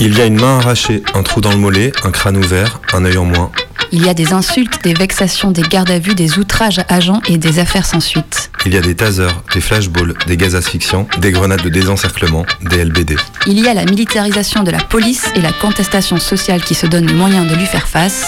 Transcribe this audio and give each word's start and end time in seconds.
Il 0.00 0.16
y 0.16 0.20
a 0.20 0.26
une 0.26 0.40
main 0.40 0.58
arrachée, 0.58 1.02
un 1.14 1.24
trou 1.24 1.40
dans 1.40 1.50
le 1.50 1.56
mollet, 1.56 1.90
un 2.04 2.12
crâne 2.12 2.36
ouvert, 2.36 2.80
un 2.92 3.04
œil 3.04 3.18
en 3.18 3.24
moins. 3.24 3.50
Il 3.90 4.06
y 4.06 4.08
a 4.08 4.14
des 4.14 4.32
insultes, 4.32 4.84
des 4.84 4.94
vexations, 4.94 5.50
des 5.50 5.62
gardes 5.62 5.90
à 5.90 5.98
vue, 5.98 6.14
des 6.14 6.38
outrages 6.38 6.78
à 6.78 6.84
agents 6.88 7.20
et 7.26 7.36
des 7.36 7.58
affaires 7.58 7.84
sans 7.84 7.98
suite. 7.98 8.52
Il 8.64 8.74
y 8.74 8.76
a 8.76 8.80
des 8.80 8.94
tasers, 8.94 9.42
des 9.52 9.60
flashballs, 9.60 10.14
des 10.28 10.36
gaz 10.36 10.54
asphyxiants, 10.54 11.08
des 11.18 11.32
grenades 11.32 11.62
de 11.62 11.68
désencerclement, 11.68 12.46
des 12.62 12.84
LBD. 12.84 13.16
Il 13.46 13.58
y 13.58 13.66
a 13.66 13.74
la 13.74 13.84
militarisation 13.86 14.62
de 14.62 14.70
la 14.70 14.78
police 14.78 15.32
et 15.34 15.40
la 15.40 15.52
contestation 15.52 16.18
sociale 16.18 16.62
qui 16.62 16.76
se 16.76 16.86
donne 16.86 17.06
les 17.06 17.14
moyens 17.14 17.50
de 17.50 17.56
lui 17.56 17.66
faire 17.66 17.88
face. 17.88 18.24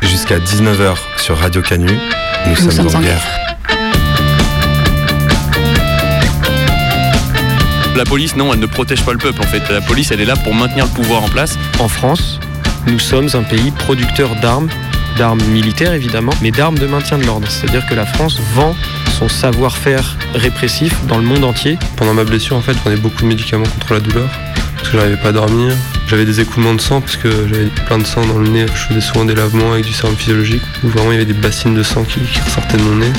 Jusqu'à 0.00 0.38
19h 0.38 0.96
sur 1.18 1.36
Radio 1.36 1.60
Canu, 1.60 1.98
nous, 2.46 2.56
sommes, 2.56 2.88
en 2.88 3.00
guerre. 3.00 3.51
La 7.94 8.04
police, 8.04 8.36
non, 8.36 8.52
elle 8.54 8.60
ne 8.60 8.66
protège 8.66 9.02
pas 9.04 9.12
le 9.12 9.18
peuple 9.18 9.42
en 9.42 9.46
fait. 9.46 9.62
La 9.70 9.82
police, 9.82 10.10
elle 10.10 10.20
est 10.20 10.24
là 10.24 10.36
pour 10.36 10.54
maintenir 10.54 10.86
le 10.86 10.90
pouvoir 10.90 11.22
en 11.22 11.28
place. 11.28 11.58
En 11.78 11.88
France, 11.88 12.40
nous 12.86 12.98
sommes 12.98 13.28
un 13.34 13.42
pays 13.42 13.70
producteur 13.70 14.34
d'armes, 14.36 14.68
d'armes 15.18 15.42
militaires 15.44 15.92
évidemment, 15.92 16.32
mais 16.40 16.50
d'armes 16.50 16.78
de 16.78 16.86
maintien 16.86 17.18
de 17.18 17.24
l'ordre. 17.24 17.46
C'est-à-dire 17.48 17.86
que 17.86 17.94
la 17.94 18.06
France 18.06 18.40
vend 18.54 18.74
son 19.18 19.28
savoir-faire 19.28 20.16
répressif 20.34 20.94
dans 21.06 21.18
le 21.18 21.24
monde 21.24 21.44
entier. 21.44 21.78
Pendant 21.96 22.14
ma 22.14 22.24
blessure, 22.24 22.56
en 22.56 22.62
fait, 22.62 22.72
je 22.72 22.78
prenais 22.78 22.96
beaucoup 22.96 23.22
de 23.22 23.26
médicaments 23.26 23.66
contre 23.66 23.92
la 23.92 24.00
douleur 24.00 24.28
parce 24.76 24.88
que 24.88 24.96
j'arrivais 24.96 25.18
pas 25.18 25.28
à 25.28 25.32
dormir. 25.32 25.76
J'avais 26.08 26.24
des 26.24 26.40
écoulements 26.40 26.74
de 26.74 26.80
sang 26.80 27.02
parce 27.02 27.16
que 27.16 27.30
j'avais 27.48 27.66
plein 27.86 27.98
de 27.98 28.06
sang 28.06 28.24
dans 28.26 28.38
le 28.38 28.48
nez. 28.48 28.66
Je 28.74 28.88
faisais 28.88 29.00
souvent 29.02 29.26
des 29.26 29.34
lavements 29.34 29.72
avec 29.72 29.84
du 29.84 29.92
sérum 29.92 30.16
physiologique 30.16 30.62
où 30.82 30.88
vraiment 30.88 31.12
il 31.12 31.14
y 31.14 31.16
avait 31.16 31.26
des 31.26 31.38
bassines 31.38 31.74
de 31.74 31.82
sang 31.82 32.04
qui, 32.04 32.20
qui 32.20 32.40
ressortaient 32.40 32.78
de 32.78 32.82
mon 32.82 32.96
nez. 32.96 33.12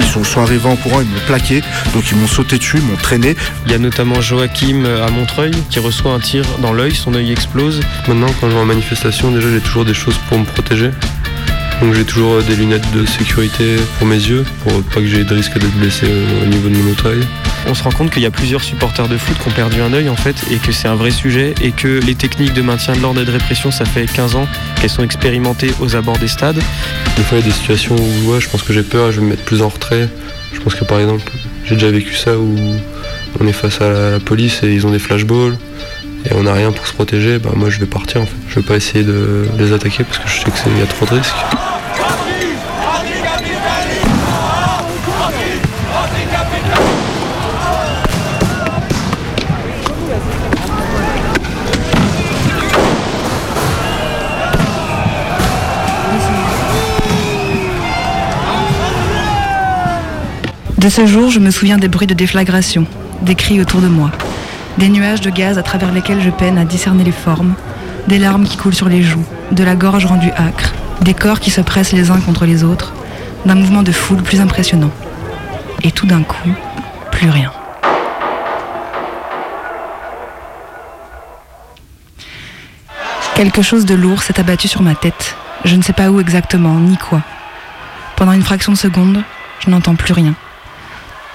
Ils 0.00 0.06
sont, 0.06 0.24
sont 0.24 0.40
arrivés 0.40 0.68
en 0.68 0.76
courant, 0.76 1.00
ils 1.00 1.06
m'ont 1.06 1.26
plaqué, 1.26 1.62
donc 1.94 2.10
ils 2.10 2.16
m'ont 2.16 2.26
sauté 2.26 2.58
dessus, 2.58 2.78
ils 2.78 2.84
m'ont 2.84 2.96
traîné. 2.96 3.36
Il 3.66 3.72
y 3.72 3.74
a 3.74 3.78
notamment 3.78 4.20
Joachim 4.20 4.84
euh, 4.84 5.06
à 5.06 5.10
Montreuil 5.10 5.52
qui 5.70 5.78
reçoit 5.78 6.12
un 6.12 6.20
tir 6.20 6.44
dans 6.60 6.72
l'œil, 6.72 6.94
son 6.94 7.14
œil 7.14 7.30
explose. 7.30 7.80
Maintenant, 8.08 8.28
quand 8.40 8.48
je 8.48 8.54
vais 8.54 8.60
en 8.60 8.64
manifestation, 8.64 9.30
déjà 9.30 9.48
j'ai 9.50 9.60
toujours 9.60 9.84
des 9.84 9.94
choses 9.94 10.18
pour 10.28 10.38
me 10.38 10.44
protéger. 10.44 10.90
Donc 11.80 11.94
j'ai 11.94 12.04
toujours 12.04 12.34
euh, 12.34 12.42
des 12.42 12.56
lunettes 12.56 12.90
de 12.92 13.06
sécurité 13.06 13.76
pour 13.98 14.06
mes 14.06 14.16
yeux, 14.16 14.44
pour 14.62 14.82
pas 14.82 15.00
que 15.00 15.06
j'ai 15.06 15.24
de 15.24 15.34
risque 15.34 15.54
d'être 15.58 15.76
blessé 15.76 16.06
euh, 16.08 16.44
au 16.44 16.46
niveau 16.46 16.68
de 16.68 16.76
mon 16.76 16.90
autre 16.90 17.08
œil. 17.08 17.26
On 17.66 17.74
se 17.74 17.82
rend 17.82 17.90
compte 17.90 18.10
qu'il 18.10 18.22
y 18.22 18.26
a 18.26 18.30
plusieurs 18.30 18.62
supporters 18.62 19.08
de 19.08 19.16
foot 19.16 19.36
qui 19.38 19.48
ont 19.48 19.52
perdu 19.52 19.80
un 19.80 19.92
œil 19.92 20.08
en 20.08 20.16
fait 20.16 20.36
et 20.50 20.56
que 20.56 20.72
c'est 20.72 20.88
un 20.88 20.94
vrai 20.94 21.10
sujet 21.10 21.54
et 21.62 21.72
que 21.72 22.00
les 22.00 22.14
techniques 22.14 22.52
de 22.52 22.62
maintien 22.62 22.94
de 22.94 23.00
l'ordre 23.00 23.20
et 23.20 23.24
de 23.24 23.30
répression 23.30 23.70
ça 23.70 23.84
fait 23.84 24.06
15 24.06 24.36
ans 24.36 24.48
qu'elles 24.80 24.90
sont 24.90 25.02
expérimentées 25.02 25.72
aux 25.80 25.94
abords 25.94 26.18
des 26.18 26.28
stades. 26.28 26.60
Des 27.16 27.22
fois 27.22 27.38
il 27.38 27.40
y 27.40 27.44
a 27.44 27.46
des 27.46 27.52
situations 27.52 27.96
où 27.96 28.40
je 28.40 28.48
pense 28.48 28.62
que 28.62 28.72
j'ai 28.72 28.82
peur 28.82 29.12
je 29.12 29.20
vais 29.20 29.26
me 29.26 29.30
mettre 29.30 29.44
plus 29.44 29.62
en 29.62 29.68
retrait. 29.68 30.08
Je 30.52 30.60
pense 30.60 30.74
que 30.74 30.84
par 30.84 31.00
exemple 31.00 31.30
j'ai 31.64 31.74
déjà 31.74 31.90
vécu 31.90 32.14
ça 32.14 32.36
où 32.36 32.56
on 33.38 33.46
est 33.46 33.52
face 33.52 33.80
à 33.80 33.88
la, 33.88 34.20
police 34.20 34.62
et 34.62 34.72
ils 34.72 34.86
ont 34.86 34.90
des 34.90 34.98
flashballs 34.98 35.56
et 36.28 36.34
on 36.34 36.42
n'a 36.42 36.52
rien 36.52 36.72
pour 36.72 36.86
se 36.86 36.92
protéger, 36.92 37.38
bah 37.38 37.52
moi 37.54 37.70
je 37.70 37.78
vais 37.78 37.86
partir 37.86 38.22
en 38.22 38.26
fait. 38.26 38.36
Je 38.48 38.56
vais 38.56 38.66
pas 38.66 38.76
essayer 38.76 39.04
de 39.04 39.46
les 39.58 39.72
attaquer 39.72 40.04
parce 40.04 40.18
que 40.18 40.28
je 40.28 40.40
sais 40.40 40.50
qu'il 40.50 40.78
y 40.78 40.82
a 40.82 40.86
trop 40.86 41.06
de 41.06 41.14
risques. 41.14 41.34
De 60.80 60.88
ce 60.88 61.04
jour, 61.04 61.28
je 61.28 61.40
me 61.40 61.50
souviens 61.50 61.76
des 61.76 61.88
bruits 61.88 62.06
de 62.06 62.14
déflagration, 62.14 62.86
des 63.20 63.34
cris 63.34 63.60
autour 63.60 63.82
de 63.82 63.86
moi, 63.86 64.10
des 64.78 64.88
nuages 64.88 65.20
de 65.20 65.28
gaz 65.28 65.58
à 65.58 65.62
travers 65.62 65.92
lesquels 65.92 66.22
je 66.22 66.30
peine 66.30 66.56
à 66.56 66.64
discerner 66.64 67.04
les 67.04 67.12
formes, 67.12 67.54
des 68.08 68.16
larmes 68.16 68.44
qui 68.44 68.56
coulent 68.56 68.74
sur 68.74 68.88
les 68.88 69.02
joues, 69.02 69.26
de 69.52 69.62
la 69.62 69.76
gorge 69.76 70.06
rendue 70.06 70.32
âcre, 70.38 70.72
des 71.02 71.12
corps 71.12 71.38
qui 71.38 71.50
se 71.50 71.60
pressent 71.60 71.92
les 71.92 72.10
uns 72.10 72.18
contre 72.22 72.46
les 72.46 72.64
autres, 72.64 72.94
d'un 73.44 73.56
mouvement 73.56 73.82
de 73.82 73.92
foule 73.92 74.22
plus 74.22 74.40
impressionnant. 74.40 74.90
Et 75.82 75.90
tout 75.90 76.06
d'un 76.06 76.22
coup, 76.22 76.48
plus 77.12 77.28
rien. 77.28 77.52
Quelque 83.34 83.60
chose 83.60 83.84
de 83.84 83.94
lourd 83.94 84.22
s'est 84.22 84.40
abattu 84.40 84.66
sur 84.66 84.80
ma 84.80 84.94
tête. 84.94 85.36
Je 85.66 85.76
ne 85.76 85.82
sais 85.82 85.92
pas 85.92 86.10
où 86.10 86.20
exactement, 86.20 86.76
ni 86.76 86.96
quoi. 86.96 87.20
Pendant 88.16 88.32
une 88.32 88.42
fraction 88.42 88.72
de 88.72 88.78
seconde, 88.78 89.22
je 89.58 89.68
n'entends 89.68 89.94
plus 89.94 90.14
rien. 90.14 90.34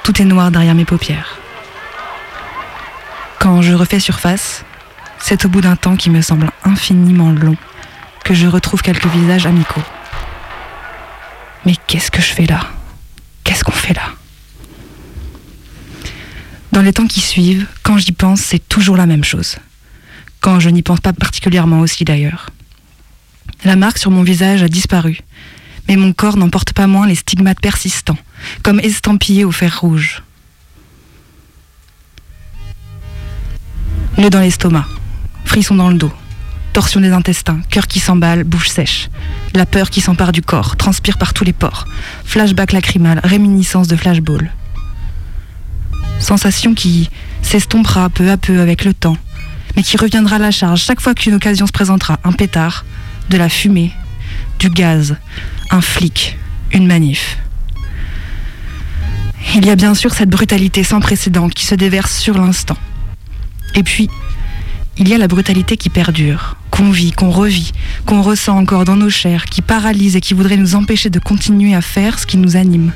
Tout 0.06 0.22
est 0.22 0.26
noir 0.26 0.52
derrière 0.52 0.76
mes 0.76 0.86
paupières. 0.86 1.40
Quand 3.40 3.64
je 3.64 3.74
refais 3.74 4.00
surface, 4.00 4.64
c'est 5.18 5.46
au 5.46 5.50
bout 5.50 5.62
d'un 5.62 5.76
temps 5.76 5.96
qui 5.96 6.12
me 6.12 6.22
semble 6.22 6.52
infiniment 6.64 7.32
long 7.32 7.58
que 8.24 8.36
je 8.36 8.46
retrouve 8.46 8.84
quelques 8.84 9.08
visages 9.08 9.48
amicaux. 9.48 9.82
Mais 11.66 11.74
qu'est-ce 11.88 12.12
que 12.12 12.22
je 12.22 12.32
fais 12.32 12.46
là? 12.46 12.68
Qu'est-ce 13.44 13.64
qu'on 13.64 13.72
fait 13.72 13.96
là? 13.96 14.04
Dans 16.72 16.84
les 16.84 16.94
temps 16.94 17.08
qui 17.08 17.22
suivent, 17.22 17.66
quand 17.82 17.98
j'y 17.98 18.12
pense, 18.12 18.42
c'est 18.42 18.70
toujours 18.70 18.98
la 18.98 19.08
même 19.08 19.24
chose. 19.24 19.58
Quand 20.40 20.60
je 20.60 20.70
n'y 20.70 20.84
pense 20.84 21.00
pas 21.00 21.14
particulièrement 21.14 21.80
aussi 21.80 22.04
d'ailleurs. 22.06 22.52
La 23.64 23.76
marque 23.76 23.98
sur 23.98 24.12
mon 24.12 24.22
visage 24.22 24.62
a 24.62 24.68
disparu, 24.68 25.22
mais 25.88 25.96
mon 25.96 26.14
corps 26.14 26.38
n'en 26.38 26.50
porte 26.50 26.74
pas 26.74 26.86
moins 26.86 27.08
les 27.08 27.16
stigmates 27.16 27.60
persistants, 27.60 28.20
comme 28.64 28.80
estampillés 28.80 29.46
au 29.46 29.52
fer 29.52 29.80
rouge. 29.80 30.24
Nœud 34.18 34.30
dans 34.30 34.40
l'estomac, 34.40 34.88
frisson 35.44 35.76
dans 35.76 35.90
le 35.90 35.98
dos, 35.98 36.12
torsion 36.74 37.02
des 37.02 37.12
intestins, 37.12 37.62
cœur 37.70 37.88
qui 37.88 38.00
s'emballe, 38.00 38.44
bouche 38.44 38.70
sèche, 38.70 39.10
la 39.54 39.66
peur 39.66 39.90
qui 39.90 40.02
s'empare 40.02 40.32
du 40.32 40.42
corps, 40.42 40.78
transpire 40.78 41.18
par 41.18 41.34
tous 41.34 41.44
les 41.44 41.54
pores, 41.54 41.86
flashback 42.24 42.72
lacrymal, 42.72 43.20
réminiscence 43.24 43.88
de 43.88 43.96
flashball. 43.96 44.52
Sensation 46.20 46.74
qui 46.74 47.10
s'estompera 47.42 48.10
peu 48.10 48.32
à 48.32 48.38
peu 48.38 48.62
avec 48.62 48.86
le 48.86 48.94
temps, 48.94 49.18
mais 49.76 49.84
qui 49.84 49.98
reviendra 49.98 50.38
à 50.38 50.40
la 50.40 50.52
charge 50.52 50.82
chaque 50.82 51.02
fois 51.02 51.14
qu'une 51.14 51.36
occasion 51.36 51.68
se 51.68 51.72
présentera, 51.72 52.20
un 52.24 52.32
pétard, 52.32 52.86
de 53.30 53.38
la 53.38 53.50
fumée, 53.50 53.92
du 54.60 54.70
gaz, 54.70 55.18
un 55.72 55.82
flic, 55.82 56.38
une 56.72 56.88
manif. 56.88 57.38
Il 59.56 59.66
y 59.66 59.70
a 59.70 59.76
bien 59.76 59.94
sûr 59.94 60.14
cette 60.14 60.30
brutalité 60.30 60.84
sans 60.84 61.00
précédent 61.00 61.50
qui 61.50 61.66
se 61.66 61.76
déverse 61.76 62.18
sur 62.18 62.38
l'instant. 62.38 62.78
Et 63.76 63.84
puis, 63.84 64.10
il 64.98 65.10
y 65.10 65.14
a 65.14 65.18
la 65.18 65.28
brutalité 65.28 65.78
qui 65.78 65.90
perdure, 65.90 66.56
qu'on 66.72 66.90
vit, 66.90 67.12
qu'on 67.12 67.30
revit, 67.30 67.74
qu'on 68.06 68.22
ressent 68.22 68.58
encore 68.58 68.86
dans 68.86 68.96
nos 68.96 69.10
chairs, 69.10 69.46
qui 69.46 69.62
paralyse 69.62 70.16
et 70.16 70.22
qui 70.22 70.34
voudrait 70.34 70.58
nous 70.58 70.76
empêcher 70.76 71.10
de 71.10 71.20
continuer 71.20 71.76
à 71.76 71.82
faire 71.82 72.18
ce 72.18 72.26
qui 72.26 72.38
nous 72.38 72.56
anime. 72.56 72.94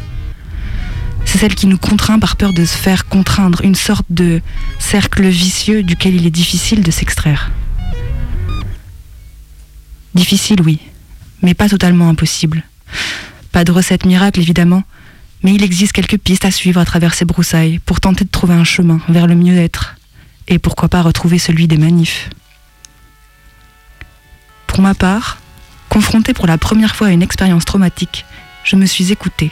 C'est 1.26 1.38
celle 1.38 1.56
qui 1.56 1.68
nous 1.68 1.78
contraint 1.78 2.20
par 2.20 2.38
peur 2.38 2.54
de 2.54 2.66
se 2.66 2.78
faire 2.78 3.08
contraindre, 3.08 3.62
une 3.64 3.76
sorte 3.76 4.06
de 4.10 4.42
cercle 4.80 5.28
vicieux 5.28 5.84
duquel 5.84 6.16
il 6.16 6.26
est 6.26 6.32
difficile 6.32 6.82
de 6.82 6.92
s'extraire. 6.92 7.52
Difficile, 10.16 10.62
oui, 10.62 10.80
mais 11.42 11.54
pas 11.54 11.70
totalement 11.70 12.10
impossible. 12.10 12.64
Pas 13.52 13.64
de 13.64 13.72
recette 13.72 14.06
miracle, 14.06 14.40
évidemment, 14.40 14.84
mais 15.44 15.54
il 15.54 15.64
existe 15.64 15.94
quelques 15.94 16.18
pistes 16.18 16.46
à 16.46 16.52
suivre 16.52 16.80
à 16.80 16.86
travers 16.86 17.14
ces 17.14 17.26
broussailles 17.26 17.80
pour 17.80 18.00
tenter 18.00 18.26
de 18.26 18.30
trouver 18.30 18.56
un 18.56 18.64
chemin 18.64 19.00
vers 19.10 19.28
le 19.28 19.36
mieux-être 19.36 19.96
et 20.48 20.60
pourquoi 20.60 20.90
pas 20.90 21.02
retrouver 21.02 21.38
celui 21.40 21.68
des 21.68 21.78
manifs. 21.78 22.30
Pour 24.68 24.82
ma 24.82 24.94
part, 24.94 25.38
confrontée 25.90 26.34
pour 26.34 26.48
la 26.48 26.58
première 26.58 26.96
fois 26.96 27.08
à 27.08 27.12
une 27.12 27.22
expérience 27.22 27.66
traumatique, 27.66 28.26
je 28.64 28.76
me 28.76 28.86
suis 28.86 29.12
écoutée. 29.12 29.52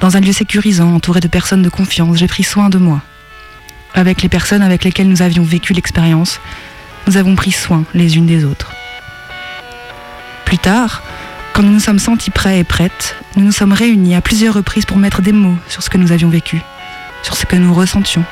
Dans 0.00 0.16
un 0.16 0.20
lieu 0.20 0.32
sécurisant, 0.32 0.94
entouré 0.94 1.20
de 1.20 1.28
personnes 1.28 1.62
de 1.62 1.68
confiance, 1.68 2.16
j'ai 2.16 2.26
pris 2.26 2.42
soin 2.42 2.70
de 2.70 2.78
moi. 2.78 3.02
Avec 3.94 4.22
les 4.22 4.28
personnes 4.28 4.62
avec 4.62 4.84
lesquelles 4.84 5.08
nous 5.08 5.22
avions 5.22 5.42
vécu 5.42 5.72
l'expérience, 5.72 6.40
nous 7.06 7.16
avons 7.16 7.34
pris 7.34 7.52
soin 7.52 7.84
les 7.94 8.16
unes 8.16 8.26
des 8.26 8.44
autres. 8.44 8.72
Plus 10.44 10.58
tard, 10.58 11.02
quand 11.60 11.66
nous 11.66 11.74
nous 11.74 11.80
sommes 11.80 11.98
sentis 11.98 12.30
prêts 12.30 12.60
et 12.60 12.64
prêtes, 12.64 13.16
nous 13.36 13.44
nous 13.44 13.52
sommes 13.52 13.74
réunis 13.74 14.14
à 14.14 14.22
plusieurs 14.22 14.54
reprises 14.54 14.86
pour 14.86 14.96
mettre 14.96 15.20
des 15.20 15.32
mots 15.32 15.58
sur 15.68 15.82
ce 15.82 15.90
que 15.90 15.98
nous 15.98 16.10
avions 16.10 16.30
vécu, 16.30 16.62
sur 17.22 17.36
ce 17.36 17.44
que 17.44 17.54
nous 17.54 17.74
ressentions. 17.74 18.24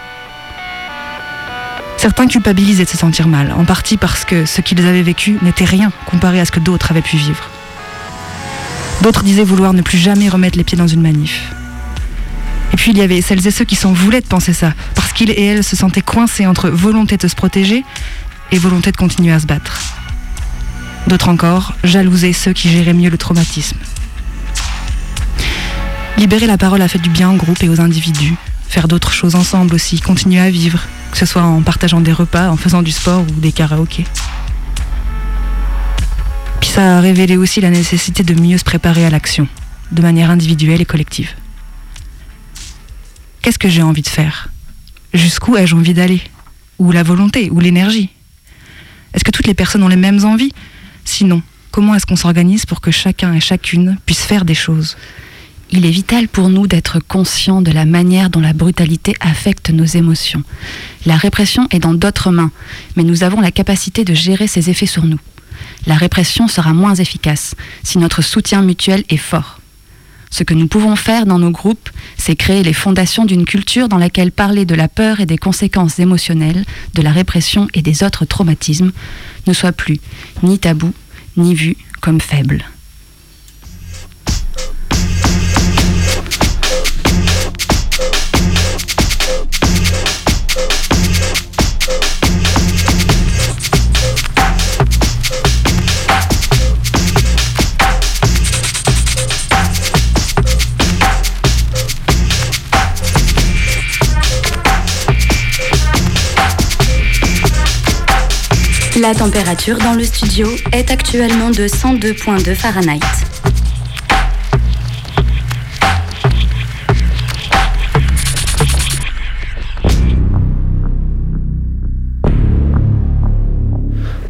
Certains 1.98 2.26
culpabilisaient 2.26 2.86
de 2.86 2.88
se 2.88 2.96
sentir 2.96 3.28
mal, 3.28 3.52
en 3.52 3.66
partie 3.66 3.98
parce 3.98 4.24
que 4.24 4.46
ce 4.46 4.62
qu'ils 4.62 4.80
avaient 4.86 5.02
vécu 5.02 5.36
n'était 5.42 5.66
rien 5.66 5.92
comparé 6.06 6.40
à 6.40 6.46
ce 6.46 6.50
que 6.50 6.58
d'autres 6.58 6.90
avaient 6.90 7.02
pu 7.02 7.18
vivre. 7.18 7.50
D'autres 9.02 9.24
disaient 9.24 9.44
vouloir 9.44 9.74
ne 9.74 9.82
plus 9.82 9.98
jamais 9.98 10.30
remettre 10.30 10.56
les 10.56 10.64
pieds 10.64 10.78
dans 10.78 10.88
une 10.88 11.02
manif. 11.02 11.52
Et 12.72 12.76
puis 12.78 12.92
il 12.92 12.96
y 12.96 13.02
avait 13.02 13.20
celles 13.20 13.46
et 13.46 13.50
ceux 13.50 13.66
qui 13.66 13.76
s'en 13.76 13.92
voulaient 13.92 14.22
de 14.22 14.26
penser 14.26 14.54
ça, 14.54 14.72
parce 14.94 15.12
qu'ils 15.12 15.32
et 15.32 15.44
elles 15.44 15.64
se 15.64 15.76
sentaient 15.76 16.00
coincés 16.00 16.46
entre 16.46 16.70
volonté 16.70 17.18
de 17.18 17.28
se 17.28 17.36
protéger 17.36 17.84
et 18.52 18.58
volonté 18.58 18.90
de 18.90 18.96
continuer 18.96 19.32
à 19.32 19.38
se 19.38 19.46
battre. 19.46 19.97
D'autres 21.08 21.30
encore 21.30 21.72
jalousaient 21.84 22.34
ceux 22.34 22.52
qui 22.52 22.68
géraient 22.68 22.92
mieux 22.92 23.08
le 23.08 23.16
traumatisme. 23.16 23.78
Libérer 26.18 26.46
la 26.46 26.58
parole 26.58 26.82
a 26.82 26.88
fait 26.88 26.98
du 26.98 27.08
bien 27.08 27.30
au 27.30 27.36
groupe 27.36 27.62
et 27.62 27.68
aux 27.70 27.80
individus. 27.80 28.34
Faire 28.68 28.88
d'autres 28.88 29.12
choses 29.12 29.34
ensemble 29.34 29.74
aussi, 29.74 30.00
continuer 30.00 30.38
à 30.38 30.50
vivre, 30.50 30.80
que 31.10 31.16
ce 31.16 31.24
soit 31.24 31.42
en 31.42 31.62
partageant 31.62 32.02
des 32.02 32.12
repas, 32.12 32.50
en 32.50 32.58
faisant 32.58 32.82
du 32.82 32.92
sport 32.92 33.22
ou 33.22 33.40
des 33.40 33.52
karaokés. 33.52 34.04
Puis 36.60 36.68
ça 36.68 36.98
a 36.98 37.00
révélé 37.00 37.38
aussi 37.38 37.62
la 37.62 37.70
nécessité 37.70 38.22
de 38.22 38.38
mieux 38.38 38.58
se 38.58 38.64
préparer 38.64 39.06
à 39.06 39.10
l'action, 39.10 39.48
de 39.92 40.02
manière 40.02 40.30
individuelle 40.30 40.82
et 40.82 40.84
collective. 40.84 41.30
Qu'est-ce 43.40 43.58
que 43.58 43.70
j'ai 43.70 43.82
envie 43.82 44.02
de 44.02 44.08
faire? 44.08 44.50
Jusqu'où 45.14 45.56
ai-je 45.56 45.74
envie 45.74 45.94
d'aller? 45.94 46.20
Ou 46.78 46.92
la 46.92 47.02
volonté 47.02 47.48
Ou 47.50 47.60
l'énergie? 47.60 48.10
Est-ce 49.14 49.24
que 49.24 49.30
toutes 49.30 49.46
les 49.46 49.54
personnes 49.54 49.82
ont 49.82 49.88
les 49.88 49.96
mêmes 49.96 50.22
envies? 50.26 50.52
Sinon, 51.10 51.40
comment 51.70 51.94
est-ce 51.94 52.04
qu'on 52.04 52.16
s'organise 52.16 52.66
pour 52.66 52.82
que 52.82 52.90
chacun 52.90 53.32
et 53.32 53.40
chacune 53.40 53.96
puisse 54.04 54.24
faire 54.24 54.44
des 54.44 54.54
choses? 54.54 54.98
Il 55.70 55.86
est 55.86 55.90
vital 55.90 56.28
pour 56.28 56.50
nous 56.50 56.66
d'être 56.66 56.98
conscients 57.00 57.62
de 57.62 57.72
la 57.72 57.86
manière 57.86 58.28
dont 58.28 58.42
la 58.42 58.52
brutalité 58.52 59.14
affecte 59.20 59.70
nos 59.70 59.86
émotions. 59.86 60.42
La 61.06 61.16
répression 61.16 61.66
est 61.70 61.78
dans 61.78 61.94
d'autres 61.94 62.30
mains, 62.30 62.50
mais 62.94 63.04
nous 63.04 63.24
avons 63.24 63.40
la 63.40 63.50
capacité 63.50 64.04
de 64.04 64.12
gérer 64.12 64.46
ses 64.48 64.68
effets 64.68 64.84
sur 64.84 65.06
nous. 65.06 65.18
La 65.86 65.94
répression 65.96 66.46
sera 66.46 66.74
moins 66.74 66.94
efficace 66.94 67.54
si 67.82 67.96
notre 67.96 68.20
soutien 68.20 68.60
mutuel 68.60 69.02
est 69.08 69.16
fort. 69.16 69.57
Ce 70.30 70.42
que 70.42 70.54
nous 70.54 70.68
pouvons 70.68 70.96
faire 70.96 71.26
dans 71.26 71.38
nos 71.38 71.50
groupes, 71.50 71.90
c'est 72.16 72.36
créer 72.36 72.62
les 72.62 72.72
fondations 72.72 73.24
d'une 73.24 73.44
culture 73.44 73.88
dans 73.88 73.98
laquelle 73.98 74.32
parler 74.32 74.64
de 74.64 74.74
la 74.74 74.88
peur 74.88 75.20
et 75.20 75.26
des 75.26 75.38
conséquences 75.38 75.98
émotionnelles, 75.98 76.64
de 76.94 77.02
la 77.02 77.12
répression 77.12 77.68
et 77.74 77.82
des 77.82 78.02
autres 78.02 78.24
traumatismes 78.24 78.92
ne 79.46 79.52
soit 79.52 79.72
plus 79.72 80.00
ni 80.42 80.58
tabou, 80.58 80.92
ni 81.36 81.54
vu 81.54 81.76
comme 82.00 82.20
faible. 82.20 82.64
La 109.08 109.14
température 109.14 109.78
dans 109.78 109.94
le 109.94 110.04
studio 110.04 110.46
est 110.70 110.90
actuellement 110.90 111.48
de 111.48 111.66
102.2 111.66 112.54
Fahrenheit. 112.54 113.00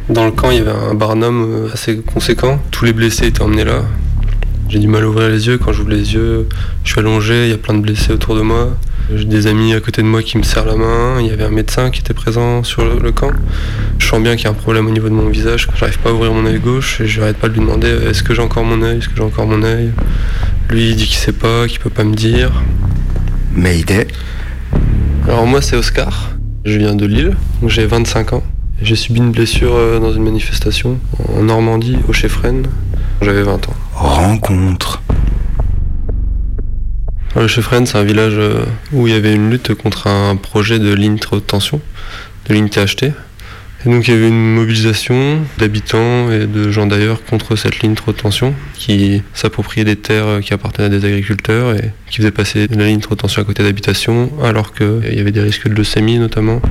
Dans 0.07 0.23
le 0.23 0.31
camp, 0.31 0.49
il 0.51 0.59
y 0.59 0.61
avait 0.61 0.71
un 0.71 0.93
barnum 0.93 1.65
euh, 1.65 1.73
assez 1.73 1.97
conséquent. 1.97 2.57
Tous 2.71 2.85
les 2.85 2.93
blessés 2.93 3.27
étaient 3.27 3.41
emmenés 3.41 3.65
là. 3.65 3.83
J'ai 4.69 4.79
du 4.79 4.87
mal 4.87 5.03
à 5.03 5.09
ouvrir 5.09 5.27
les 5.27 5.47
yeux. 5.47 5.57
Quand 5.57 5.73
j'ouvre 5.73 5.89
les 5.89 6.13
yeux, 6.13 6.47
je 6.85 6.91
suis 6.91 6.99
allongé, 7.01 7.47
il 7.47 7.49
y 7.49 7.53
a 7.53 7.57
plein 7.57 7.73
de 7.73 7.81
blessés 7.81 8.13
autour 8.13 8.33
de 8.33 8.41
moi. 8.43 8.69
J'ai 9.15 9.25
des 9.25 9.47
amis 9.47 9.73
à 9.73 9.79
côté 9.79 10.03
de 10.03 10.07
moi 10.07 10.21
qui 10.21 10.37
me 10.37 10.43
serrent 10.43 10.65
la 10.65 10.75
main. 10.75 11.19
Il 11.19 11.25
y 11.25 11.31
avait 11.31 11.43
un 11.43 11.49
médecin 11.49 11.89
qui 11.89 12.01
était 12.01 12.13
présent 12.13 12.63
sur 12.63 12.85
le, 12.85 13.11
camp. 13.11 13.31
Je 13.97 14.05
sens 14.07 14.21
bien 14.21 14.35
qu'il 14.35 14.43
y 14.43 14.47
a 14.47 14.51
un 14.51 14.53
problème 14.53 14.85
au 14.85 14.91
niveau 14.91 15.09
de 15.09 15.15
mon 15.15 15.29
visage. 15.29 15.67
J'arrive 15.75 15.97
pas 15.97 16.11
à 16.11 16.13
ouvrir 16.13 16.31
mon 16.31 16.45
œil 16.45 16.59
gauche 16.59 17.01
et 17.01 17.07
j'arrête 17.07 17.37
pas 17.37 17.49
de 17.49 17.53
lui 17.53 17.61
demander 17.61 17.87
euh, 17.87 18.11
est-ce 18.11 18.21
que 18.21 18.35
j'ai 18.35 18.41
encore 18.43 18.63
mon 18.63 18.83
œil? 18.83 18.99
Est-ce 18.99 19.09
que 19.09 19.15
j'ai 19.15 19.23
encore 19.23 19.47
mon 19.47 19.63
œil? 19.63 19.91
Lui 20.69 20.89
il 20.89 20.95
dit 20.95 21.07
qu'il 21.07 21.17
sait 21.17 21.33
pas, 21.33 21.65
qu'il 21.67 21.79
peut 21.79 21.89
pas 21.89 22.03
me 22.03 22.13
dire. 22.13 22.51
Mayday. 23.55 24.07
Alors 25.27 25.47
moi 25.47 25.63
c'est 25.63 25.75
Oscar. 25.75 26.35
Je 26.65 26.77
viens 26.77 26.93
de 26.93 27.07
Lille, 27.07 27.35
donc 27.61 27.71
j'ai 27.71 27.87
25 27.87 28.33
ans. 28.33 28.43
J'ai 28.79 28.95
subi 28.95 29.19
une 29.19 29.31
blessure 29.31 29.73
euh, 29.73 29.99
dans 29.99 30.13
une 30.13 30.23
manifestation 30.23 30.99
en 31.35 31.41
Normandie, 31.41 31.97
au 32.07 32.13
Chefren. 32.13 32.67
J'avais 33.21 33.43
20 33.43 33.69
ans. 33.69 33.75
Rencontre. 33.93 35.01
Le 37.35 37.47
Chefren, 37.47 37.85
c'est 37.85 37.97
un 37.97 38.03
village 38.03 38.33
euh, 38.37 38.65
où 38.91 39.07
il 39.07 39.13
y 39.13 39.15
avait 39.15 39.33
une 39.35 39.51
lutte 39.51 39.75
contre 39.75 40.07
un 40.07 40.35
projet 40.35 40.79
de 40.79 40.93
ligne 40.93 41.17
haute 41.31 41.45
tension, 41.45 41.79
de 42.47 42.53
ligne 42.55 42.69
THT. 42.69 43.03
Et 43.03 43.89
donc 43.89 44.07
il 44.07 44.13
y 44.13 44.17
avait 44.17 44.27
une 44.27 44.55
mobilisation 44.55 45.37
d'habitants 45.57 46.31
et 46.31 46.47
de 46.47 46.71
gens 46.71 46.87
d'ailleurs 46.87 47.23
contre 47.23 47.55
cette 47.55 47.79
ligne 47.79 47.95
haute 48.07 48.17
tension 48.17 48.53
qui 48.73 49.21
s'appropriait 49.33 49.85
des 49.85 49.95
terres 49.95 50.41
qui 50.41 50.53
appartenaient 50.53 50.87
à 50.87 50.89
des 50.89 51.05
agriculteurs 51.05 51.75
et 51.75 51.91
qui 52.09 52.17
faisait 52.17 52.31
passer 52.31 52.67
la 52.67 52.87
ligne 52.87 52.99
haute 53.09 53.19
tension 53.19 53.41
à 53.41 53.45
côté 53.45 53.63
d'habitations 53.63 54.31
alors 54.43 54.73
qu'il 54.73 55.13
y 55.13 55.19
avait 55.19 55.31
des 55.31 55.39
risques 55.39 55.69
de 55.69 55.75
leucémie 55.75 56.17
notamment 56.17 56.61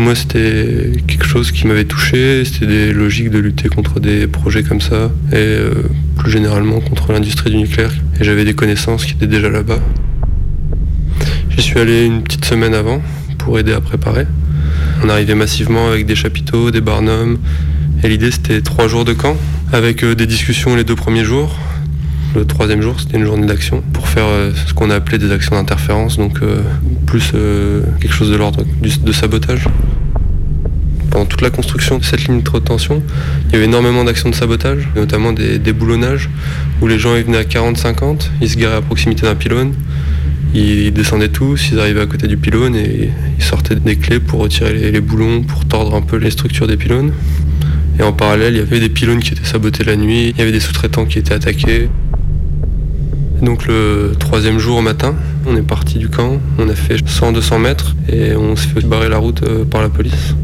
moi, 0.00 0.14
c'était 0.14 0.92
quelque 1.06 1.24
chose 1.24 1.52
qui 1.52 1.66
m'avait 1.66 1.84
touché. 1.84 2.44
C'était 2.44 2.66
des 2.66 2.92
logiques 2.92 3.30
de 3.30 3.38
lutter 3.38 3.68
contre 3.68 3.98
des 3.98 4.26
projets 4.26 4.62
comme 4.62 4.80
ça 4.80 5.10
et 5.32 5.36
euh, 5.36 5.72
plus 6.16 6.30
généralement 6.30 6.80
contre 6.80 7.12
l'industrie 7.12 7.50
du 7.50 7.56
nucléaire. 7.56 7.92
Et 8.20 8.24
j'avais 8.24 8.44
des 8.44 8.54
connaissances 8.54 9.06
qui 9.06 9.12
étaient 9.12 9.26
déjà 9.26 9.48
là-bas. 9.48 9.78
J'y 11.50 11.62
suis 11.62 11.78
allé 11.78 12.04
une 12.04 12.22
petite 12.22 12.44
semaine 12.44 12.74
avant 12.74 13.00
pour 13.38 13.58
aider 13.58 13.72
à 13.72 13.80
préparer. 13.80 14.26
On 15.02 15.08
arrivait 15.08 15.34
massivement 15.34 15.88
avec 15.88 16.04
des 16.04 16.14
chapiteaux, 16.14 16.70
des 16.70 16.82
barnums. 16.82 17.38
Et 18.04 18.08
l'idée, 18.08 18.30
c'était 18.30 18.60
trois 18.60 18.88
jours 18.88 19.06
de 19.06 19.14
camp 19.14 19.36
avec 19.72 20.04
euh, 20.04 20.14
des 20.14 20.26
discussions 20.26 20.76
les 20.76 20.84
deux 20.84 20.96
premiers 20.96 21.24
jours. 21.24 21.56
Le 22.36 22.44
troisième 22.44 22.82
jour, 22.82 23.00
c'était 23.00 23.16
une 23.16 23.24
journée 23.24 23.46
d'action 23.46 23.82
pour 23.92 24.08
faire 24.08 24.26
euh, 24.26 24.52
ce 24.66 24.74
qu'on 24.74 24.90
a 24.90 24.94
appelé 24.94 25.18
des 25.18 25.32
actions 25.32 25.56
d'interférence, 25.56 26.18
donc 26.18 26.38
plus 27.06 27.32
quelque 28.00 28.12
chose 28.12 28.30
de 28.30 28.36
l'ordre 28.36 28.64
de 28.82 29.12
sabotage 29.12 29.66
pendant 31.16 31.24
toute 31.24 31.40
la 31.40 31.48
construction 31.48 31.96
de 31.96 32.04
cette 32.04 32.26
ligne 32.26 32.42
de 32.42 32.50
haute 32.50 32.64
tension, 32.64 33.02
il 33.46 33.52
y 33.52 33.56
avait 33.56 33.64
énormément 33.64 34.04
d'actions 34.04 34.28
de 34.28 34.34
sabotage, 34.34 34.86
notamment 34.94 35.32
des 35.32 35.58
déboulonnages, 35.58 36.28
où 36.82 36.88
les 36.88 36.98
gens 36.98 37.14
venaient 37.14 37.38
à 37.38 37.44
40-50, 37.44 38.28
ils 38.42 38.50
se 38.50 38.58
garaient 38.58 38.76
à 38.76 38.82
proximité 38.82 39.22
d'un 39.22 39.34
pylône, 39.34 39.72
ils 40.54 40.92
descendaient 40.92 41.30
tous, 41.30 41.70
ils 41.72 41.80
arrivaient 41.80 42.02
à 42.02 42.06
côté 42.06 42.26
du 42.26 42.36
pylône 42.36 42.76
et 42.76 43.10
ils 43.38 43.44
sortaient 43.44 43.76
des 43.76 43.96
clés 43.96 44.20
pour 44.20 44.40
retirer 44.40 44.74
les, 44.90 45.00
boulons, 45.00 45.42
pour 45.42 45.64
tordre 45.64 45.94
un 45.94 46.02
peu 46.02 46.16
les 46.16 46.30
structures 46.30 46.66
des 46.66 46.76
pylônes. 46.76 47.12
Et 47.98 48.02
en 48.02 48.12
parallèle, 48.12 48.52
il 48.52 48.58
y 48.58 48.60
avait 48.60 48.80
des 48.80 48.90
pylônes 48.90 49.20
qui 49.20 49.32
étaient 49.32 49.44
sabotés 49.44 49.84
la 49.84 49.96
nuit, 49.96 50.34
il 50.34 50.38
y 50.38 50.42
avait 50.42 50.52
des 50.52 50.60
sous-traitants 50.60 51.06
qui 51.06 51.18
étaient 51.18 51.32
attaqués. 51.32 51.88
Donc 53.42 53.66
le 53.66 54.12
troisième 54.18 54.58
jour 54.58 54.78
au 54.78 54.82
matin, 54.82 55.14
on 55.46 55.56
est 55.56 55.62
parti 55.62 55.98
du 55.98 56.08
camp, 56.08 56.40
on 56.58 56.68
a 56.68 56.74
fait 56.74 56.96
100-200 56.96 57.60
mètres 57.60 57.94
et 58.08 58.34
on 58.34 58.56
s'est 58.56 58.68
fait 58.68 58.86
barrer 58.86 59.08
la 59.08 59.18
route 59.18 59.42
euh, 59.42 59.64
par 59.64 59.82
la 59.82 59.88
police. 59.88 60.34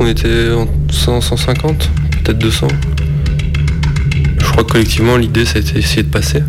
On 0.00 0.06
était 0.06 0.50
en 0.50 0.66
100, 0.90 1.20
150, 1.20 1.90
peut-être 2.24 2.38
200. 2.38 2.68
Je 4.38 4.44
crois 4.44 4.64
que 4.64 4.72
collectivement, 4.72 5.16
l'idée, 5.16 5.44
ça 5.44 5.58
a 5.58 5.60
été 5.60 5.74
d'essayer 5.74 6.02
de 6.02 6.08
passer. 6.08 6.42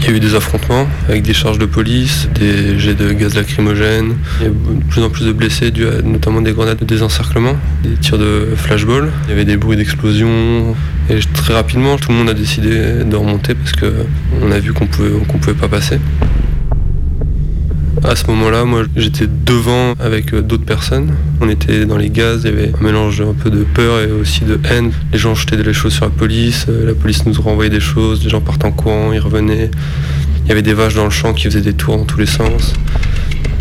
Il 0.00 0.06
y 0.06 0.12
a 0.12 0.16
eu 0.16 0.20
des 0.20 0.34
affrontements 0.34 0.86
avec 1.08 1.22
des 1.22 1.32
charges 1.32 1.58
de 1.58 1.64
police, 1.64 2.28
des 2.34 2.78
jets 2.78 2.94
de 2.94 3.12
gaz 3.12 3.34
lacrymogène. 3.34 4.16
Il 4.40 4.44
y 4.44 4.46
a 4.46 4.50
de 4.50 4.84
plus 4.90 5.02
en 5.02 5.08
plus 5.08 5.24
de 5.24 5.32
blessés, 5.32 5.70
dû 5.70 5.86
à 5.86 6.02
notamment 6.02 6.42
des 6.42 6.52
grenades 6.52 6.78
de 6.78 6.84
désencerclement, 6.84 7.56
des 7.82 7.94
tirs 7.96 8.18
de 8.18 8.48
flashball. 8.56 9.10
Il 9.24 9.30
y 9.30 9.32
avait 9.32 9.46
des 9.46 9.56
bruits 9.56 9.76
d'explosion. 9.76 10.76
Et 11.08 11.20
très 11.34 11.54
rapidement, 11.54 11.96
tout 11.96 12.10
le 12.10 12.18
monde 12.18 12.28
a 12.28 12.34
décidé 12.34 13.04
de 13.04 13.16
remonter 13.16 13.54
parce 13.54 13.72
qu'on 13.72 14.50
a 14.50 14.58
vu 14.58 14.72
qu'on 14.72 14.86
pouvait, 14.86 15.10
pouvait 15.10 15.54
pas 15.54 15.68
passer. 15.68 15.98
À 18.04 18.14
ce 18.14 18.26
moment-là, 18.26 18.64
moi 18.64 18.82
j'étais 18.94 19.26
devant 19.26 19.94
avec 19.98 20.34
euh, 20.34 20.42
d'autres 20.42 20.64
personnes. 20.64 21.12
On 21.40 21.48
était 21.48 21.86
dans 21.86 21.96
les 21.96 22.10
gaz, 22.10 22.42
il 22.44 22.50
y 22.50 22.52
avait 22.52 22.72
un 22.78 22.84
mélange 22.84 23.20
un 23.20 23.32
peu 23.32 23.50
de 23.50 23.64
peur 23.64 24.00
et 24.00 24.12
aussi 24.12 24.44
de 24.44 24.60
haine. 24.70 24.92
Les 25.12 25.18
gens 25.18 25.34
jetaient 25.34 25.56
des 25.56 25.72
choses 25.72 25.94
sur 25.94 26.04
la 26.04 26.10
police, 26.10 26.66
euh, 26.68 26.86
la 26.86 26.94
police 26.94 27.24
nous 27.24 27.40
renvoyait 27.40 27.70
des 27.70 27.80
choses, 27.80 28.22
les 28.22 28.30
gens 28.30 28.40
partent 28.40 28.64
en 28.64 28.72
courant, 28.72 29.12
ils 29.12 29.18
revenaient. 29.18 29.70
Il 30.44 30.48
y 30.48 30.52
avait 30.52 30.62
des 30.62 30.74
vaches 30.74 30.94
dans 30.94 31.04
le 31.04 31.10
champ 31.10 31.32
qui 31.32 31.44
faisaient 31.44 31.62
des 31.62 31.72
tours 31.72 31.96
dans 31.96 32.04
tous 32.04 32.18
les 32.18 32.26
sens. 32.26 32.74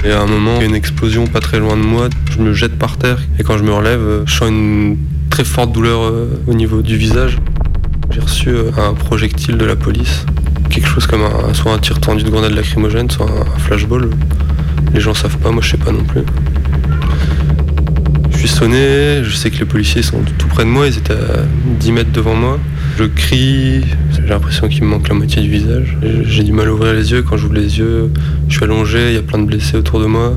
Et 0.04 0.12
à 0.12 0.22
un 0.22 0.28
moment, 0.28 0.58
il 0.58 0.62
y 0.62 0.66
a 0.66 0.68
une 0.68 0.76
explosion 0.76 1.26
pas 1.26 1.40
très 1.40 1.60
loin 1.60 1.78
de 1.78 1.82
moi. 1.82 2.10
Je 2.30 2.40
me 2.40 2.54
jette 2.54 2.78
par 2.78 2.98
terre 2.98 3.20
et 3.40 3.44
quand 3.44 3.58
je 3.58 3.64
me 3.64 3.72
relève, 3.72 4.02
euh, 4.02 4.24
je 4.26 4.36
sens 4.36 4.50
une 4.50 4.98
très 5.36 5.44
forte 5.44 5.74
douleur 5.74 6.14
au 6.48 6.54
niveau 6.54 6.82
du 6.82 6.96
visage. 6.96 7.40
J'ai 8.10 8.22
reçu 8.22 8.56
un 8.78 8.94
projectile 8.94 9.58
de 9.58 9.66
la 9.66 9.76
police 9.76 10.26
quelque 10.70 10.88
chose 10.88 11.08
comme 11.08 11.24
un, 11.24 11.54
soit 11.54 11.74
un 11.74 11.78
tir 11.78 12.00
tendu 12.00 12.24
de 12.24 12.30
grenade 12.30 12.54
lacrymogène, 12.54 13.10
soit 13.10 13.26
un, 13.30 13.60
flashball. 13.60 14.10
Les 14.94 15.02
gens 15.02 15.14
savent 15.14 15.38
pas, 15.40 15.52
moi 15.52 15.62
je 15.62 15.72
sais 15.72 15.78
pas 15.78 15.92
non 15.92 16.06
plus. 16.06 16.22
Je 18.32 18.38
suis 18.38 18.48
sonné, 18.48 19.26
je 19.26 19.36
sais 19.36 19.52
que 19.52 19.60
les 19.60 19.66
policiers 19.66 20.04
sont 20.04 20.22
tout 20.38 20.48
près 20.48 20.64
de 20.64 20.70
moi, 20.70 20.88
ils 20.88 20.98
étaient 20.98 21.12
à 21.12 21.44
10 21.82 21.92
mètres 21.92 22.12
devant 22.14 22.36
moi. 22.36 22.58
Je 22.98 23.04
crie, 23.04 23.84
j'ai 24.14 24.28
l'impression 24.30 24.70
qu'il 24.70 24.86
me 24.86 24.88
manque 24.88 25.10
la 25.10 25.16
moitié 25.16 25.42
du 25.42 25.50
visage. 25.50 25.98
J'ai 26.24 26.44
du 26.44 26.54
mal 26.54 26.70
à 26.70 26.74
ouvrir 26.74 26.94
les 26.94 27.12
yeux, 27.12 27.24
quand 27.24 27.36
j'ouvre 27.36 27.56
les 27.56 27.78
yeux, 27.78 28.10
je 28.48 28.56
suis 28.56 28.64
allongé, 28.64 29.10
il 29.10 29.16
y 29.16 29.18
a 29.18 29.22
plein 29.22 29.40
de 29.40 29.46
blessés 29.46 29.76
autour 29.76 30.00
de 30.00 30.06
moi. 30.06 30.34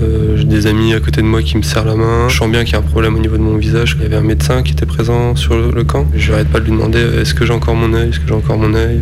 Euh, 0.00 0.36
j'ai 0.36 0.44
des 0.44 0.66
amis 0.66 0.94
à 0.94 1.00
côté 1.00 1.20
de 1.20 1.26
moi 1.26 1.42
qui 1.42 1.56
me 1.56 1.62
serrent 1.62 1.84
la 1.84 1.94
main. 1.94 2.28
Je 2.28 2.36
sens 2.36 2.50
bien 2.50 2.64
qu'il 2.64 2.72
y 2.72 2.76
a 2.76 2.78
un 2.78 2.82
problème 2.82 3.14
au 3.14 3.18
niveau 3.18 3.36
de 3.36 3.42
mon 3.42 3.56
visage. 3.56 3.96
Il 3.98 4.02
y 4.02 4.06
avait 4.06 4.16
un 4.16 4.22
médecin 4.22 4.62
qui 4.62 4.72
était 4.72 4.86
présent 4.86 5.36
sur 5.36 5.54
le, 5.56 5.84
camp. 5.84 6.06
Je 6.14 6.30
n'arrête 6.30 6.48
pas 6.48 6.60
de 6.60 6.64
lui 6.64 6.72
demander 6.72 7.00
est-ce 7.00 7.34
que 7.34 7.44
j'ai 7.44 7.52
encore 7.52 7.74
mon 7.74 7.92
œil, 7.92 8.08
est-ce 8.08 8.20
que 8.20 8.26
j'ai 8.26 8.34
encore 8.34 8.58
mon 8.58 8.74
œil? 8.74 9.00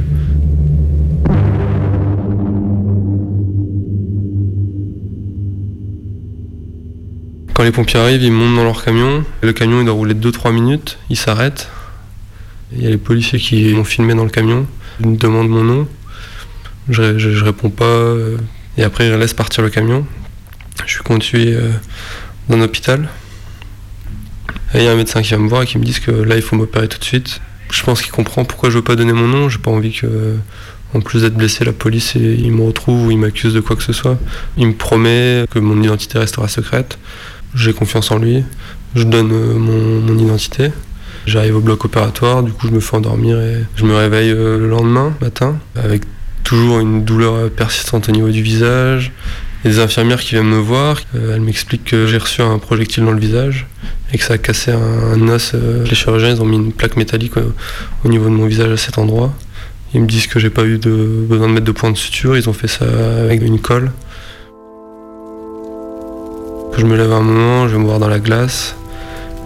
Quand 7.55 7.63
les 7.65 7.73
pompiers 7.73 8.01
arrivent, 8.01 8.23
ils 8.23 8.33
montent 8.33 8.57
dans 8.57 8.65
leur 8.65 8.83
camion. 8.83 9.25
Le 9.43 9.53
camion, 9.53 9.81
il 9.81 9.85
doit 9.85 9.95
rouler 9.95 10.15
2-3 10.15 10.53
minutes. 10.53 10.99
Ils 11.11 11.19
s'arrêtent. 11.19 11.69
Il 12.73 12.83
y 12.83 12.87
a 12.87 12.91
les 12.91 12.97
policiers 12.97 13.39
qui 13.39 13.75
m'ont 13.75 13.85
filmé 13.85 14.15
dans 14.15 14.25
le 14.25 14.31
camion. 14.31 14.67
Ils 15.01 15.09
me 15.09 15.17
demandent 15.17 15.51
mon 15.51 15.63
nom. 15.63 15.89
Je, 16.89 17.19
je, 17.19 17.45
réponds 17.45 17.71
pas. 17.71 18.15
Et 18.79 18.83
après, 18.83 19.09
ils 19.09 19.15
laissent 19.15 19.35
partir 19.35 19.63
le 19.63 19.71
camion. 19.71 20.07
Je 20.87 20.95
suis 20.95 21.03
conduit 21.03 21.55
euh, 21.55 21.71
dans 22.49 22.57
un 22.57 22.63
hôpital. 22.63 23.09
Et 24.75 24.79
il 24.79 24.85
y 24.85 24.89
a 24.89 24.93
un 24.93 24.97
médecin 24.97 25.23
qui 25.23 25.29
vient 25.29 25.39
me 25.39 25.49
voir 25.49 25.63
et 25.63 25.67
qui 25.67 25.79
me 25.79 25.85
dit 25.85 25.99
que 26.01 26.11
là, 26.11 26.37
il 26.37 26.43
faut 26.43 26.57
m'opérer 26.57 26.89
tout 26.89 26.99
de 26.99 27.05
suite. 27.05 27.41
Je 27.71 27.83
pense 27.83 28.03
qu'il 28.03 28.13
comprend 28.13 28.45
pourquoi 28.45 28.71
je 28.71 28.77
veux 28.77 28.85
pas 28.85 28.97
donner 28.97 29.13
mon 29.13 29.27
nom. 29.27 29.49
J'ai 29.49 29.59
pas 29.59 29.71
envie 29.71 29.93
que, 29.93 30.37
en 30.95 31.01
plus 31.01 31.23
d'être 31.23 31.37
blessé, 31.37 31.65
la 31.65 31.73
police 31.73 32.15
il 32.15 32.51
me 32.53 32.63
retrouve 32.63 33.07
ou 33.07 33.11
il 33.11 33.19
m'accuse 33.19 33.55
de 33.55 33.61
quoi 33.61 33.77
que 33.77 33.83
ce 33.83 33.93
soit. 33.93 34.19
Il 34.57 34.67
me 34.69 34.75
promet 34.75 35.45
que 35.51 35.59
mon 35.59 35.81
identité 35.83 36.19
restera 36.19 36.49
secrète 36.49 36.99
j'ai 37.55 37.73
confiance 37.73 38.11
en 38.11 38.19
lui, 38.19 38.45
je 38.95 39.05
donne 39.05 39.33
euh, 39.33 39.55
mon, 39.55 40.19
identité. 40.19 40.71
J'arrive 41.27 41.57
au 41.57 41.61
bloc 41.61 41.85
opératoire, 41.85 42.43
du 42.43 42.53
coup 42.53 42.67
je 42.67 42.73
me 42.73 42.81
fais 42.81 42.97
endormir 42.97 43.41
et 43.41 43.65
je 43.77 43.85
me 43.85 43.95
réveille 43.95 44.31
euh, 44.31 44.59
le 44.59 44.69
lendemain 44.69 45.15
matin 45.21 45.59
avec 45.77 46.03
toujours 46.45 46.81
une 46.81 47.05
douleur 47.05 47.51
persistante 47.51 48.09
au 48.09 48.13
niveau 48.13 48.31
du 48.31 48.43
visage. 48.43 49.13
Il 49.62 49.71
y 49.71 49.75
a 49.75 49.76
des 49.76 49.83
infirmières 49.83 50.21
qui 50.21 50.31
viennent 50.31 50.49
me 50.49 50.59
voir, 50.59 51.00
euh, 51.14 51.35
elles 51.35 51.40
m'expliquent 51.43 51.85
que 51.85 52.07
j'ai 52.07 52.17
reçu 52.17 52.40
un 52.40 52.59
projectile 52.59 53.05
dans 53.05 53.12
le 53.12 53.21
visage 53.21 53.67
et 54.12 54.17
que 54.17 54.25
ça 54.25 54.35
a 54.35 54.38
cassé 54.38 54.73
un, 54.73 55.29
os. 55.29 55.55
Les 55.55 55.95
chirurgiens 55.95 56.31
ils 56.31 56.40
ont 56.40 56.47
mis 56.47 56.57
une 56.57 56.73
plaque 56.73 56.97
métallique 56.97 57.35
au, 57.37 58.09
niveau 58.09 58.25
de 58.25 58.35
mon 58.35 58.47
visage 58.47 58.73
à 58.73 58.76
cet 58.79 58.97
endroit. 58.97 59.35
Ils 59.93 60.00
me 60.00 60.07
disent 60.07 60.29
que 60.29 60.38
j'ai 60.38 60.50
pas 60.50 60.64
eu 60.64 60.79
de, 60.79 60.90
besoin 61.29 61.49
de 61.49 61.52
mettre 61.52 61.67
de 61.67 61.73
points 61.73 61.90
de 61.90 61.97
suture, 61.97 62.37
ils 62.37 62.49
ont 62.49 62.55
fait 62.55 62.69
ça 62.69 62.87
avec 63.23 63.43
une 63.43 63.61
colle. 63.61 63.93
Je 66.79 66.87
me 66.87 66.97
lève 66.97 67.12
un 67.12 67.21
moment, 67.21 67.69
je 67.69 67.75
vais 67.75 67.81
me 67.81 67.87
voir 67.87 67.99
dans 67.99 68.09
la 68.09 68.21
glace. 68.21 68.76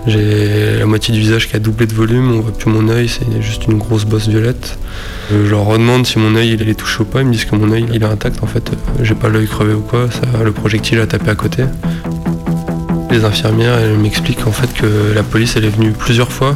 J'ai 0.06 0.78
la 0.78 0.84
moitié 0.84 1.14
du 1.14 1.20
visage 1.20 1.48
qui 1.48 1.56
a 1.56 1.58
doublé 1.58 1.86
de 1.86 1.94
volume, 1.94 2.30
on 2.32 2.40
voit 2.40 2.52
plus 2.52 2.70
mon 2.70 2.88
œil, 2.90 3.08
c'est 3.08 3.40
juste 3.40 3.66
une 3.66 3.78
grosse 3.78 4.04
bosse 4.04 4.28
violette. 4.28 4.78
Je 5.30 5.50
leur 5.50 5.64
redemande 5.64 6.06
si 6.06 6.18
mon 6.18 6.36
œil 6.36 6.58
il 6.60 6.68
est 6.68 6.74
touché 6.74 7.00
ou 7.00 7.04
pas, 7.06 7.22
ils 7.22 7.26
me 7.26 7.32
disent 7.32 7.46
que 7.46 7.56
mon 7.56 7.72
œil 7.72 7.86
il 7.90 8.02
est 8.02 8.06
intact 8.06 8.42
en 8.42 8.46
fait, 8.46 8.70
j'ai 9.02 9.14
pas 9.14 9.28
l'œil 9.28 9.46
crevé 9.46 9.72
ou 9.72 9.80
quoi, 9.80 10.08
le 10.44 10.52
projectile 10.52 11.00
a 11.00 11.06
tapé 11.06 11.30
à 11.30 11.34
côté. 11.34 11.64
Les 13.10 13.24
infirmières 13.24 13.78
m'expliquent 13.96 14.46
en 14.46 14.52
fait 14.52 14.72
que 14.74 15.14
la 15.14 15.22
police 15.22 15.56
elle 15.56 15.64
est 15.64 15.74
venue 15.74 15.92
plusieurs 15.92 16.30
fois 16.32 16.54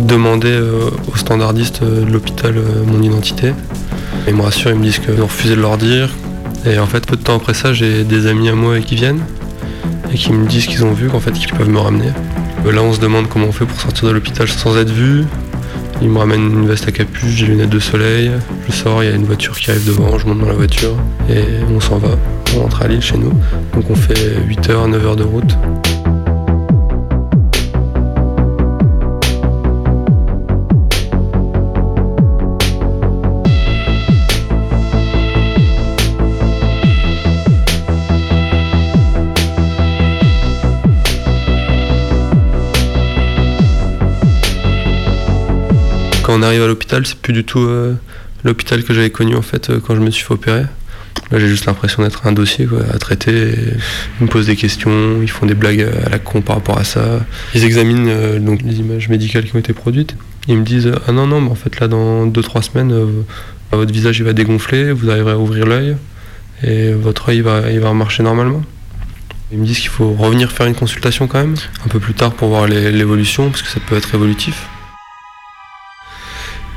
demander 0.00 0.50
euh, 0.50 0.90
aux 1.12 1.16
standardistes 1.16 1.84
de 1.84 2.10
l'hôpital 2.10 2.56
euh, 2.56 2.84
mon 2.86 3.02
identité. 3.02 3.52
Ils 4.26 4.34
me 4.34 4.42
rassurent, 4.42 4.72
ils 4.72 4.78
me 4.78 4.84
disent 4.84 4.98
qu'ils 4.98 5.20
ont 5.20 5.26
refusé 5.26 5.54
de 5.54 5.60
leur 5.60 5.78
dire. 5.78 6.10
Et 6.66 6.78
en 6.78 6.86
fait 6.86 7.06
peu 7.06 7.16
de 7.16 7.22
temps 7.22 7.36
après 7.36 7.54
ça 7.54 7.72
j'ai 7.72 8.04
des 8.04 8.26
amis 8.26 8.48
à 8.48 8.54
moi 8.54 8.80
qui 8.80 8.94
viennent 8.94 9.20
et 10.12 10.16
qui 10.16 10.32
me 10.32 10.46
disent 10.46 10.66
qu'ils 10.66 10.84
ont 10.84 10.92
vu 10.92 11.08
qu'en 11.08 11.20
fait 11.20 11.32
qu'ils 11.32 11.52
peuvent 11.52 11.68
me 11.68 11.78
ramener. 11.78 12.10
Euh, 12.66 12.72
là 12.72 12.82
on 12.82 12.92
se 12.92 13.00
demande 13.00 13.28
comment 13.28 13.46
on 13.46 13.52
fait 13.52 13.66
pour 13.66 13.80
sortir 13.80 14.08
de 14.08 14.12
l'hôpital 14.12 14.48
sans 14.48 14.76
être 14.76 14.90
vu. 14.90 15.24
Ils 16.00 16.08
me 16.08 16.18
ramènent 16.18 16.50
une 16.50 16.66
veste 16.66 16.88
à 16.88 16.92
capuche, 16.92 17.40
des 17.40 17.46
lunettes 17.46 17.70
de 17.70 17.78
soleil. 17.78 18.32
Je 18.66 18.72
sors, 18.72 19.04
il 19.04 19.10
y 19.10 19.12
a 19.12 19.14
une 19.14 19.24
voiture 19.24 19.56
qui 19.56 19.70
arrive 19.70 19.86
devant, 19.86 20.18
je 20.18 20.26
monte 20.26 20.40
dans 20.40 20.48
la 20.48 20.54
voiture 20.54 20.96
et 21.30 21.44
on 21.72 21.78
s'en 21.80 21.98
va. 21.98 22.18
On 22.56 22.60
rentre 22.60 22.82
à 22.82 22.88
Lille 22.88 23.02
chez 23.02 23.18
nous. 23.18 23.32
Donc 23.74 23.88
on 23.88 23.94
fait 23.94 24.36
8h, 24.48 24.90
9h 24.90 25.16
de 25.16 25.22
route. 25.22 25.56
Quand 46.32 46.38
on 46.38 46.42
arrive 46.42 46.62
à 46.62 46.66
l'hôpital, 46.66 47.06
c'est 47.06 47.18
plus 47.18 47.34
du 47.34 47.44
tout 47.44 47.60
euh, 47.60 47.94
l'hôpital 48.42 48.82
que 48.84 48.94
j'avais 48.94 49.10
connu 49.10 49.36
en 49.36 49.42
fait 49.42 49.68
euh, 49.68 49.80
quand 49.86 49.94
je 49.94 50.00
me 50.00 50.10
suis 50.10 50.24
fait 50.24 50.32
opérer. 50.32 50.64
Là, 51.30 51.38
j'ai 51.38 51.46
juste 51.46 51.66
l'impression 51.66 52.02
d'être 52.02 52.26
un 52.26 52.32
dossier 52.32 52.66
à 52.92 52.96
traiter. 52.98 53.54
Ils 54.18 54.24
me 54.24 54.28
posent 54.30 54.46
des 54.46 54.56
questions, 54.56 55.20
ils 55.20 55.28
font 55.28 55.44
des 55.44 55.54
blagues 55.54 55.86
à 56.06 56.08
la 56.08 56.18
con 56.18 56.40
par 56.40 56.56
rapport 56.56 56.78
à 56.78 56.84
ça. 56.84 57.20
Ils 57.54 57.64
examinent 57.64 58.08
euh, 58.08 58.38
donc 58.38 58.62
les 58.62 58.76
images 58.76 59.10
médicales 59.10 59.44
qui 59.44 59.54
ont 59.54 59.58
été 59.58 59.74
produites. 59.74 60.16
Ils 60.48 60.56
me 60.56 60.64
disent 60.64 60.90
ah 61.06 61.12
non 61.12 61.26
non, 61.26 61.42
mais 61.42 61.50
en 61.50 61.54
fait 61.54 61.78
là 61.80 61.86
dans 61.88 62.26
2-3 62.26 62.62
semaines, 62.62 62.94
votre 63.70 63.92
visage 63.92 64.18
il 64.18 64.24
va 64.24 64.32
dégonfler, 64.32 64.90
vous 64.90 65.10
arriverez 65.10 65.32
à 65.32 65.38
ouvrir 65.38 65.66
l'œil 65.66 65.96
et 66.64 66.92
votre 66.92 67.28
œil 67.28 67.42
va, 67.42 67.70
il 67.70 67.80
va 67.80 67.92
marcher 67.92 68.22
normalement. 68.22 68.62
Ils 69.52 69.58
me 69.58 69.66
disent 69.66 69.80
qu'il 69.80 69.90
faut 69.90 70.14
revenir 70.14 70.50
faire 70.50 70.64
une 70.64 70.74
consultation 70.74 71.26
quand 71.26 71.40
même, 71.40 71.56
un 71.84 71.88
peu 71.88 72.00
plus 72.00 72.14
tard 72.14 72.32
pour 72.32 72.48
voir 72.48 72.66
l'évolution, 72.66 73.50
parce 73.50 73.60
que 73.60 73.68
ça 73.68 73.80
peut 73.86 73.96
être 73.96 74.14
évolutif. 74.14 74.66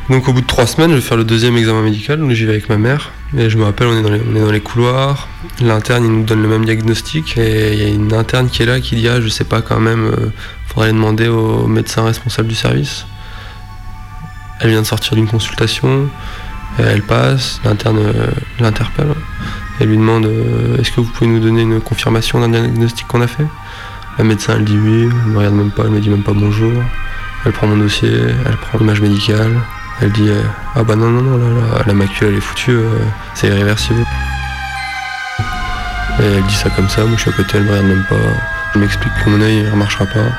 Donc 0.09 0.27
au 0.27 0.33
bout 0.33 0.41
de 0.41 0.45
trois 0.45 0.67
semaines, 0.67 0.91
je 0.91 0.95
vais 0.95 1.01
faire 1.01 1.17
le 1.17 1.23
deuxième 1.23 1.57
examen 1.57 1.81
médical, 1.81 2.19
donc 2.19 2.29
j'y 2.31 2.45
vais 2.45 2.51
avec 2.51 2.69
ma 2.69 2.77
mère. 2.77 3.11
Et 3.35 3.49
je 3.49 3.57
me 3.57 3.63
rappelle, 3.63 3.87
on 3.87 3.97
est 3.97 4.43
dans 4.43 4.51
les, 4.51 4.61
couloirs, 4.61 5.27
l'interne 5.61 6.05
il 6.05 6.11
nous 6.11 6.23
donne 6.23 6.43
le 6.43 6.47
même 6.47 6.63
diagnostic, 6.63 7.37
et 7.39 7.73
il 7.73 7.79
y 7.79 7.83
a 7.83 7.87
une 7.87 8.13
interne 8.13 8.47
qui 8.47 8.61
est 8.61 8.67
là 8.67 8.79
qui 8.79 8.95
dit 8.95 9.07
ah 9.07 9.19
je 9.19 9.27
sais 9.27 9.45
pas 9.45 9.61
quand 9.63 9.79
même, 9.79 10.05
euh, 10.05 10.31
faudrait 10.67 10.93
demander 10.93 11.27
au 11.27 11.65
médecin 11.65 12.03
responsable 12.03 12.47
du 12.47 12.55
service. 12.55 13.07
Elle 14.61 14.69
vient 14.69 14.81
de 14.81 14.85
sortir 14.85 15.15
d'une 15.15 15.27
consultation, 15.27 16.07
elle 16.77 17.01
passe, 17.01 17.59
l'interne 17.65 17.97
euh, 17.97 18.27
l'interpelle, 18.59 19.15
elle 19.79 19.89
lui 19.89 19.97
demande 19.97 20.27
euh, 20.27 20.77
est-ce 20.77 20.91
que 20.91 21.01
vous 21.01 21.09
pouvez 21.11 21.29
nous 21.29 21.39
donner 21.39 21.63
une 21.63 21.81
confirmation 21.81 22.39
d'un 22.39 22.49
diagnostic 22.49 23.07
qu'on 23.07 23.21
a 23.21 23.27
fait? 23.27 23.47
La 24.19 24.23
médecin 24.23 24.53
elle 24.57 24.65
dit 24.65 24.77
oui, 24.77 25.09
elle 25.09 25.31
me 25.31 25.37
regarde 25.39 25.55
même 25.55 25.71
pas, 25.71 25.83
elle 25.85 25.91
me 25.91 25.99
dit 25.99 26.09
même 26.09 26.23
pas 26.23 26.33
bonjour. 26.33 26.71
Elle 27.43 27.51
prend 27.51 27.67
mon 27.67 27.77
dossier, 27.77 28.09
elle 28.09 28.57
prend 28.57 28.79
l'image 28.79 29.01
médicale, 29.01 29.51
elle 30.01 30.11
dit 30.11 30.29
euh, 30.29 30.41
Ah 30.75 30.83
bah 30.83 30.95
non, 30.95 31.09
non, 31.09 31.21
non, 31.21 31.37
là, 31.37 31.83
la 31.85 31.93
macule 31.93 32.27
elle 32.27 32.35
est 32.35 32.41
foutue, 32.41 32.71
euh, 32.71 32.99
c'est 33.33 33.47
irréversible. 33.47 34.05
Et 36.19 36.23
elle 36.23 36.43
dit 36.43 36.55
ça 36.55 36.69
comme 36.69 36.89
ça, 36.89 37.03
moi 37.05 37.15
je 37.15 37.21
suis 37.21 37.29
à 37.29 37.33
côté, 37.33 37.57
elle 37.57 37.63
me 37.63 37.69
regarde 37.69 37.87
même 37.87 38.05
pas. 38.09 38.15
Elle 38.73 38.81
m'explique 38.81 39.13
que 39.23 39.29
mon 39.29 39.41
œil 39.41 39.63
ne 39.63 39.75
marchera 39.75 40.05
pas. 40.05 40.31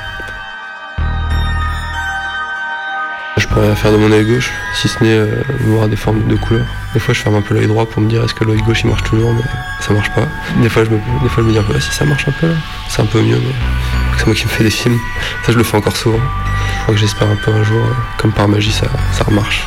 Je 3.39 3.47
rien 3.61 3.75
faire 3.75 3.93
de 3.93 3.97
mon 3.97 4.13
œil 4.13 4.25
gauche, 4.25 4.51
si 4.75 4.89
ce 4.89 5.03
n'est 5.03 5.13
euh, 5.13 5.43
voir 5.61 5.89
des 5.89 5.97
formes 5.97 6.27
de 6.27 6.37
couleurs. 6.37 6.67
Des 6.93 7.01
fois 7.01 7.15
je 7.15 7.21
ferme 7.21 7.37
un 7.37 7.43
peu 7.43 7.55
l'œil 7.55 7.67
droit 7.67 7.87
pour 7.87 8.03
me 8.03 8.09
dire 8.09 8.23
est-ce 8.25 8.35
que 8.35 8.45
l'œil 8.45 8.61
gauche 8.61 8.83
il 8.83 8.89
marche 8.91 9.03
toujours, 9.05 9.33
mais 9.33 9.43
ça 9.81 9.95
marche 9.95 10.11
pas. 10.11 10.27
Des 10.63 10.69
fois 10.69 10.85
je 10.85 10.91
me, 10.91 10.97
des 11.23 11.29
fois, 11.29 11.43
je 11.43 11.49
me 11.49 11.53
dis 11.53 11.59
un 11.59 11.63
peu 11.63 11.79
si 11.81 11.91
ça 11.93 12.05
marche 12.05 12.29
un 12.29 12.33
peu 12.33 12.49
là, 12.49 12.55
c'est 12.89 13.01
un 13.01 13.07
peu 13.07 13.23
mieux, 13.23 13.39
mais 13.39 13.55
c'est 14.19 14.27
moi 14.27 14.35
qui 14.35 14.45
me 14.45 14.51
fais 14.51 14.65
des 14.65 14.71
films. 14.71 14.99
Ça 15.45 15.53
je 15.53 15.59
le 15.59 15.65
fais 15.65 15.77
encore 15.77 15.97
souvent 15.97 16.21
crois 16.83 16.95
que 16.95 17.01
j'espère 17.01 17.29
un 17.29 17.37
peu 17.37 17.53
un 17.53 17.65
jour, 17.65 17.85
comme 18.19 18.33
par 18.33 18.47
magie, 18.49 18.71
ça, 18.71 18.87
ça 19.13 19.25
remarche. 19.25 19.67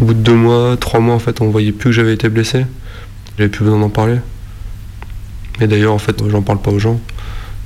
Au 0.00 0.04
bout 0.04 0.14
de 0.14 0.18
deux 0.18 0.34
mois, 0.34 0.76
trois 0.76 0.98
mois, 0.98 1.14
en 1.14 1.20
fait, 1.20 1.40
on 1.40 1.48
voyait 1.50 1.70
plus 1.70 1.90
que 1.90 1.92
j'avais 1.92 2.14
été 2.14 2.28
blessé. 2.28 2.66
J'avais 3.38 3.48
plus 3.48 3.64
besoin 3.64 3.78
d'en 3.78 3.88
parler. 3.88 4.18
Et 5.60 5.68
d'ailleurs, 5.68 5.92
en 5.92 5.98
fait, 5.98 6.20
j'en 6.28 6.42
parle 6.42 6.60
pas 6.60 6.72
aux 6.72 6.80
gens. 6.80 7.00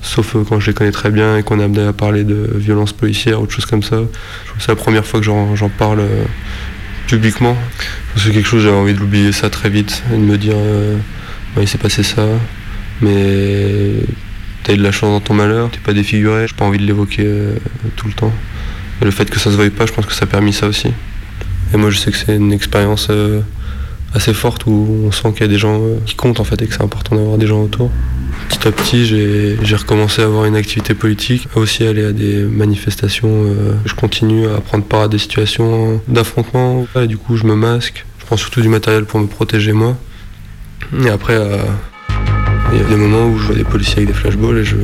Sauf 0.03 0.37
euh, 0.37 0.45
quand 0.47 0.61
je 0.61 0.67
les 0.67 0.75
connais 0.75 0.93
très 0.93 1.11
bien 1.11 1.39
et 1.39 1.43
qu'on 1.43 1.59
est 1.59 1.65
amené 1.65 1.87
à 1.87 1.93
parler 1.93 2.25
de 2.25 2.51
violence 2.55 2.93
policière 2.93 3.41
ou 3.41 3.47
de 3.47 3.51
choses 3.51 3.67
comme 3.67 3.83
ça. 3.83 3.97
C'est 4.59 4.69
la 4.69 4.77
première 4.77 5.07
fois 5.07 5.21
que 5.21 5.27
j'en 5.27 5.71
parle 5.79 6.01
euh, 6.01 6.25
publiquement. 7.07 7.57
C'est 8.17 8.31
quelque 8.31 8.47
chose, 8.47 8.63
j'avais 8.63 8.77
envie 8.77 8.95
de 8.95 9.01
l'oublier 9.01 9.33
ça 9.33 9.49
très 9.51 9.71
vite 9.71 10.03
et 10.13 10.17
de 10.17 10.23
me 10.23 10.37
dire 10.37 10.55
euh, 10.57 10.97
il 11.59 11.67
s'est 11.67 11.79
passé 11.79 12.03
ça, 12.03 12.27
mais 13.01 13.95
t'as 14.67 14.73
eu 14.75 14.79
de 14.79 14.83
la 14.83 14.91
chance 14.91 15.11
dans 15.11 15.21
ton 15.21 15.35
malheur, 15.35 15.71
t'es 15.71 15.79
pas 15.79 15.93
défiguré, 15.93 16.49
j'ai 16.49 16.55
pas 16.55 16.65
envie 16.65 16.79
de 16.79 16.85
l'évoquer 16.85 17.23
euh, 17.25 17.55
tout 17.95 18.09
le 18.09 18.13
temps. 18.13 18.33
Le 19.01 19.13
fait 19.13 19.31
que 19.31 19.39
ça 19.39 19.51
se 19.53 19.57
voie 19.57 19.71
pas, 19.71 19.87
je 19.87 19.93
pense 19.93 20.07
que 20.07 20.13
ça 20.13 20.25
a 20.25 20.27
permis 20.27 20.53
ça 20.53 20.67
aussi. 20.67 20.89
Et 21.73 21.77
moi 21.77 21.91
je 21.91 21.99
sais 21.99 22.11
que 22.11 22.17
c'est 22.17 22.35
une 22.35 22.53
expérience 22.53 23.07
euh, 23.11 23.43
assez 24.13 24.35
forte 24.35 24.67
où 24.67 25.05
on 25.07 25.13
sent 25.13 25.33
qu'il 25.33 25.43
y 25.43 25.45
a 25.45 25.49
des 25.49 25.59
gens 25.59 25.81
euh, 25.81 25.99
qui 26.05 26.17
comptent 26.17 26.41
en 26.41 26.45
fait 26.45 26.61
et 26.63 26.67
que 26.67 26.75
c'est 26.75 26.83
important 26.83 27.15
d'avoir 27.15 27.39
des 27.39 27.47
gens 27.47 27.63
autour. 27.63 27.93
Petit 28.49 28.67
à 28.67 28.73
petit, 28.73 29.07
j'ai 29.07 29.77
recommencé 29.77 30.23
à 30.23 30.25
avoir 30.25 30.47
une 30.47 30.57
activité 30.57 30.95
politique, 30.95 31.47
à 31.55 31.61
aussi 31.61 31.85
aller 31.85 32.05
à 32.05 32.13
des 32.13 32.43
manifestations. 32.43 33.47
je 33.85 33.95
continue 33.95 34.47
à 34.49 34.61
prendre 34.61 34.85
part 34.85 35.03
à 35.03 35.09
des 35.09 35.19
situations 35.19 36.01
d'affrontement. 36.07 36.87
Du 37.09 37.17
coup, 37.17 37.37
je 37.37 37.45
me 37.45 37.55
masque. 37.55 38.05
Je 38.21 38.27
prends 38.27 38.37
surtout 38.37 38.61
du 38.61 38.69
matériel 38.69 39.05
pour 39.05 39.21
me 39.21 39.27
protéger 39.27 39.73
moi. 39.73 39.97
Et 41.03 41.09
après, 41.09 41.39
il 42.73 42.79
y 42.79 42.81
a 42.81 42.85
des 42.85 42.97
moments 42.97 43.27
où 43.29 43.39
je 43.39 43.47
vois 43.47 43.55
des 43.55 43.65
policiers 43.65 43.97
avec 43.99 44.09
des 44.09 44.15
flashballs 44.15 44.59
et 44.59 44.65
je, 44.65 44.77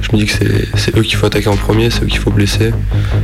je 0.00 0.08
me 0.12 0.18
dis 0.18 0.26
que 0.26 0.32
c'est- 0.76 0.96
eux 0.96 1.02
qu'il 1.02 1.16
faut 1.16 1.26
attaquer 1.26 1.48
en 1.48 1.56
premier, 1.56 1.90
c'est 1.90 2.02
eux 2.04 2.06
qu'il 2.06 2.18
faut 2.18 2.30
blesser 2.30 2.72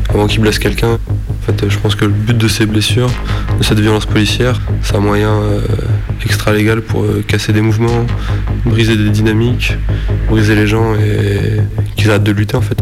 avant 0.09 0.27
qu'ils 0.27 0.41
blessent 0.41 0.59
quelqu'un. 0.59 0.93
En 1.11 1.47
fait, 1.53 1.69
je 1.69 1.79
pense 1.79 1.95
que 1.95 2.05
le 2.05 2.11
but 2.13 2.37
de 2.37 2.49
ces 2.49 2.67
blessures, 2.67 3.11
de 3.59 3.63
cette 3.65 3.81
violence 3.81 4.07
policière, 4.07 4.61
c'est 4.83 4.97
un 4.97 5.01
moyen 5.01 5.31
euh, 5.31 5.61
extra-légal 6.25 6.81
pour 6.83 7.03
euh, 7.05 7.23
casser 7.27 7.53
des 7.53 7.63
mouvements, 7.63 8.07
briser 8.67 8.97
des 8.97 9.11
dynamiques, 9.11 9.75
briser 10.29 10.55
les 10.55 10.67
gens 10.67 10.95
et 10.95 11.61
qu'ils 11.97 12.11
arrêtent 12.11 12.25
de 12.25 12.33
lutter 12.33 12.57
en 12.57 12.61
fait. 12.63 12.77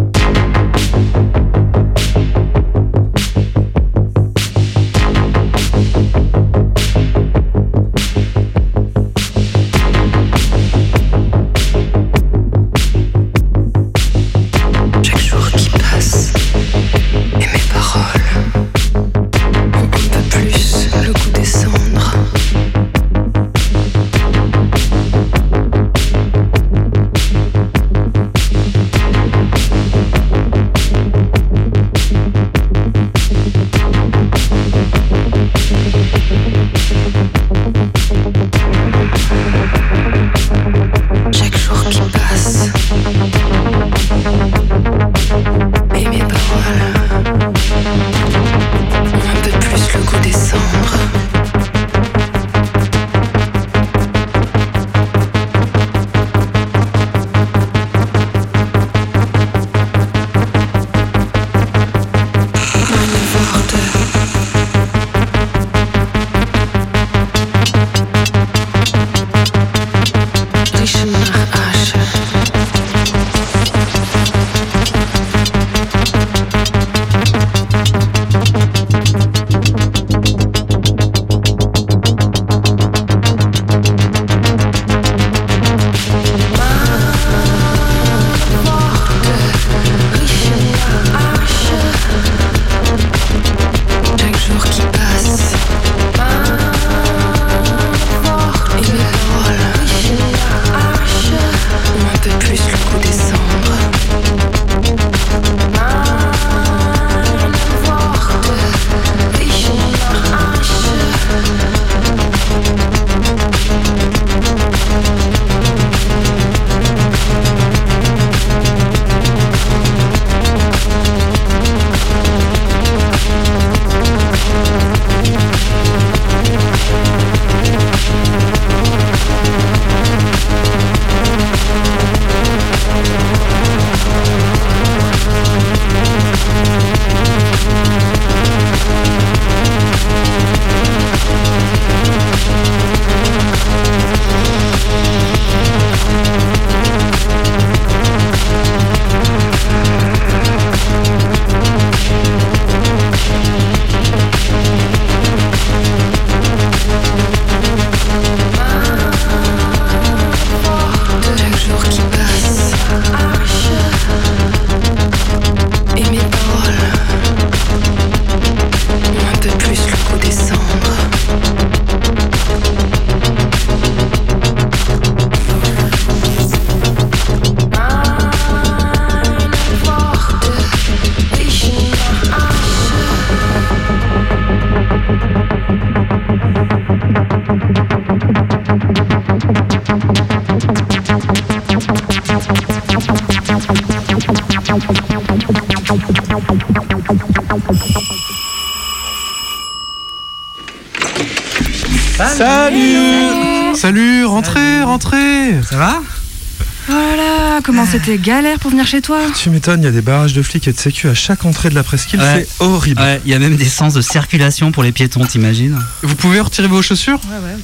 C'était 207.90 208.18
galère 208.18 208.58
pour 208.58 208.70
venir 208.70 208.86
chez 208.86 209.00
toi. 209.00 209.18
Tu 209.34 209.50
m'étonnes, 209.50 209.82
il 209.82 209.84
y 209.84 209.88
a 209.88 209.92
des 209.92 210.02
barrages 210.02 210.32
de 210.34 210.42
flics 210.42 210.66
et 210.68 210.72
de 210.72 210.78
sécu 210.78 211.08
à 211.08 211.14
chaque 211.14 211.44
entrée 211.44 211.68
de 211.70 211.74
la 211.74 211.82
presqu'île, 211.82 212.20
Ouais. 212.20 212.46
c'est 212.58 212.64
horrible. 212.64 213.00
Ouais, 213.00 213.20
il 213.24 213.30
y 213.30 213.34
a 213.34 213.38
même 213.38 213.56
des 213.56 213.64
sens 213.68 213.94
de 213.94 214.00
circulation 214.00 214.72
pour 214.72 214.82
les 214.82 214.92
piétons, 214.92 215.24
t'imagines. 215.24 215.78
Vous 216.02 216.14
pouvez 216.16 216.40
retirer 216.40 216.68
vos 216.68 216.82
chaussures? 216.82 217.18
Ah 217.30 217.34
ouais, 217.40 217.56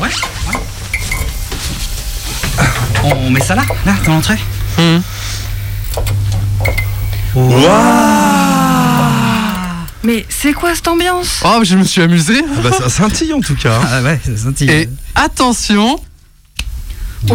ouais. 0.00 0.10
On, 3.04 3.12
on 3.26 3.30
met 3.30 3.40
ça 3.40 3.54
là, 3.54 3.62
là, 3.86 3.94
dans 4.04 4.14
l'entrée. 4.14 4.38
Mais 10.04 10.24
c'est 10.28 10.52
quoi 10.52 10.74
cette 10.74 10.88
ambiance? 10.88 11.40
Oh, 11.44 11.60
je 11.64 11.76
me 11.76 11.84
suis 11.84 12.00
amusé. 12.00 12.42
Ah 12.56 12.60
bah, 12.62 12.70
ça 12.72 12.88
scintille 12.88 13.32
en 13.32 13.40
tout 13.40 13.56
cas. 13.56 13.78
Ah 13.90 14.02
ouais, 14.02 14.20
ça 14.24 14.36
scintille. 14.36 14.70
Et 14.70 14.88
attention. 15.14 15.98
Ça 17.26 17.34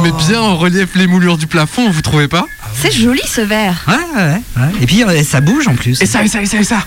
met 0.00 0.12
bien 0.12 0.40
en 0.40 0.56
relief 0.56 0.90
les 0.94 1.06
moulures 1.06 1.38
du 1.38 1.46
plafond, 1.46 1.90
vous 1.90 2.02
trouvez 2.02 2.28
pas? 2.28 2.44
C'est 2.74 2.92
joli 2.92 3.20
ce 3.26 3.40
verre 3.40 3.84
Ouais, 3.88 3.94
ouais, 4.16 4.42
ouais. 4.56 4.68
Et 4.80 4.86
puis 4.86 5.02
euh, 5.04 5.22
ça 5.24 5.40
bouge 5.40 5.68
en 5.68 5.74
plus. 5.74 6.00
Et 6.02 6.06
ça, 6.06 6.22
et 6.22 6.28
ça, 6.28 6.40
et 6.42 6.46
ça, 6.46 6.58
et 6.58 6.64
ça 6.64 6.84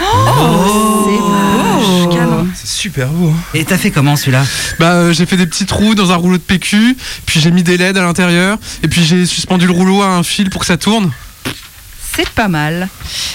Oh, 0.00 1.08
C'est 2.54 2.66
super 2.68 3.08
beau. 3.08 3.30
hein. 3.30 3.36
Et 3.54 3.64
t'as 3.64 3.78
fait 3.78 3.90
comment 3.90 4.16
celui-là? 4.16 4.44
Bah, 4.78 4.92
euh, 4.92 5.12
j'ai 5.12 5.26
fait 5.26 5.36
des 5.36 5.46
petits 5.46 5.66
trous 5.66 5.94
dans 5.94 6.12
un 6.12 6.16
rouleau 6.16 6.36
de 6.38 6.42
PQ, 6.42 6.96
puis 7.26 7.40
j'ai 7.40 7.50
mis 7.50 7.62
des 7.62 7.76
LED 7.76 7.96
à 7.96 8.02
l'intérieur, 8.02 8.58
et 8.82 8.88
puis 8.88 9.04
j'ai 9.04 9.26
suspendu 9.26 9.66
le 9.66 9.72
rouleau 9.72 10.02
à 10.02 10.08
un 10.08 10.22
fil 10.22 10.50
pour 10.50 10.60
que 10.60 10.66
ça 10.66 10.76
tourne. 10.76 11.10
C'est 12.16 12.28
pas 12.30 12.48
mal. 12.48 12.88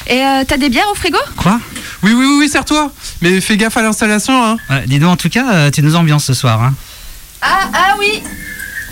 Et 0.08 0.22
euh, 0.22 0.44
t'as 0.48 0.58
des 0.58 0.70
bières 0.70 0.90
au 0.92 0.96
frigo? 0.96 1.18
Quoi? 1.38 1.60
Oui, 2.04 2.12
oui, 2.14 2.26
oui, 2.26 2.36
oui, 2.40 2.50
serre-toi. 2.50 2.92
Mais 3.22 3.40
fais 3.42 3.56
gaffe 3.58 3.78
à 3.78 3.82
l'installation, 3.82 4.44
hein. 4.46 4.58
Ouais, 4.70 4.84
Dis 4.88 5.00
donc, 5.00 5.12
en 5.12 5.18
tout 5.18 5.30
cas, 5.30 5.54
euh, 5.54 5.72
tu 5.72 5.82
nous 5.82 5.96
ambiances 5.96 6.26
ce 6.26 6.34
soir. 6.34 6.62
Hein. 6.62 6.74
Ah, 7.42 7.70
ah 7.74 7.96
oui 8.00 8.22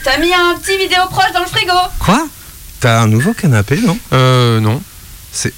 T'as 0.04 0.18
mis 0.20 0.34
un 0.34 0.56
petit 0.60 0.78
vidéo 0.78 1.00
proche 1.10 1.32
dans 1.34 1.42
le 1.42 1.46
frigo 1.48 1.74
Quoi? 2.00 2.28
T'as 2.80 3.02
un 3.02 3.08
nouveau 3.08 3.34
canapé, 3.34 3.80
non? 3.86 3.98
Euh, 4.14 4.60
non. 4.60 4.82
C'est. 5.32 5.54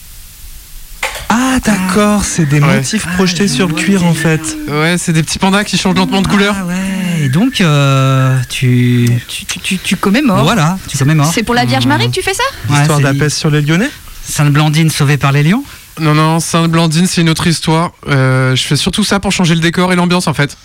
Ah, 1.30 1.58
d'accord, 1.64 2.24
c'est 2.26 2.46
des 2.46 2.60
Ouais. 2.60 2.76
motifs 2.78 3.08
projetés 3.16 3.48
sur 3.48 3.68
le 3.68 3.74
cuir 3.74 4.04
en 4.06 4.14
fait. 4.14 4.42
Ouais, 4.68 4.98
c'est 4.98 5.14
des 5.14 5.24
petits 5.24 5.40
pandas 5.40 5.64
qui 5.64 5.78
changent 5.78 5.96
lentement 5.96 6.22
de 6.22 6.28
couleur. 6.28 6.56
Ah 6.60 6.66
ouais, 6.66 7.22
et 7.26 7.30
donc, 7.30 7.62
euh, 7.62 8.38
tu... 8.50 9.10
tu, 9.28 9.46
tu, 9.46 9.60
tu, 9.60 9.78
tu 9.78 9.96
commémores. 9.96 10.44
Voilà, 10.44 10.78
tu 10.88 10.98
commémores. 10.98 11.32
C'est 11.34 11.44
pour 11.44 11.56
la 11.56 11.66
Vierge 11.66 11.86
Marie 11.88 12.10
que 12.10 12.16
tu 12.16 12.22
fais 12.22 12.34
ça? 12.34 12.44
Ouais, 12.70 12.82
Histoire 12.82 13.00
c'est- 13.18 13.30
sur 13.30 13.50
les 13.50 13.62
Lyonnais? 13.62 13.90
Sainte 14.28 14.52
Blandine 14.52 14.90
sauvée 14.90 15.18
par 15.18 15.32
les 15.32 15.44
lions 15.44 15.64
Non, 16.00 16.14
non, 16.14 16.40
Sainte-Blandine, 16.40 17.08
c'est 17.08 17.22
une 17.22 17.30
autre 17.30 17.46
histoire. 17.48 17.92
Euh, 18.08 18.56
je 18.56 18.64
fais 18.64 18.76
surtout 18.76 19.04
ça 19.04 19.20
pour 19.20 19.32
changer 19.32 19.54
le 19.56 19.62
décor 19.62 19.92
et 19.92 19.96
l'ambiance 19.96 20.28
en 20.28 20.34
fait. 20.34 20.58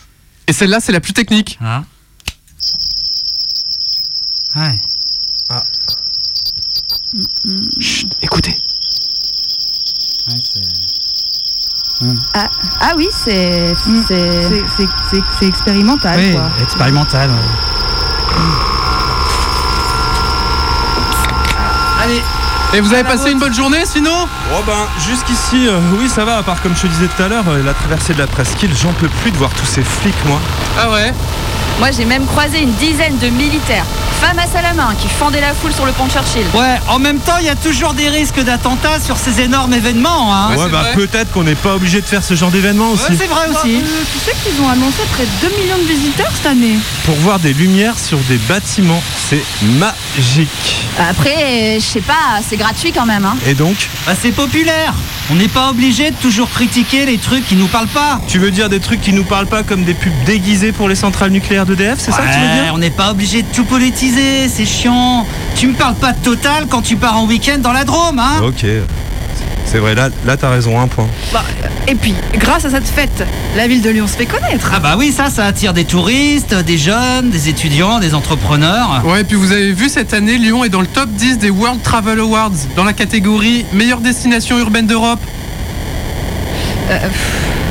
Et 0.48 0.52
celle-là, 0.52 0.78
c'est 0.80 0.92
la 0.92 1.00
plus 1.00 1.12
technique. 1.12 1.58
Ah. 1.62 1.82
Ouais. 4.58 4.78
Chut, 7.80 8.08
écoutez. 8.20 8.60
Ah, 12.34 12.48
ah 12.80 12.92
oui, 12.96 13.08
c'est 13.24 13.74
c'est 13.74 14.02
c'est- 14.08 14.62
c'est- 15.10 15.22
c'est 15.38 15.46
expérimental 15.46 16.18
Oui, 16.18 16.32
quoi. 16.32 16.50
expérimental. 16.62 17.30
Allez. 22.02 22.22
Et 22.74 22.80
vous 22.80 22.92
avez 22.92 23.04
passé 23.04 23.30
une 23.30 23.38
bonne 23.38 23.54
journée 23.54 23.84
sinon? 23.86 24.28
Oh 24.52 24.62
ben, 24.66 24.86
jusqu'ici, 25.06 25.66
euh, 25.68 25.80
oui, 25.98 26.08
ça 26.08 26.24
va, 26.24 26.36
à 26.38 26.42
part 26.42 26.60
comme 26.62 26.76
je 26.76 26.82
te 26.82 26.86
disais 26.88 27.08
tout 27.08 27.22
à 27.22 27.28
l'heure, 27.28 27.48
euh, 27.48 27.62
la 27.62 27.72
traversée 27.74 28.12
de 28.12 28.18
la 28.18 28.26
presqu'île, 28.26 28.74
j'en 28.76 28.92
peux 28.92 29.08
plus 29.08 29.30
de 29.30 29.36
voir 29.38 29.50
tous 29.54 29.64
ces 29.66 29.82
flics, 29.82 30.14
moi. 30.26 30.38
Ah 30.78 30.90
ouais? 30.90 31.14
Moi 31.78 31.90
j'ai 31.92 32.04
même 32.04 32.26
croisé 32.26 32.60
une 32.60 32.72
dizaine 32.72 33.16
de 33.18 33.28
militaires, 33.28 33.84
femmes 34.20 34.38
à 34.38 34.68
à 34.68 34.74
main, 34.74 34.94
qui 35.00 35.08
fendaient 35.08 35.40
la 35.40 35.54
foule 35.54 35.72
sur 35.72 35.86
le 35.86 35.92
pont 35.92 36.06
de 36.06 36.10
Churchill. 36.10 36.44
Ouais, 36.54 36.76
en 36.88 36.98
même 36.98 37.18
temps, 37.18 37.36
il 37.38 37.46
y 37.46 37.48
a 37.48 37.54
toujours 37.54 37.94
des 37.94 38.08
risques 38.08 38.42
d'attentats 38.42 38.98
sur 38.98 39.16
ces 39.16 39.40
énormes 39.40 39.72
événements. 39.72 40.34
Hein. 40.34 40.56
ouais, 40.56 40.68
bah 40.68 40.86
peut-être 40.94 41.32
qu'on 41.32 41.44
n'est 41.44 41.54
pas 41.54 41.76
obligé 41.76 42.00
de 42.00 42.06
faire 42.06 42.24
ce 42.24 42.34
genre 42.34 42.50
d'événement 42.50 42.90
aussi. 42.90 43.12
Ouais, 43.12 43.16
c'est 43.18 43.26
vrai 43.26 43.48
aussi. 43.48 43.76
Euh, 43.76 44.02
tu 44.12 44.18
sais 44.18 44.34
qu'ils 44.42 44.60
ont 44.60 44.68
annoncé 44.68 45.02
près 45.12 45.24
de 45.24 45.48
2 45.48 45.62
millions 45.62 45.78
de 45.78 45.88
visiteurs 45.88 46.30
cette 46.34 46.46
année. 46.46 46.74
Pour 47.04 47.14
voir 47.16 47.38
des 47.38 47.52
lumières 47.52 47.98
sur 47.98 48.18
des 48.28 48.38
bâtiments, 48.48 49.02
c'est 49.28 49.44
magique. 49.62 50.77
Après, 50.98 51.76
je 51.78 51.84
sais 51.84 52.00
pas, 52.00 52.40
c'est 52.46 52.56
gratuit 52.56 52.92
quand 52.92 53.06
même. 53.06 53.24
Hein. 53.24 53.36
Et 53.46 53.54
donc, 53.54 53.88
Bah, 54.06 54.12
c'est 54.20 54.32
populaire. 54.32 54.94
On 55.30 55.34
n'est 55.34 55.48
pas 55.48 55.70
obligé 55.70 56.10
de 56.10 56.16
toujours 56.16 56.48
critiquer 56.50 57.04
les 57.04 57.18
trucs 57.18 57.46
qui 57.46 57.54
nous 57.54 57.66
parlent 57.66 57.86
pas. 57.88 58.20
tu 58.26 58.38
veux 58.38 58.50
dire 58.50 58.68
des 58.68 58.80
trucs 58.80 59.00
qui 59.02 59.12
nous 59.12 59.24
parlent 59.24 59.46
pas 59.46 59.62
comme 59.62 59.84
des 59.84 59.92
pubs 59.94 60.12
déguisées 60.24 60.72
pour 60.72 60.88
les 60.88 60.94
centrales 60.94 61.30
nucléaires 61.30 61.66
d'EDF, 61.66 61.98
c'est 61.98 62.10
ça 62.12 62.22
que 62.22 62.32
tu 62.32 62.38
veux 62.40 62.62
dire? 62.64 62.72
on 62.74 62.78
n'est 62.78 62.90
pas 62.90 63.10
obligé 63.10 63.42
de 63.42 63.48
tout 63.54 63.64
politiser, 63.64 64.48
c'est 64.48 64.64
chiant. 64.64 65.26
Tu 65.54 65.66
me 65.68 65.74
parles 65.74 65.96
pas 65.96 66.12
de 66.12 66.18
Total 66.18 66.66
quand 66.68 66.82
tu 66.82 66.96
pars 66.96 67.16
en 67.18 67.26
week-end 67.26 67.58
dans 67.58 67.72
la 67.72 67.84
Drôme, 67.84 68.18
hein 68.18 68.40
Ok. 68.42 68.64
C'est 69.70 69.78
vrai, 69.78 69.94
là, 69.94 70.08
là 70.24 70.38
t'as 70.38 70.48
raison, 70.48 70.80
un 70.80 70.88
point. 70.88 71.06
Bah, 71.30 71.44
et 71.86 71.94
puis, 71.94 72.14
grâce 72.34 72.64
à 72.64 72.70
cette 72.70 72.88
fête, 72.88 73.22
la 73.54 73.68
ville 73.68 73.82
de 73.82 73.90
Lyon 73.90 74.06
se 74.06 74.16
fait 74.16 74.24
connaître. 74.24 74.72
Ah 74.74 74.80
bah 74.80 74.94
oui, 74.98 75.12
ça, 75.12 75.28
ça 75.28 75.44
attire 75.44 75.74
des 75.74 75.84
touristes, 75.84 76.54
des 76.54 76.78
jeunes, 76.78 77.28
des 77.28 77.50
étudiants, 77.50 77.98
des 77.98 78.14
entrepreneurs. 78.14 79.02
Ouais, 79.04 79.20
et 79.20 79.24
puis 79.24 79.36
vous 79.36 79.52
avez 79.52 79.72
vu 79.72 79.90
cette 79.90 80.14
année, 80.14 80.38
Lyon 80.38 80.64
est 80.64 80.70
dans 80.70 80.80
le 80.80 80.86
top 80.86 81.10
10 81.10 81.36
des 81.36 81.50
World 81.50 81.82
Travel 81.82 82.18
Awards 82.18 82.52
dans 82.76 82.84
la 82.84 82.94
catégorie 82.94 83.66
meilleure 83.74 84.00
destination 84.00 84.58
urbaine 84.58 84.86
d'Europe. 84.86 85.20
Euh, 86.90 86.98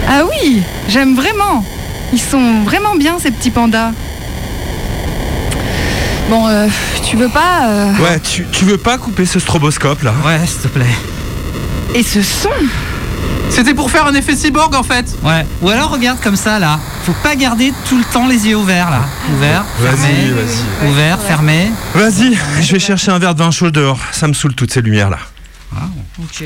ah 0.07 0.21
oui, 0.29 0.61
j'aime 0.89 1.15
vraiment. 1.15 1.65
Ils 2.13 2.21
sont 2.21 2.61
vraiment 2.63 2.95
bien 2.95 3.17
ces 3.19 3.31
petits 3.31 3.49
pandas. 3.49 3.91
Bon, 6.29 6.47
euh, 6.47 6.67
tu 7.09 7.17
veux 7.17 7.29
pas 7.29 7.69
euh, 7.69 7.91
Ouais, 8.03 8.19
tu, 8.19 8.45
tu 8.51 8.65
veux 8.65 8.77
pas 8.77 8.99
couper 8.99 9.25
ce 9.25 9.39
stroboscope 9.39 10.03
là? 10.03 10.13
Ouais, 10.23 10.45
s'il 10.45 10.61
te 10.61 10.67
plaît. 10.67 10.85
Et 11.95 12.03
ce 12.03 12.21
son 12.21 12.49
C'était 13.49 13.73
pour 13.73 13.89
faire 13.89 14.05
un 14.05 14.13
effet 14.13 14.35
cyborg 14.35 14.75
en 14.75 14.83
fait. 14.83 15.05
Ouais. 15.23 15.45
Ou 15.61 15.69
alors 15.69 15.89
regarde 15.89 16.19
comme 16.21 16.35
ça 16.35 16.59
là. 16.59 16.79
Faut 17.05 17.15
pas 17.23 17.35
garder 17.35 17.73
tout 17.87 17.97
le 17.97 18.03
temps 18.03 18.27
les 18.27 18.47
yeux 18.47 18.55
ouverts 18.57 18.89
là. 18.91 19.01
Ouvert, 19.33 19.65
fermé. 19.81 20.07
Vas-y, 20.07 20.31
vas-y. 20.31 20.89
Ouvert, 20.89 21.19
fermé. 21.19 21.71
Vas-y, 21.95 22.37
je 22.61 22.73
vais 22.73 22.79
chercher 22.79 23.11
un 23.11 23.19
verre 23.19 23.35
de 23.35 23.39
vin 23.43 23.51
chaud 23.51 23.71
dehors. 23.71 23.99
Ça 24.11 24.27
me 24.27 24.33
saoule 24.33 24.53
toutes 24.53 24.71
ces 24.71 24.81
lumières 24.81 25.09
là. 25.09 25.19
Ok. 26.19 26.43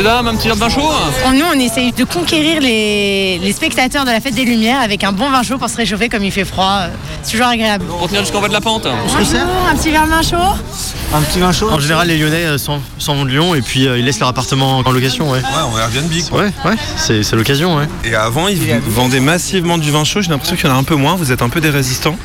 C'est 0.00 0.04
dame, 0.04 0.28
un 0.28 0.34
petit 0.34 0.46
verre 0.46 0.56
de 0.56 0.60
vin 0.60 0.70
chaud 0.70 0.90
hein 1.26 1.34
Nous, 1.34 1.44
on 1.44 1.60
essaye 1.60 1.92
de 1.92 2.04
conquérir 2.04 2.62
les, 2.62 3.38
les 3.38 3.52
spectateurs 3.52 4.06
de 4.06 4.10
la 4.10 4.22
fête 4.22 4.34
des 4.34 4.46
Lumières 4.46 4.80
avec 4.80 5.04
un 5.04 5.12
bon 5.12 5.28
vin 5.28 5.42
chaud 5.42 5.58
pour 5.58 5.68
se 5.68 5.76
réchauffer 5.76 6.08
comme 6.08 6.24
il 6.24 6.32
fait 6.32 6.46
froid. 6.46 6.84
C'est 7.22 7.32
toujours 7.32 7.48
agréable. 7.48 7.84
Pour 7.84 8.08
tenir 8.08 8.22
jusqu'en 8.22 8.40
bas 8.40 8.48
de 8.48 8.54
la 8.54 8.62
pente. 8.62 8.84
Bonjour, 8.84 9.38
un 9.70 9.76
petit 9.76 9.90
verre 9.90 10.06
de 10.06 10.10
vin 10.10 10.22
chaud 10.22 10.56
Un 11.12 11.22
petit 11.22 11.40
vin 11.40 11.50
chaud 11.50 11.68
En 11.70 11.80
général, 11.80 12.06
les 12.06 12.18
Lyonnais 12.18 12.44
euh, 12.44 12.58
s'en 12.58 12.80
s'en 12.98 13.16
vont 13.16 13.24
de 13.24 13.30
Lyon 13.30 13.56
et 13.56 13.62
puis 13.62 13.88
euh, 13.88 13.98
ils 13.98 14.04
laissent 14.04 14.20
leur 14.20 14.28
appartement 14.28 14.78
en 14.78 14.92
location, 14.92 15.28
ouais. 15.30 15.38
Ouais, 15.38 15.44
on 15.72 15.76
est 15.76 15.80
Airbnb 15.80 16.12
quoi. 16.28 16.42
Ouais, 16.42 16.52
ouais, 16.64 16.76
c'est 16.96 17.24
c'est 17.24 17.34
l'occasion, 17.34 17.76
ouais. 17.76 17.88
Et 18.04 18.14
avant, 18.14 18.46
ils 18.46 18.60
vendaient 18.86 19.18
massivement 19.18 19.76
du 19.76 19.90
vin 19.90 20.04
chaud. 20.04 20.22
J'ai 20.22 20.30
l'impression 20.30 20.54
qu'il 20.54 20.66
y 20.66 20.72
en 20.72 20.76
a 20.76 20.78
un 20.78 20.84
peu 20.84 20.94
moins. 20.94 21.16
Vous 21.16 21.32
êtes 21.32 21.42
un 21.42 21.48
peu 21.48 21.60
des 21.60 21.70
résistants. 21.70 22.16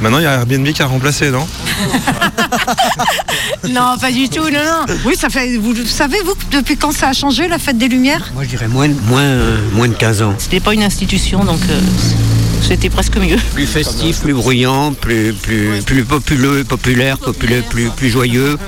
Maintenant, 0.00 0.18
il 0.18 0.24
y 0.24 0.26
a 0.26 0.32
Airbnb 0.32 0.66
qui 0.68 0.82
a 0.82 0.86
remplacé, 0.86 1.30
non 1.30 1.46
Non, 3.68 3.96
pas 4.00 4.10
du 4.10 4.28
tout, 4.28 4.48
non, 4.50 4.64
non. 4.64 4.94
Oui, 5.04 5.14
ça 5.16 5.28
fait. 5.28 5.56
Vous 5.56 5.74
savez, 5.86 6.18
vous, 6.24 6.34
depuis 6.50 6.76
quand 6.76 6.92
ça 6.92 7.08
a 7.08 7.12
changé, 7.12 7.46
la 7.46 7.58
fête 7.58 7.78
des 7.78 7.88
Lumières? 7.88 8.30
Moi, 8.34 8.44
je 8.44 8.48
dirais 8.48 8.68
moins, 8.68 8.88
moins, 9.06 9.22
euh, 9.22 9.58
moins 9.72 9.88
de 9.88 9.94
15 9.94 10.22
ans. 10.22 10.34
C'était 10.38 10.60
pas 10.60 10.74
une 10.74 10.82
institution, 10.82 11.44
donc 11.44 11.60
euh, 11.70 11.80
c'était 12.62 12.90
presque 12.90 13.16
mieux. 13.16 13.36
Plus 13.54 13.66
festif, 13.66 14.20
plus 14.20 14.34
bruyant, 14.34 14.92
plus, 14.92 15.32
plus, 15.32 15.82
plus 15.84 16.04
populeux, 16.04 16.64
populaire, 16.64 17.18
populaire, 17.18 17.64
plus, 17.64 17.90
plus 17.90 18.10
joyeux, 18.10 18.58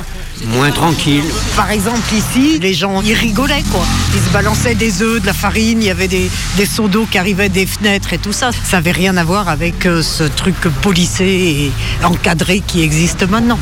moins 0.47 0.71
tranquille. 0.71 1.25
Par 1.57 1.71
exemple, 1.71 2.01
ici, 2.15 2.59
les 2.61 2.75
gens, 2.75 3.03
ils 3.03 3.15
rigolaient, 3.15 3.65
quoi. 3.71 3.85
Ils 4.15 4.21
se 4.21 4.31
balançaient 4.31 4.75
des 4.75 5.03
œufs, 5.03 5.21
de 5.21 5.27
la 5.27 5.33
farine, 5.33 5.83
il 5.83 5.87
y 5.87 5.91
avait 5.91 6.09
des, 6.09 6.31
des 6.57 6.67
seaux 6.67 6.89
d'eau 6.89 7.07
qui 7.11 7.19
arrivaient 7.19 7.49
des 7.49 7.67
fenêtres 7.67 8.13
et 8.13 8.19
tout 8.19 8.33
ça. 8.33 8.51
Ça 8.53 8.77
n'avait 8.79 8.93
rien 8.93 9.17
à 9.17 9.25
voir 9.25 9.49
avec 9.49 9.87
euh, 9.87 10.03
ce 10.03 10.25
truc 10.25 10.57
policé 10.83 11.25
et 11.25 11.73
encadré 12.05 12.61
qui 12.67 12.83
existe 12.83 13.29
maintenant. 13.29 13.59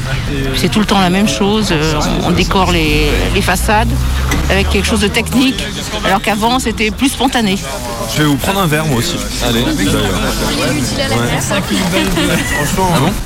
C'est 0.56 0.70
tout 0.70 0.80
le 0.80 0.86
temps 0.86 1.00
la 1.00 1.10
même 1.10 1.28
chose. 1.28 1.68
euh, 1.72 1.94
on 2.24 2.30
décore 2.30 2.72
les, 2.72 3.08
les 3.34 3.42
façades 3.42 3.88
avec 4.50 4.70
quelque 4.70 4.86
chose 4.86 5.00
de 5.00 5.08
technique, 5.08 5.62
alors 6.04 6.22
qu'avant 6.22 6.58
c'était 6.58 6.90
plus 6.90 7.08
spontané. 7.10 7.58
Je 8.14 8.22
vais 8.22 8.28
vous 8.28 8.36
prendre 8.36 8.60
un 8.60 8.66
verre, 8.66 8.86
moi 8.86 8.98
aussi. 8.98 9.16
Allez, 9.46 9.62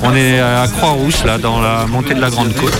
On 0.01 0.15
est 0.15 0.39
à 0.39 0.67
Croix-Rousse, 0.67 1.23
là, 1.25 1.37
dans 1.37 1.61
la 1.61 1.85
montée 1.87 2.13
de 2.13 2.19
la 2.21 2.29
Grande 2.29 2.53
Côte. 2.55 2.73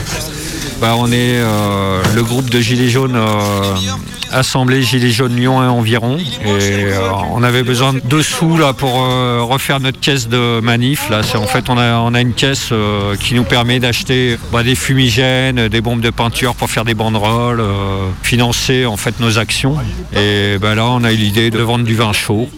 Bah, 0.84 0.96
on 0.98 1.08
est 1.14 1.38
euh, 1.38 2.04
le 2.14 2.24
groupe 2.24 2.50
de 2.50 2.60
Gilets 2.60 2.90
jaunes 2.90 3.16
euh, 3.16 4.82
Gilets 4.82 5.12
jaunes 5.12 5.34
Lyon 5.34 5.64
et 5.64 5.68
environ. 5.68 6.18
Et 6.18 6.44
euh, 6.46 7.00
on 7.32 7.42
avait 7.42 7.64
besoin 7.64 7.94
de 7.94 8.22
sous 8.22 8.58
là, 8.58 8.74
pour 8.74 9.02
euh, 9.02 9.44
refaire 9.44 9.80
notre 9.80 10.02
caisse 10.02 10.28
de 10.28 10.60
manif. 10.60 11.10
Là. 11.10 11.22
En 11.36 11.48
fait, 11.48 11.70
on 11.70 11.78
a, 11.78 12.00
on 12.00 12.14
a 12.14 12.20
une 12.20 12.34
caisse 12.34 12.74
qui 13.22 13.34
nous 13.34 13.46
permet 13.46 13.80
d'acheter 13.80 14.38
bah, 14.52 14.64
des 14.64 14.76
fumigènes, 14.76 15.70
des 15.70 15.80
bombes 15.80 16.02
de 16.02 16.10
peinture 16.10 16.54
pour 16.54 16.70
faire 16.70 16.84
des 16.84 16.96
banderoles, 16.96 17.64
financer 18.22 18.86
en 18.86 18.98
fait 18.98 19.22
nos 19.22 19.40
actions. 19.40 19.78
Et 20.14 20.58
bah, 20.60 20.76
là, 20.76 20.88
on 20.88 21.06
a 21.06 21.14
eu 21.14 21.16
l'idée 21.16 21.50
de 21.50 21.60
vendre 21.60 21.86
du 21.86 21.96
vin 21.96 22.12
chaud. 22.12 22.50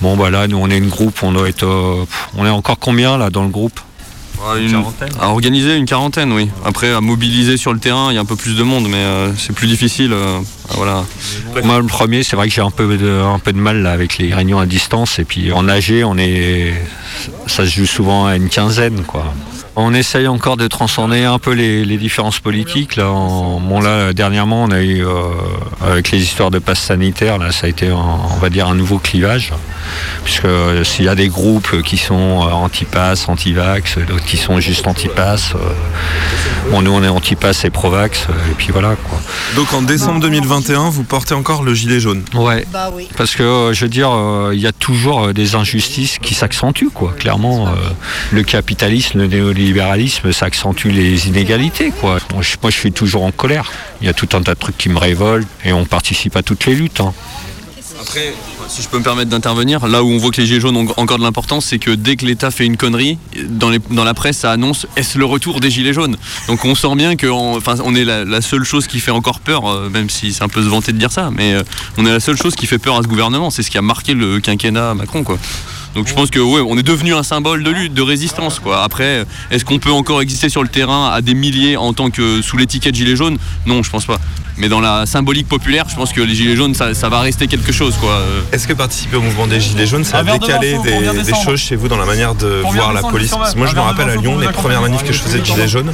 Bon, 0.00 0.16
bah 0.16 0.30
là, 0.30 0.48
nous, 0.48 0.58
on 0.58 0.68
est 0.70 0.78
une 0.78 0.88
groupe, 0.88 1.22
on 1.22 1.36
on 1.36 2.46
est 2.46 2.50
encore 2.50 2.80
combien 2.80 3.16
là 3.16 3.30
dans 3.30 3.44
le 3.44 3.50
groupe? 3.50 3.78
Une- 4.66 4.70
à 5.20 5.28
organiser 5.30 5.76
une 5.76 5.84
quarantaine, 5.86 6.32
oui. 6.32 6.48
Après, 6.64 6.92
à 6.92 7.00
mobiliser 7.00 7.56
sur 7.56 7.72
le 7.72 7.78
terrain, 7.78 8.10
il 8.10 8.14
y 8.14 8.18
a 8.18 8.20
un 8.20 8.24
peu 8.24 8.36
plus 8.36 8.56
de 8.56 8.62
monde, 8.62 8.86
mais 8.88 8.96
euh, 8.96 9.34
c'est 9.36 9.52
plus 9.54 9.66
difficile. 9.68 10.12
euh, 10.12 10.38
voilà. 10.76 11.04
Moi, 11.64 11.78
le 11.80 11.86
premier, 11.86 12.22
c'est 12.22 12.36
vrai 12.36 12.48
que 12.48 12.54
j'ai 12.54 12.62
un 12.62 12.70
peu 12.70 12.96
de, 12.96 13.10
un 13.22 13.38
peu 13.38 13.52
de 13.52 13.58
mal 13.58 13.82
là, 13.82 13.92
avec 13.92 14.18
les 14.18 14.32
réunions 14.34 14.58
à 14.60 14.66
distance. 14.66 15.18
Et 15.18 15.24
puis 15.24 15.52
en 15.52 15.68
AG, 15.68 16.02
on 16.04 16.16
est, 16.18 16.72
ça 17.46 17.64
se 17.66 17.70
joue 17.70 17.86
souvent 17.86 18.26
à 18.26 18.36
une 18.36 18.48
quinzaine, 18.48 19.02
quoi. 19.04 19.24
On 19.76 19.94
essaye 19.94 20.26
encore 20.26 20.56
de 20.56 20.66
transcender 20.66 21.22
un 21.24 21.38
peu 21.38 21.52
les, 21.52 21.84
les 21.84 21.96
différences 21.96 22.40
politiques. 22.40 22.96
Là, 22.96 23.08
En- 23.10 23.60
bon, 23.60 23.80
là, 23.80 24.12
dernièrement, 24.12 24.64
on 24.64 24.70
a 24.72 24.80
eu, 24.82 25.06
euh, 25.06 25.12
avec 25.80 26.10
les 26.10 26.18
histoires 26.22 26.50
de 26.50 26.58
passe 26.58 26.80
sanitaire, 26.80 27.38
là, 27.38 27.52
ça 27.52 27.66
a 27.66 27.70
été, 27.70 27.86
un- 27.88 27.94
on 27.94 28.38
va 28.40 28.50
dire, 28.50 28.66
un 28.68 28.74
nouveau 28.74 28.98
clivage. 28.98 29.52
Puisque 30.24 30.44
euh, 30.44 30.84
s'il 30.84 31.04
y 31.06 31.08
a 31.08 31.14
des 31.14 31.28
groupes 31.28 31.82
qui 31.82 31.96
sont 31.96 32.42
euh, 32.46 32.50
anti-pass, 32.50 33.28
anti-vax, 33.28 33.98
d'autres 34.06 34.24
qui 34.24 34.36
sont 34.36 34.60
juste 34.60 34.86
anti-pass, 34.86 35.54
euh, 35.54 35.58
bon, 36.70 36.82
nous 36.82 36.92
on 36.92 37.02
est 37.02 37.08
anti-pass 37.08 37.64
et 37.64 37.70
pro-vax, 37.70 38.26
et 38.50 38.54
puis 38.56 38.68
voilà 38.72 38.96
quoi. 38.96 39.18
Donc 39.56 39.72
en 39.72 39.82
décembre 39.82 40.20
2021, 40.62 40.90
vous 40.90 41.04
portez 41.04 41.34
encore 41.34 41.62
le 41.62 41.74
gilet 41.74 42.00
jaune 42.00 42.22
Ouais. 42.34 42.64
Parce 43.16 43.34
que 43.34 43.42
euh, 43.42 43.72
je 43.72 43.84
veux 43.84 43.88
dire, 43.88 44.10
euh, 44.12 44.50
il 44.54 44.60
y 44.60 44.66
a 44.66 44.72
toujours 44.72 45.24
euh, 45.26 45.32
des 45.32 45.54
injustices 45.54 46.18
qui 46.18 46.34
s'accentuent, 46.34 46.90
quoi. 46.92 47.12
Clairement, 47.18 47.68
euh, 47.68 47.72
le 48.30 48.42
capitalisme, 48.42 49.18
le 49.18 49.26
néolibéralisme, 49.26 50.32
ça 50.32 50.46
accentue 50.46 50.88
les 50.88 51.28
inégalités, 51.28 51.90
quoi. 52.00 52.18
Moi 52.32 52.42
je, 52.42 52.56
moi, 52.62 52.70
je 52.70 52.76
suis 52.78 52.92
toujours 52.92 53.24
en 53.24 53.32
colère. 53.32 53.70
Il 54.00 54.06
y 54.06 54.10
a 54.10 54.14
tout 54.14 54.28
un 54.34 54.42
tas 54.42 54.54
de 54.54 54.58
trucs 54.60 54.78
qui 54.78 54.88
me 54.88 54.98
révoltent 54.98 55.48
et 55.64 55.72
on 55.72 55.84
participe 55.84 56.36
à 56.36 56.42
toutes 56.42 56.66
les 56.66 56.74
luttes. 56.74 57.00
hein. 57.00 57.12
Après, 58.00 58.32
si 58.68 58.80
je 58.80 58.88
peux 58.88 58.98
me 58.98 59.02
permettre 59.02 59.28
d'intervenir, 59.28 59.86
là 59.86 60.02
où 60.02 60.08
on 60.08 60.16
voit 60.16 60.30
que 60.30 60.40
les 60.40 60.46
Gilets 60.46 60.60
jaunes 60.60 60.76
ont 60.76 60.88
encore 60.96 61.18
de 61.18 61.22
l'importance, 61.22 61.66
c'est 61.66 61.78
que 61.78 61.90
dès 61.90 62.16
que 62.16 62.24
l'État 62.24 62.50
fait 62.50 62.64
une 62.64 62.78
connerie, 62.78 63.18
dans, 63.46 63.70
la 64.04 64.14
presse, 64.14 64.38
ça 64.38 64.52
annonce 64.52 64.86
est-ce 64.96 65.18
le 65.18 65.26
retour 65.26 65.60
des 65.60 65.70
Gilets 65.70 65.92
jaunes? 65.92 66.16
Donc 66.46 66.64
on 66.64 66.74
sent 66.74 66.94
bien 66.94 67.16
qu'on 67.16 67.94
est 67.94 68.04
la, 68.04 68.40
seule 68.40 68.64
chose 68.64 68.86
qui 68.86 69.00
fait 69.00 69.10
encore 69.10 69.40
peur, 69.40 69.68
euh, 69.68 69.90
même 69.90 70.08
si 70.08 70.32
c'est 70.32 70.42
un 70.42 70.48
peu 70.48 70.62
se 70.62 70.68
vanter 70.68 70.92
de 70.92 70.98
dire 70.98 71.12
ça, 71.12 71.30
mais 71.30 71.52
euh, 71.52 71.62
on 71.98 72.06
est 72.06 72.10
la 72.10 72.20
seule 72.20 72.38
chose 72.38 72.54
qui 72.54 72.66
fait 72.66 72.78
peur 72.78 72.96
à 72.96 73.02
ce 73.02 73.06
gouvernement. 73.06 73.50
C'est 73.50 73.62
ce 73.62 73.70
qui 73.70 73.76
a 73.76 73.82
marqué 73.82 74.14
le 74.14 74.40
quinquennat 74.40 74.94
Macron. 74.94 75.22
Donc 75.94 76.08
je 76.08 76.14
pense 76.14 76.30
que 76.30 76.38
on 76.40 76.78
est 76.78 76.82
devenu 76.82 77.14
un 77.14 77.22
symbole 77.22 77.62
de 77.62 77.70
lutte, 77.70 77.92
de 77.92 78.02
résistance. 78.02 78.62
Après, 78.82 79.26
est-ce 79.50 79.64
qu'on 79.64 79.78
peut 79.78 79.90
encore 79.90 80.22
exister 80.22 80.48
sur 80.48 80.62
le 80.62 80.68
terrain 80.68 81.10
à 81.10 81.20
des 81.20 81.34
milliers 81.34 81.76
en 81.76 81.92
tant 81.92 82.10
que 82.10 82.40
sous 82.40 82.56
l'étiquette 82.56 82.94
gilet 82.94 83.16
jaune 83.16 83.36
Non, 83.66 83.82
je 83.82 83.90
pense 83.90 84.06
pas. 84.06 84.20
Mais 84.60 84.68
dans 84.68 84.80
la 84.80 85.06
symbolique 85.06 85.48
populaire, 85.48 85.86
je 85.88 85.96
pense 85.96 86.12
que 86.12 86.20
les 86.20 86.34
gilets 86.34 86.54
jaunes, 86.54 86.74
ça, 86.74 86.92
ça 86.92 87.08
va 87.08 87.20
rester 87.20 87.46
quelque 87.46 87.72
chose. 87.72 87.96
Quoi. 87.96 88.22
Est-ce 88.52 88.68
que 88.68 88.74
participer 88.74 89.16
au 89.16 89.22
mouvement 89.22 89.46
des 89.46 89.58
Gilets 89.58 89.86
jaunes, 89.86 90.04
ça 90.04 90.18
a 90.18 90.22
de 90.22 90.32
décalé 90.32 90.76
des, 90.84 91.32
choses 91.44 91.60
chez 91.60 91.76
vous 91.76 91.88
dans 91.88 91.96
la 91.96 92.04
manière 92.04 92.34
de 92.34 92.62
voir 92.72 92.92
la 92.92 93.00
police? 93.00 93.30
Parce 93.30 93.54
que 93.54 93.58
Moi, 93.58 93.68
je 93.68 93.74
me 93.74 93.80
rappelle 93.80 94.10
à 94.10 94.16
Lyon, 94.16 94.34
on 94.36 94.38
les 94.38 94.48
premières 94.48 94.82
manifs 94.82 95.02
que 95.02 95.14
je 95.14 95.18
faisais 95.18 95.38
de 95.38 95.46
Gilets 95.46 95.66
jaunes, 95.66 95.92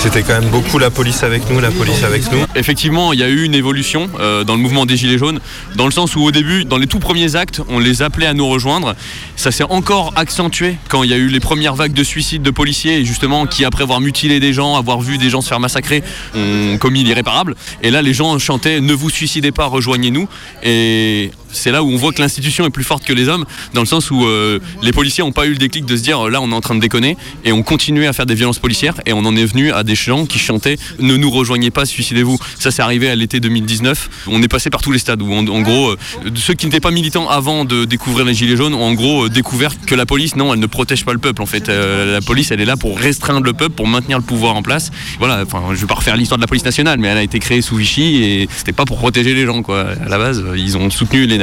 c'était 0.00 0.22
quand 0.22 0.40
même 0.40 0.50
beaucoup 0.50 0.78
la 0.78 0.90
police 0.90 1.22
avec 1.22 1.48
nous, 1.48 1.60
la 1.60 1.70
police 1.70 2.02
avec 2.02 2.30
nous. 2.32 2.44
Effectivement, 2.56 3.12
il 3.12 3.20
y 3.20 3.22
a 3.22 3.28
eu 3.28 3.44
une 3.44 3.54
évolution 3.54 4.10
euh, 4.18 4.42
dans 4.42 4.54
le 4.54 4.60
mouvement 4.60 4.84
des 4.84 4.96
Gilets 4.96 5.18
jaunes, 5.18 5.38
dans 5.76 5.84
le 5.84 5.92
sens 5.92 6.16
où 6.16 6.22
au 6.22 6.32
début, 6.32 6.64
dans 6.64 6.78
les 6.78 6.88
tout 6.88 6.98
premiers 6.98 7.36
actes, 7.36 7.60
on 7.68 7.78
les 7.78 8.02
appelait 8.02 8.26
à 8.26 8.34
nous 8.34 8.48
rejoindre. 8.48 8.96
Ça 9.36 9.52
s'est 9.52 9.62
encore 9.62 10.12
accentué 10.16 10.74
quand 10.88 11.04
il 11.04 11.10
y 11.10 11.14
a 11.14 11.18
eu 11.18 11.28
les 11.28 11.40
premières 11.40 11.76
vagues 11.76 11.92
de 11.92 12.02
suicides 12.02 12.42
de 12.42 12.50
policiers, 12.50 12.98
et 12.98 13.04
justement, 13.04 13.46
qui 13.46 13.64
après 13.64 13.84
avoir 13.84 14.00
mutilé 14.00 14.40
des 14.40 14.52
gens, 14.52 14.74
avoir 14.74 15.00
vu 15.00 15.18
des 15.18 15.30
gens 15.30 15.40
se 15.40 15.48
faire 15.48 15.60
massacrer, 15.60 16.02
ont 16.34 16.78
commis 16.78 17.04
l'irréparable. 17.04 17.54
Et 17.82 17.91
là, 17.92 18.02
les 18.02 18.14
gens 18.14 18.38
chantaient 18.38 18.80
Ne 18.80 18.94
vous 18.94 19.10
suicidez 19.10 19.52
pas, 19.52 19.66
rejoignez-nous. 19.66 20.28
Et 20.62 21.30
c'est 21.52 21.70
là 21.70 21.82
où 21.82 21.90
on 21.90 21.96
voit 21.96 22.12
que 22.12 22.20
l'institution 22.20 22.66
est 22.66 22.70
plus 22.70 22.84
forte 22.84 23.04
que 23.04 23.12
les 23.12 23.28
hommes, 23.28 23.44
dans 23.74 23.80
le 23.80 23.86
sens 23.86 24.10
où 24.10 24.24
euh, 24.24 24.58
les 24.82 24.92
policiers 24.92 25.22
n'ont 25.22 25.32
pas 25.32 25.46
eu 25.46 25.50
le 25.50 25.56
déclic 25.56 25.84
de 25.84 25.96
se 25.96 26.02
dire 26.02 26.28
là 26.28 26.40
on 26.40 26.50
est 26.50 26.54
en 26.54 26.60
train 26.60 26.74
de 26.74 26.80
déconner, 26.80 27.16
et 27.44 27.52
on 27.52 27.62
continuait 27.62 28.06
à 28.06 28.12
faire 28.12 28.26
des 28.26 28.34
violences 28.34 28.58
policières, 28.58 28.94
et 29.06 29.12
on 29.12 29.20
en 29.20 29.36
est 29.36 29.44
venu 29.44 29.72
à 29.72 29.84
des 29.84 29.94
gens 29.94 30.26
qui 30.26 30.38
chantaient 30.38 30.76
ne 30.98 31.16
nous 31.16 31.30
rejoignez 31.30 31.70
pas, 31.70 31.84
suicidez-vous. 31.84 32.38
Ça 32.58 32.70
c'est 32.70 32.82
arrivé 32.82 33.08
à 33.08 33.14
l'été 33.14 33.40
2019. 33.40 34.26
On 34.28 34.42
est 34.42 34.48
passé 34.48 34.70
par 34.70 34.82
tous 34.82 34.92
les 34.92 34.98
stades 34.98 35.22
où 35.22 35.32
en, 35.32 35.42
gros 35.62 35.90
euh, 35.90 35.96
ceux 36.34 36.54
qui 36.54 36.66
n'étaient 36.66 36.80
pas 36.80 36.90
militants 36.90 37.28
avant 37.28 37.64
de 37.64 37.84
découvrir 37.84 38.24
les 38.24 38.34
gilets 38.34 38.56
jaunes 38.56 38.74
ont 38.74 38.82
en 38.82 38.94
gros 38.94 39.26
euh, 39.26 39.28
découvert 39.28 39.72
que 39.86 39.94
la 39.94 40.06
police 40.06 40.36
non 40.36 40.52
elle 40.54 40.60
ne 40.60 40.66
protège 40.66 41.04
pas 41.04 41.12
le 41.12 41.18
peuple 41.18 41.42
en 41.42 41.46
fait. 41.46 41.68
La 41.68 42.20
police 42.20 42.50
elle 42.50 42.60
est 42.60 42.64
là 42.64 42.76
pour 42.76 42.98
restreindre 42.98 43.44
le 43.44 43.52
peuple, 43.52 43.74
pour 43.74 43.86
maintenir 43.86 44.18
le 44.18 44.24
pouvoir 44.24 44.56
en 44.56 44.62
place. 44.62 44.90
Voilà, 45.18 45.42
enfin 45.44 45.62
je 45.72 45.80
vais 45.80 45.86
pas 45.86 45.94
refaire 45.94 46.16
l'histoire 46.16 46.38
de 46.38 46.42
la 46.42 46.46
police 46.46 46.64
nationale, 46.64 46.98
mais 46.98 47.08
elle 47.08 47.18
a 47.18 47.22
été 47.22 47.38
créée 47.38 47.62
sous 47.62 47.76
Vichy 47.76 48.22
et 48.22 48.48
c'était 48.56 48.72
pas 48.72 48.84
pour 48.84 48.98
protéger 48.98 49.34
les 49.34 49.46
gens 49.46 49.62
quoi. 49.62 49.86
À 50.04 50.08
la 50.08 50.18
base 50.18 50.42
ils 50.56 50.76
ont 50.76 50.90
soutenu 50.90 51.26
les 51.26 51.38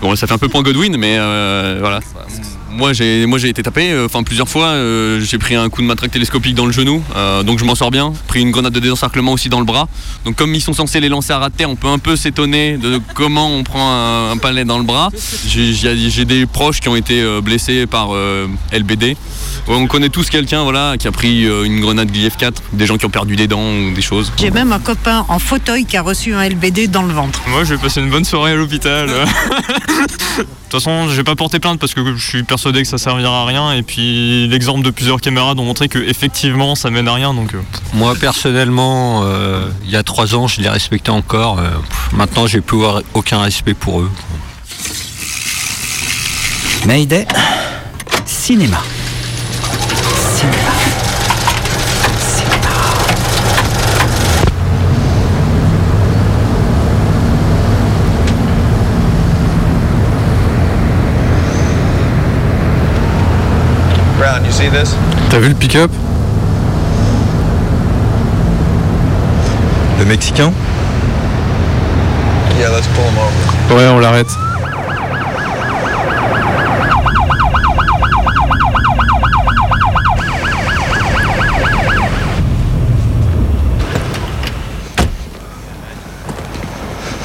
Bon 0.00 0.14
ça 0.16 0.26
fait 0.26 0.34
un 0.34 0.38
peu 0.38 0.48
point 0.48 0.62
Godwin, 0.62 0.96
mais 0.96 1.16
euh, 1.18 1.78
voilà. 1.80 2.00
Moi 2.76 2.92
j'ai 2.92 3.24
moi 3.26 3.38
j'ai 3.38 3.48
été 3.48 3.62
tapé, 3.62 3.92
euh, 3.92 4.06
enfin 4.06 4.22
plusieurs 4.24 4.48
fois. 4.48 4.66
euh, 4.66 5.20
j'ai 5.20 5.38
pris 5.38 5.54
un 5.54 5.68
coup 5.68 5.80
de 5.80 5.86
matraque 5.86 6.10
télescopique 6.10 6.54
dans 6.54 6.66
le 6.66 6.72
genou, 6.72 7.02
euh, 7.14 7.42
donc 7.42 7.58
je 7.58 7.64
m'en 7.64 7.74
sors 7.74 7.90
bien. 7.90 8.12
Pris 8.26 8.40
une 8.40 8.50
grenade 8.50 8.72
de 8.72 8.80
désencerclement 8.80 9.32
aussi 9.32 9.48
dans 9.48 9.60
le 9.60 9.64
bras. 9.64 9.88
Donc 10.24 10.34
comme 10.36 10.54
ils 10.54 10.60
sont 10.60 10.72
censés 10.72 10.98
les 11.00 11.08
lancer 11.08 11.32
à 11.32 11.38
ras 11.38 11.50
de 11.50 11.54
terre, 11.54 11.70
on 11.70 11.76
peut 11.76 11.86
un 11.88 11.98
peu 11.98 12.16
s'étonner 12.16 12.76
de 12.76 13.00
comment 13.14 13.48
on 13.48 13.62
prend 13.62 13.90
un, 13.92 14.32
un 14.32 14.36
palais 14.38 14.64
dans 14.64 14.78
le 14.78 14.84
bras. 14.84 15.10
J'ai- 15.46 16.24
des 16.24 16.46
proches 16.46 16.80
qui 16.80 16.88
ont 16.88 16.96
été 16.96 17.22
blessés 17.42 17.86
par 17.86 18.08
euh, 18.14 18.46
LBD. 18.72 19.16
Ouais, 19.68 19.74
on 19.76 19.86
connaît 19.86 20.08
tous 20.08 20.30
quelqu'un 20.30 20.62
voilà 20.62 20.96
qui 20.98 21.06
a 21.06 21.12
pris 21.12 21.44
euh, 21.46 21.64
une 21.64 21.80
grenade 21.80 22.10
Gliev 22.10 22.34
4, 22.38 22.62
des 22.72 22.86
gens 22.86 22.96
qui 22.96 23.04
ont 23.06 23.10
perdu 23.10 23.36
des 23.36 23.46
dents 23.46 23.70
ou 23.72 23.92
des 23.94 24.00
choses. 24.02 24.32
J'ai 24.38 24.50
même 24.50 24.72
un 24.72 24.78
copain 24.78 25.24
en 25.28 25.38
fauteuil 25.38 25.84
qui 25.84 25.96
a 25.96 26.02
reçu 26.02 26.34
un 26.34 26.48
LBD 26.48 26.88
dans 26.88 27.02
le 27.02 27.12
ventre. 27.12 27.40
Moi, 27.48 27.64
je 27.64 27.74
vais 27.74 27.80
passer 27.80 28.00
une 28.00 28.10
bonne 28.10 28.24
soirée 28.24 28.52
à 28.52 28.56
l'hôpital. 28.56 29.10
De 30.74 30.80
toute 30.80 30.86
façon, 30.86 31.08
je 31.08 31.14
vais 31.14 31.22
pas 31.22 31.36
porter 31.36 31.60
plainte 31.60 31.78
parce 31.78 31.94
que 31.94 32.16
je 32.16 32.26
suis 32.26 32.42
persuadé 32.42 32.82
que 32.82 32.88
ça 32.88 32.98
servira 32.98 33.42
à 33.42 33.44
rien. 33.44 33.74
Et 33.74 33.84
puis, 33.84 34.48
l'exemple 34.48 34.82
de 34.82 34.90
plusieurs 34.90 35.20
camarades 35.20 35.56
ont 35.60 35.64
montré 35.64 35.88
que 35.88 36.00
effectivement, 36.00 36.74
ça 36.74 36.90
mène 36.90 37.06
à 37.06 37.14
rien. 37.14 37.32
Donc, 37.32 37.54
euh, 37.54 37.60
Moi 37.92 38.16
personnellement, 38.16 39.22
euh, 39.22 39.68
il 39.84 39.90
y 39.92 39.94
a 39.94 40.02
trois 40.02 40.34
ans, 40.34 40.48
je 40.48 40.60
les 40.60 40.68
respectais 40.68 41.10
encore. 41.10 41.60
euh, 41.60 41.68
pff, 41.88 42.12
maintenant, 42.12 42.48
j'ai 42.48 42.60
plus 42.60 42.78
avoir 42.78 43.02
aucun 43.14 43.40
respect 43.40 43.74
pour 43.74 44.00
eux. 44.00 44.10
Mayday, 46.86 47.24
cinéma. 48.26 48.80
Brown, 64.24 64.42
you 64.42 64.52
see 64.64 64.70
this? 64.70 64.94
T'as 65.30 65.38
vu 65.38 65.48
le 65.48 65.54
pick-up? 65.54 65.90
Le 69.98 70.04
Mexicain? 70.04 70.52
Yeah, 72.58 72.70
let's 72.70 72.86
pull 72.88 73.04
him 73.04 73.18
over. 73.18 73.74
Ouais, 73.74 73.88
on 73.88 73.98
l'arrête. 73.98 74.26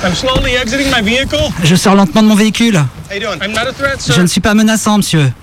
I'm 0.01 0.15
slowly 0.15 0.55
exiting 0.55 0.89
my 0.89 1.01
vehicle. 1.01 1.37
Je 1.63 1.75
sors 1.75 1.93
lentement 1.93 2.23
de 2.23 2.27
mon 2.27 2.35
véhicule. 2.35 2.75
How 2.77 3.13
you 3.13 3.19
doing? 3.19 3.39
I'm 3.41 3.51
not 3.53 3.67
a 3.67 3.73
threat, 3.73 4.01
sir. 4.01 4.13
Je 4.15 4.21
ne 4.21 4.27
suis 4.27 4.41
pas 4.41 4.53
menaçant, 4.53 4.97
monsieur. 4.97 5.19
Please 5.19 5.27
don't 5.27 5.27
shoot 5.27 5.31
me. 5.31 5.33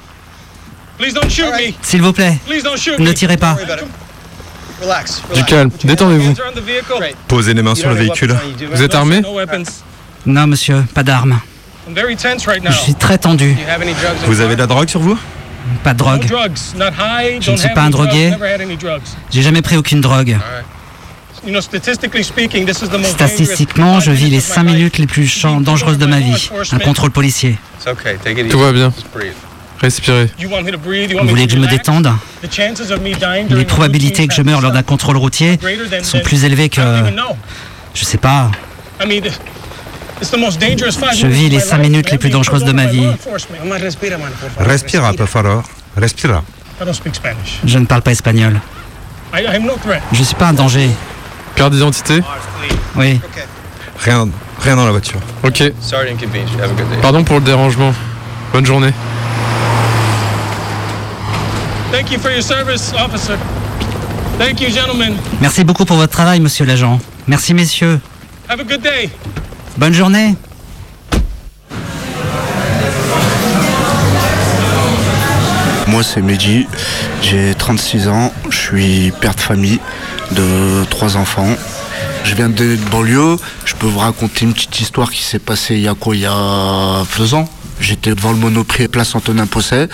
S'il 1.83 2.03
vous 2.03 2.13
plaît, 2.13 2.39
Please 2.47 2.63
don't 2.63 2.77
shoot 2.77 2.99
ne 2.99 3.05
me. 3.05 3.15
tirez 3.15 3.37
pas. 3.37 3.57
Relax. 4.83 5.23
Du 5.35 5.45
calme, 5.45 5.71
détendez-vous. 5.85 6.35
Posez 7.29 7.55
les 7.55 7.63
mains 7.63 7.75
sur 7.75 7.89
le 7.89 7.95
véhicule. 7.95 8.35
Vous 8.73 8.83
êtes 8.83 8.95
armé. 8.95 9.23
Non, 10.27 10.47
monsieur, 10.47 10.85
pas 10.95 11.03
d'armes. 11.03 11.41
Je 11.89 12.73
suis 12.73 12.95
très 12.95 13.19
tendu. 13.19 13.57
Vous 14.27 14.41
avez 14.41 14.55
de 14.55 14.61
la 14.61 14.67
drogue 14.67 14.89
sur 14.89 15.01
vous? 15.01 15.19
Pas 15.83 15.93
de 15.95 15.99
drogue. 15.99 16.27
Je 17.41 17.51
ne 17.51 17.57
suis 17.57 17.69
pas 17.71 17.83
un 17.83 17.91
drogué. 17.91 18.33
J'ai 19.31 19.43
jamais 19.43 19.63
pris 19.63 19.77
aucune 19.77 20.01
drogue. 20.01 20.37
Statistiquement, 23.05 24.01
je 24.01 24.11
vis 24.11 24.31
les 24.31 24.41
5 24.41 24.63
minutes 24.65 24.99
les 24.99 25.07
plus 25.07 25.47
dangereuses 25.61 25.99
de 25.99 26.07
ma 26.07 26.19
vie. 26.19 26.51
Un 26.73 26.79
contrôle 26.79 27.11
policier. 27.11 27.59
Tout 28.51 28.59
va 28.59 28.73
bien. 28.73 28.93
Respirez. 29.81 30.31
Vous 30.41 31.29
voulez 31.29 31.47
que 31.47 31.53
je 31.53 31.59
me 31.59 31.67
détende 31.67 32.11
Les 33.51 33.65
probabilités 33.65 34.27
que 34.27 34.35
je 34.35 34.43
meure 34.43 34.61
lors 34.61 34.73
d'un 34.73 34.83
contrôle 34.83 35.17
routier 35.17 35.59
sont 36.03 36.21
plus 36.21 36.45
élevées 36.45 36.69
que... 36.69 36.81
Je 37.95 38.05
sais 38.05 38.19
pas. 38.19 38.51
I 39.03 39.07
mean, 39.07 39.23
it's 40.21 40.31
the 40.31 40.39
most 40.39 40.61
dangerous 40.61 40.93
five 40.99 41.15
Je 41.15 41.27
vis 41.27 41.49
les 41.49 41.57
my 41.57 41.63
5 41.63 41.77
life. 41.79 41.91
minutes 41.91 42.11
les 42.11 42.19
plus 42.19 42.31
dangereuses 42.31 42.65
de 42.65 42.73
ma 42.73 42.87
vie. 42.87 43.07
Respira, 44.59 45.13
por 45.15 45.29
favor. 45.29 45.63
Respira. 45.97 46.43
Je 47.65 47.79
ne 47.79 47.87
parle 47.87 48.03
pas 48.03 48.13
espagnol. 48.13 48.61
Je 50.13 50.23
suis 50.23 50.35
pas 50.35 50.49
un 50.49 50.53
danger. 50.53 50.91
Carte 51.55 51.73
d'identité 51.73 52.21
Oui. 52.97 53.19
Rien, 53.99 54.29
rien 54.61 54.77
dans 54.77 54.85
la 54.85 54.91
voiture. 54.91 55.21
Ok. 55.43 55.63
Pardon 57.01 57.25
pour 57.25 57.37
le 57.37 57.45
dérangement. 57.45 57.95
Bonne 58.53 58.67
journée. 58.67 58.93
Thank 61.97 62.13
you 62.13 62.19
for 62.19 62.31
your 62.31 62.43
service, 62.43 62.93
officer. 62.93 63.39
Thank 64.39 64.61
you, 64.61 64.69
gentlemen. 64.69 65.15
Merci 65.41 65.65
beaucoup 65.65 65.87
pour 65.87 65.97
votre 65.97 66.13
travail, 66.13 66.41
monsieur 66.41 66.67
l'agent. 66.67 67.01
Merci, 67.27 67.55
messieurs. 67.55 67.99
Have 68.51 68.61
a 68.61 68.65
good 68.65 68.83
day. 68.83 69.09
Bonne 69.79 69.95
journée. 69.95 70.35
Moi 75.87 76.03
c'est 76.03 76.21
Mehdi, 76.21 76.67
j'ai 77.23 77.55
36 77.55 78.09
ans, 78.09 78.31
je 78.51 78.59
suis 78.59 79.13
père 79.19 79.35
de 79.35 79.41
famille 79.41 79.81
de 80.33 80.85
trois 80.91 81.17
enfants. 81.17 81.57
Je 82.25 82.35
viens 82.35 82.51
de 82.51 82.77
banlieue, 82.91 83.39
je 83.65 83.75
peux 83.75 83.87
vous 83.87 84.01
raconter 84.01 84.45
une 84.45 84.53
petite 84.53 84.79
histoire 84.81 85.11
qui 85.11 85.23
s'est 85.23 85.39
passée 85.39 85.77
il 85.77 85.81
y 85.81 85.89
a 85.89 85.95
quoi? 85.95 86.15
Il 86.15 86.21
y 86.21 86.27
a 86.27 87.05
deux 87.17 87.33
ans? 87.33 87.49
J'étais 87.81 88.15
devant 88.15 88.33
le 88.33 88.39
Monoprix 88.39 88.89
place 88.89 89.15
Antonin 89.15 89.47
Posset. 89.47 89.89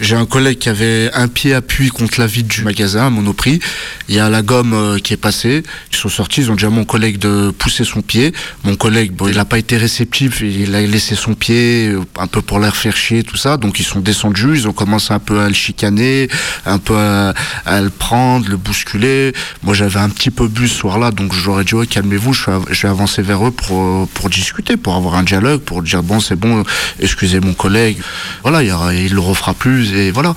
J'ai 0.00 0.16
un 0.16 0.26
collègue 0.26 0.58
qui 0.58 0.68
avait 0.68 1.10
un 1.14 1.28
pied 1.28 1.54
appuyé 1.54 1.90
contre 1.90 2.20
la 2.20 2.26
vitre 2.26 2.48
du 2.48 2.62
magasin, 2.62 3.10
Monoprix. 3.10 3.60
Il 4.08 4.16
y 4.16 4.18
a 4.18 4.28
la 4.28 4.42
gomme 4.42 4.74
euh, 4.74 4.98
qui 4.98 5.14
est 5.14 5.18
passée. 5.18 5.62
Ils 5.92 5.96
sont 5.96 6.08
sortis, 6.08 6.40
ils 6.40 6.50
ont 6.50 6.56
dit 6.56 6.64
à 6.64 6.70
mon 6.70 6.84
collègue 6.84 7.18
de 7.18 7.50
pousser 7.56 7.84
son 7.84 8.02
pied. 8.02 8.32
Mon 8.64 8.74
collègue, 8.74 9.12
bon, 9.12 9.28
il 9.28 9.36
n'a 9.36 9.44
pas 9.44 9.58
été 9.58 9.76
réceptif, 9.76 10.40
il 10.40 10.74
a 10.74 10.80
laissé 10.80 11.14
son 11.14 11.34
pied 11.34 11.88
euh, 11.88 12.00
un 12.18 12.26
peu 12.26 12.42
pour 12.42 12.58
l'air 12.58 12.74
faire 12.74 12.96
chier, 12.96 13.22
tout 13.22 13.36
ça. 13.36 13.56
Donc 13.56 13.78
ils 13.78 13.84
sont 13.84 14.00
descendus, 14.00 14.54
ils 14.54 14.68
ont 14.68 14.72
commencé 14.72 15.14
un 15.14 15.20
peu 15.20 15.40
à 15.40 15.48
le 15.48 15.54
chicaner, 15.54 16.28
un 16.66 16.78
peu 16.78 16.96
à, 16.96 17.80
le 17.80 17.90
prendre, 17.90 18.48
le 18.48 18.56
bousculer. 18.56 19.32
Moi 19.62 19.74
j'avais 19.74 20.00
un 20.00 20.08
petit 20.08 20.30
peu 20.30 20.48
bu 20.48 20.66
ce 20.66 20.74
soir-là, 20.74 21.12
donc 21.12 21.32
j'aurais 21.32 21.64
dit 21.64 21.74
ouais, 21.74 21.86
calmez-vous, 21.86 22.32
je, 22.32 22.50
vais 22.50 22.88
avancer 22.88 23.22
vers 23.22 23.46
eux 23.46 23.54
euh, 23.70 24.06
pour 24.12 24.28
discuter, 24.28 24.76
pour 24.76 24.96
avoir 24.96 25.14
un 25.14 25.22
dialogue, 25.22 25.60
pour 25.60 25.82
dire 25.82 26.02
bon 26.02 26.18
c'est 26.18 26.36
bon, 26.36 26.64
excusez 27.12 27.40
mon 27.40 27.52
collègue. 27.54 27.98
Voilà, 28.42 28.62
il, 28.62 28.74
il 29.04 29.14
le 29.14 29.20
refera 29.20 29.52
plus 29.54 29.92
et 29.92 30.10
voilà. 30.10 30.34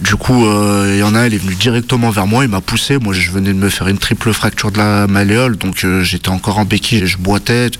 Du 0.00 0.16
coup, 0.16 0.46
euh, 0.46 0.92
il 0.94 0.98
y 0.98 1.02
en 1.02 1.14
a 1.14 1.20
un, 1.20 1.26
il 1.26 1.34
est 1.34 1.38
venu 1.38 1.54
directement 1.54 2.10
vers 2.10 2.26
moi, 2.26 2.44
il 2.44 2.50
m'a 2.50 2.62
poussé. 2.62 2.98
Moi, 2.98 3.12
je 3.12 3.30
venais 3.30 3.52
de 3.52 3.58
me 3.58 3.68
faire 3.68 3.86
une 3.88 3.98
triple 3.98 4.32
fracture 4.32 4.72
de 4.72 4.78
la 4.78 5.06
malléole, 5.06 5.56
donc 5.56 5.84
euh, 5.84 6.02
j'étais 6.02 6.30
encore 6.30 6.58
en 6.58 6.64
béquille, 6.64 7.06
je 7.06 7.18
boitais, 7.18 7.70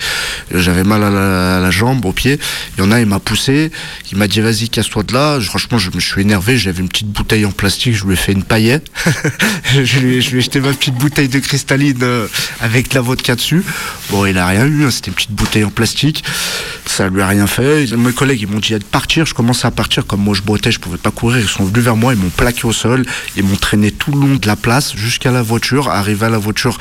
j'avais 0.52 0.84
mal 0.84 1.02
à 1.02 1.60
la, 1.60 1.70
jambe, 1.70 2.04
au 2.04 2.12
pied. 2.12 2.38
Il 2.76 2.84
y 2.84 2.86
en 2.86 2.92
a 2.92 3.00
il 3.00 3.06
m'a 3.06 3.20
poussé, 3.20 3.70
il 4.12 4.18
m'a 4.18 4.28
dit 4.28 4.40
vas-y, 4.40 4.68
casse-toi 4.68 5.02
de 5.04 5.14
là. 5.14 5.40
Franchement, 5.40 5.78
je 5.78 5.90
me 5.94 6.00
suis 6.00 6.20
énervé, 6.20 6.58
j'avais 6.58 6.80
une 6.80 6.88
petite 6.88 7.08
bouteille 7.08 7.46
en 7.46 7.52
plastique, 7.52 7.94
je 7.94 8.04
lui 8.04 8.12
ai 8.12 8.16
fait 8.16 8.32
une 8.32 8.44
paillette. 8.44 8.90
je, 9.72 9.98
lui 10.00 10.16
ai, 10.16 10.20
je 10.20 10.30
lui 10.30 10.38
ai 10.38 10.42
jeté 10.42 10.60
ma 10.60 10.72
petite 10.72 10.96
bouteille 10.96 11.28
de 11.28 11.38
cristalline 11.38 11.98
euh, 12.02 12.26
avec 12.60 12.92
la 12.92 13.00
vodka 13.00 13.34
dessus. 13.34 13.64
Bon, 14.10 14.26
il 14.26 14.36
a 14.36 14.46
rien 14.46 14.66
eu, 14.66 14.84
hein, 14.84 14.90
c'était 14.90 15.08
une 15.08 15.14
petite 15.14 15.32
bouteille 15.32 15.64
en 15.64 15.70
plastique. 15.70 16.22
Ça 16.86 17.08
lui 17.08 17.22
a 17.22 17.28
rien 17.28 17.46
fait. 17.46 17.86
Mes 17.96 18.12
collègues, 18.12 18.42
ils 18.42 18.48
m'ont 18.48 18.58
dit 18.58 18.72
de 18.72 18.84
partir. 18.84 19.24
Je 19.24 19.32
commençais 19.32 19.66
à 19.66 19.70
partir. 19.70 20.06
Comme 20.06 20.20
moi, 20.20 20.34
je 20.34 20.42
boitais, 20.42 20.72
je 20.72 20.80
pouvais 20.80 20.98
pas 20.98 21.10
courir. 21.10 21.38
Ils 21.38 21.48
sont 21.48 21.64
venus 21.64 21.84
vers 21.84 21.96
moi, 21.96 22.09
ils 22.12 22.18
m'ont 22.18 22.30
plaqué 22.30 22.64
au 22.66 22.72
sol. 22.72 23.04
Ils 23.36 23.44
m'ont 23.44 23.56
traîné 23.56 23.90
tout 23.90 24.12
le 24.12 24.20
long 24.20 24.36
de 24.36 24.46
la 24.46 24.56
place 24.56 24.94
jusqu'à 24.96 25.30
la 25.30 25.42
voiture. 25.42 25.88
Arrivé 25.88 26.26
à 26.26 26.28
la 26.28 26.38
voiture, 26.38 26.78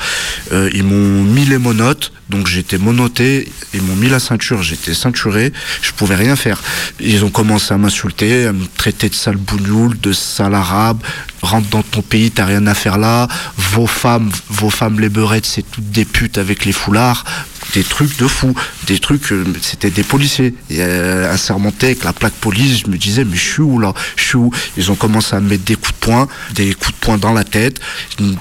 euh, 0.52 0.70
ils 0.72 0.84
m'ont 0.84 1.22
mis 1.24 1.44
les 1.44 1.58
monotes. 1.58 2.12
Donc 2.28 2.46
j'étais 2.46 2.78
monoté. 2.78 3.50
Ils 3.74 3.82
m'ont 3.82 3.96
mis 3.96 4.08
la 4.08 4.20
ceinture. 4.20 4.62
J'étais 4.62 4.94
ceinturé. 4.94 5.52
Je 5.82 5.92
pouvais 5.92 6.14
rien 6.14 6.36
faire. 6.36 6.60
Ils 7.00 7.24
ont 7.24 7.30
commencé 7.30 7.74
à 7.74 7.78
m'insulter, 7.78 8.46
à 8.46 8.52
me 8.52 8.66
traiter 8.76 9.08
de 9.08 9.14
sale 9.14 9.36
bougnoule, 9.36 9.98
de 9.98 10.12
sale 10.12 10.54
arabe. 10.54 11.02
Rentre 11.42 11.68
dans 11.70 11.82
ton 11.82 12.02
pays, 12.02 12.30
t'as 12.30 12.44
rien 12.44 12.66
à 12.66 12.74
faire 12.74 12.98
là. 12.98 13.26
Vos 13.56 13.86
femmes, 13.86 14.30
vos 14.48 14.70
femmes 14.70 15.00
les 15.00 15.08
beurettes, 15.08 15.46
c'est 15.46 15.68
toutes 15.68 15.90
des 15.90 16.04
putes 16.04 16.38
avec 16.38 16.64
les 16.64 16.72
foulards 16.72 17.24
des 17.74 17.82
trucs 17.82 18.16
de 18.18 18.26
fou, 18.26 18.54
des 18.86 18.98
trucs, 18.98 19.32
euh, 19.32 19.44
c'était 19.62 19.90
des 19.90 20.02
policiers. 20.02 20.54
Et 20.70 20.76
euh, 20.80 21.32
avec 21.82 22.04
la 22.04 22.12
plaque 22.12 22.34
police, 22.34 22.82
je 22.84 22.90
me 22.90 22.96
disais, 22.96 23.24
mais 23.24 23.36
je 23.36 23.48
suis 23.52 23.62
où 23.62 23.78
là? 23.78 23.92
Je 24.16 24.24
suis 24.24 24.36
où? 24.36 24.50
Ils 24.76 24.90
ont 24.90 24.94
commencé 24.94 25.34
à 25.36 25.40
me 25.40 25.48
mettre 25.50 25.64
des 25.64 25.74
coups 25.76 25.92
de 25.92 25.98
poing, 26.06 26.28
des 26.54 26.74
coups 26.74 26.92
de 26.92 27.00
poing 27.00 27.18
dans 27.18 27.32
la 27.32 27.44
tête. 27.44 27.78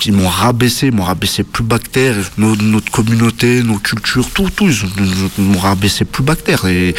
Ils, 0.06 0.14
m'ont 0.14 0.28
rabaissé, 0.28 0.88
ils 0.88 0.94
m'ont 0.94 1.04
rabaissé 1.04 1.44
plus 1.44 1.64
bactère, 1.64 2.16
nos- 2.38 2.56
notre 2.56 2.92
communauté, 2.92 3.64
nos 3.64 3.78
cultures, 3.78 4.30
tout, 4.34 4.50
tout, 4.56 4.68
ils, 4.68 4.84
ont- 4.86 5.30
ils 5.38 5.44
m'ont 5.44 5.60
rabaissé 5.60 6.06
plus 6.06 6.24
bactère. 6.24 6.66
Et 6.66 6.96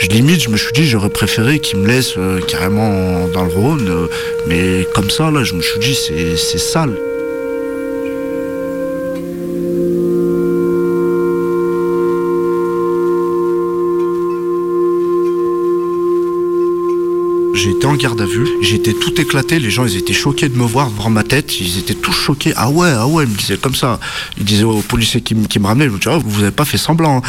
je 0.00 0.06
limite, 0.08 0.40
je 0.42 0.48
me 0.48 0.56
suis 0.56 0.72
dit, 0.74 0.86
j'aurais 0.88 1.10
préféré 1.10 1.58
qu'ils 1.60 1.78
me 1.78 1.86
laissent 1.86 2.14
euh, 2.18 2.40
carrément 2.40 3.28
dans 3.28 3.44
le 3.44 3.52
Rhône. 3.52 3.86
euh, 3.88 4.06
mais 4.48 4.86
comme 4.94 5.10
ça, 5.10 5.30
là, 5.30 5.44
je 5.44 5.54
me 5.54 5.62
suis 5.62 5.80
dit, 5.80 5.96
c'est 6.36 6.58
sale. 6.58 6.96
Été 17.66 17.86
en 17.86 17.94
garde 17.96 18.20
à 18.20 18.26
vue, 18.26 18.46
j'étais 18.62 18.92
tout 18.92 19.18
éclaté, 19.20 19.58
les 19.58 19.70
gens 19.70 19.86
ils 19.86 19.96
étaient 19.96 20.12
choqués 20.12 20.48
de 20.50 20.54
me 20.56 20.64
voir, 20.64 20.90
voir 20.90 21.08
ma 21.10 21.22
tête, 21.22 21.60
ils 21.60 21.78
étaient 21.78 21.94
tous 21.94 22.12
choqués. 22.12 22.52
Ah 22.56 22.68
ouais, 22.68 22.90
ah 22.94 23.06
ouais, 23.06 23.24
ils 23.24 23.30
me 23.30 23.36
disaient 23.36 23.56
comme 23.56 23.74
ça. 23.74 23.98
Ils 24.38 24.44
disaient 24.44 24.64
aux 24.64 24.80
policiers 24.82 25.22
qui, 25.22 25.34
me- 25.34 25.46
ramenaient, 25.66 25.86
ils 25.86 25.90
me 25.90 25.98
Ah, 26.06 26.18
vous 26.22 26.42
avez 26.42 26.50
pas 26.50 26.64
fait 26.66 26.76
semblant. 26.78 27.18
hein. 27.18 27.22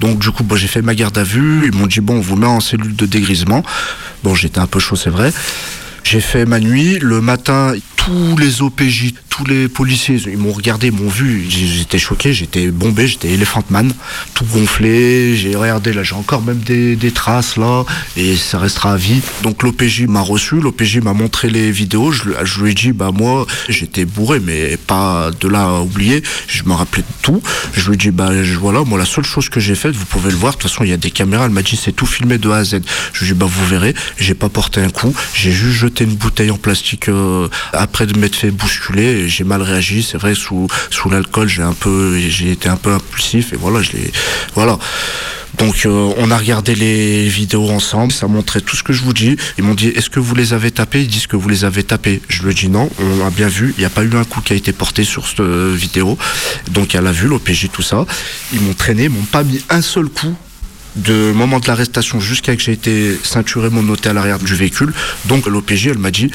Donc 0.00 0.18
du 0.18 0.30
coup, 0.32 0.42
bah, 0.42 0.56
j'ai 0.56 0.66
fait 0.66 0.82
ma 0.82 0.94
garde 0.94 1.16
à 1.18 1.22
vue, 1.22 1.62
ils 1.72 1.78
m'ont 1.78 1.86
dit, 1.86 2.00
bon, 2.00 2.16
on 2.16 2.20
vous 2.20 2.36
met 2.36 2.46
en 2.46 2.60
cellule 2.60 2.96
de 2.96 3.06
dégrisement. 3.06 3.62
Bon, 4.24 4.34
j'étais 4.34 4.58
un 4.58 4.66
peu 4.66 4.80
chaud, 4.80 4.96
c'est 4.96 5.10
vrai. 5.10 5.32
J'ai 6.02 6.20
fait 6.20 6.46
ma 6.46 6.58
nuit, 6.60 6.98
le 7.00 7.20
matin, 7.20 7.72
tous 7.96 8.36
les 8.38 8.62
OPJ, 8.62 9.14
tous 9.36 9.44
les 9.44 9.68
policiers, 9.68 10.16
ils 10.26 10.38
m'ont 10.38 10.52
regardé, 10.52 10.90
m'ont 10.90 11.10
vu, 11.10 11.44
j'étais 11.50 11.98
choqué, 11.98 12.32
j'étais 12.32 12.68
bombé, 12.68 13.06
j'étais 13.06 13.28
Elephant 13.28 13.64
Man, 13.68 13.92
tout 14.32 14.46
gonflé, 14.46 15.36
j'ai 15.36 15.54
regardé, 15.54 15.92
là 15.92 16.02
j'ai 16.02 16.14
encore 16.14 16.40
même 16.40 16.60
des, 16.60 16.96
traces 17.10 17.58
là, 17.58 17.84
et 18.16 18.34
ça 18.34 18.58
restera 18.58 18.94
à 18.94 18.96
vie. 18.96 19.20
Donc 19.42 19.62
l'OPJ 19.62 20.06
m'a 20.08 20.22
reçu, 20.22 20.58
l'OPJ 20.58 20.98
m'a 20.98 21.12
montré 21.12 21.50
les 21.50 21.70
vidéos, 21.70 22.12
je, 22.12 22.22
lui- 22.62 22.70
ai 22.70 22.74
dit, 22.74 22.92
bah 22.92 23.10
moi 23.12 23.46
j'étais 23.68 24.06
bourré, 24.06 24.40
mais 24.40 24.78
pas 24.78 25.30
de 25.38 25.48
là 25.48 25.64
à 25.64 25.80
oublier, 25.80 26.22
je 26.48 26.62
me 26.64 26.72
rappelais 26.72 27.02
de 27.02 27.22
tout. 27.22 27.42
Je 27.74 27.88
lui 27.88 27.94
ai 27.94 27.98
dit, 27.98 28.10
bah 28.12 28.30
voilà, 28.58 28.84
moi 28.84 28.98
la 28.98 29.04
seule 29.04 29.26
chose 29.26 29.50
que 29.50 29.60
j'ai 29.60 29.74
faite, 29.74 29.94
vous 29.94 30.06
pouvez 30.06 30.30
le 30.30 30.36
voir, 30.36 30.54
de 30.54 30.58
toute 30.58 30.70
façon 30.70 30.82
il 30.82 30.88
y 30.90 30.94
a 30.94 30.96
des 30.96 31.10
caméras, 31.10 31.44
elle 31.44 31.50
m'a 31.50 31.62
dit 31.62 31.76
c'est 31.76 31.92
tout 31.92 32.06
filmé 32.06 32.38
de 32.38 32.48
A 32.48 32.56
à 32.56 32.64
Z. 32.64 32.80
Je 33.12 33.20
lui 33.24 33.26
ai 33.30 33.34
dit, 33.34 33.38
bah 33.38 33.46
vous 33.48 33.66
verrez, 33.66 33.94
j'ai 34.18 34.34
pas 34.34 34.48
porté 34.48 34.80
un 34.80 34.88
coup, 34.88 35.14
j'ai 35.34 35.52
juste 35.52 35.76
jeté 35.76 36.04
une 36.04 36.14
bouteille 36.14 36.50
en 36.50 36.56
plastique 36.56 37.10
euh, 37.10 37.48
après 37.74 38.06
de 38.06 38.18
m'être 38.18 38.36
fait 38.36 38.50
bousculer, 38.50 39.25
j'ai 39.26 39.44
mal 39.44 39.62
réagi, 39.62 40.02
c'est 40.02 40.18
vrai, 40.18 40.34
sous, 40.34 40.66
sous 40.90 41.10
l'alcool, 41.10 41.48
j'ai 41.48 41.62
un 41.62 41.72
peu, 41.72 42.18
j'ai 42.18 42.52
été 42.52 42.68
un 42.68 42.76
peu 42.76 42.92
impulsif, 42.92 43.52
et 43.52 43.56
voilà, 43.56 43.82
je 43.82 43.92
l'ai, 43.92 44.12
voilà. 44.54 44.78
Donc 45.58 45.86
euh, 45.86 46.12
on 46.18 46.30
a 46.30 46.36
regardé 46.36 46.74
les 46.74 47.28
vidéos 47.28 47.70
ensemble, 47.70 48.12
ça 48.12 48.26
montrait 48.26 48.60
tout 48.60 48.76
ce 48.76 48.82
que 48.82 48.92
je 48.92 49.02
vous 49.02 49.12
dis. 49.12 49.36
Ils 49.58 49.64
m'ont 49.64 49.74
dit 49.74 49.88
est-ce 49.88 50.10
que 50.10 50.20
vous 50.20 50.34
les 50.34 50.52
avez 50.52 50.70
tapés 50.70 51.02
Ils 51.02 51.08
disent 51.08 51.26
que 51.26 51.36
vous 51.36 51.48
les 51.48 51.64
avez 51.64 51.82
tapés. 51.82 52.20
Je 52.28 52.42
lui 52.42 52.50
ai 52.50 52.54
dit 52.54 52.68
non, 52.68 52.90
on 52.98 53.26
a 53.26 53.30
bien 53.30 53.48
vu, 53.48 53.72
il 53.76 53.80
n'y 53.80 53.86
a 53.86 53.90
pas 53.90 54.02
eu 54.02 54.14
un 54.16 54.24
coup 54.24 54.40
qui 54.40 54.52
a 54.52 54.56
été 54.56 54.72
porté 54.72 55.04
sur 55.04 55.26
cette 55.26 55.40
euh, 55.40 55.74
vidéo. 55.74 56.18
Donc 56.70 56.94
elle 56.94 57.06
a 57.06 57.12
vu, 57.12 57.26
l'OPJ, 57.26 57.68
tout 57.72 57.82
ça. 57.82 58.04
Ils 58.52 58.60
m'ont 58.60 58.74
traîné, 58.74 59.04
ils 59.04 59.10
m'ont 59.10 59.22
pas 59.22 59.44
mis 59.44 59.62
un 59.70 59.80
seul 59.80 60.08
coup 60.08 60.34
de 60.96 61.32
moment 61.32 61.60
de 61.60 61.66
l'arrestation 61.68 62.20
jusqu'à 62.20 62.56
que 62.56 62.62
j'ai 62.62 62.72
été 62.72 63.18
ceinturé 63.22 63.70
monoté 63.70 64.08
à 64.08 64.12
l'arrière 64.12 64.38
du 64.38 64.54
véhicule. 64.54 64.92
Donc 65.26 65.46
l'OPJ, 65.46 65.88
elle 65.88 65.98
m'a 65.98 66.10
dit 66.10 66.30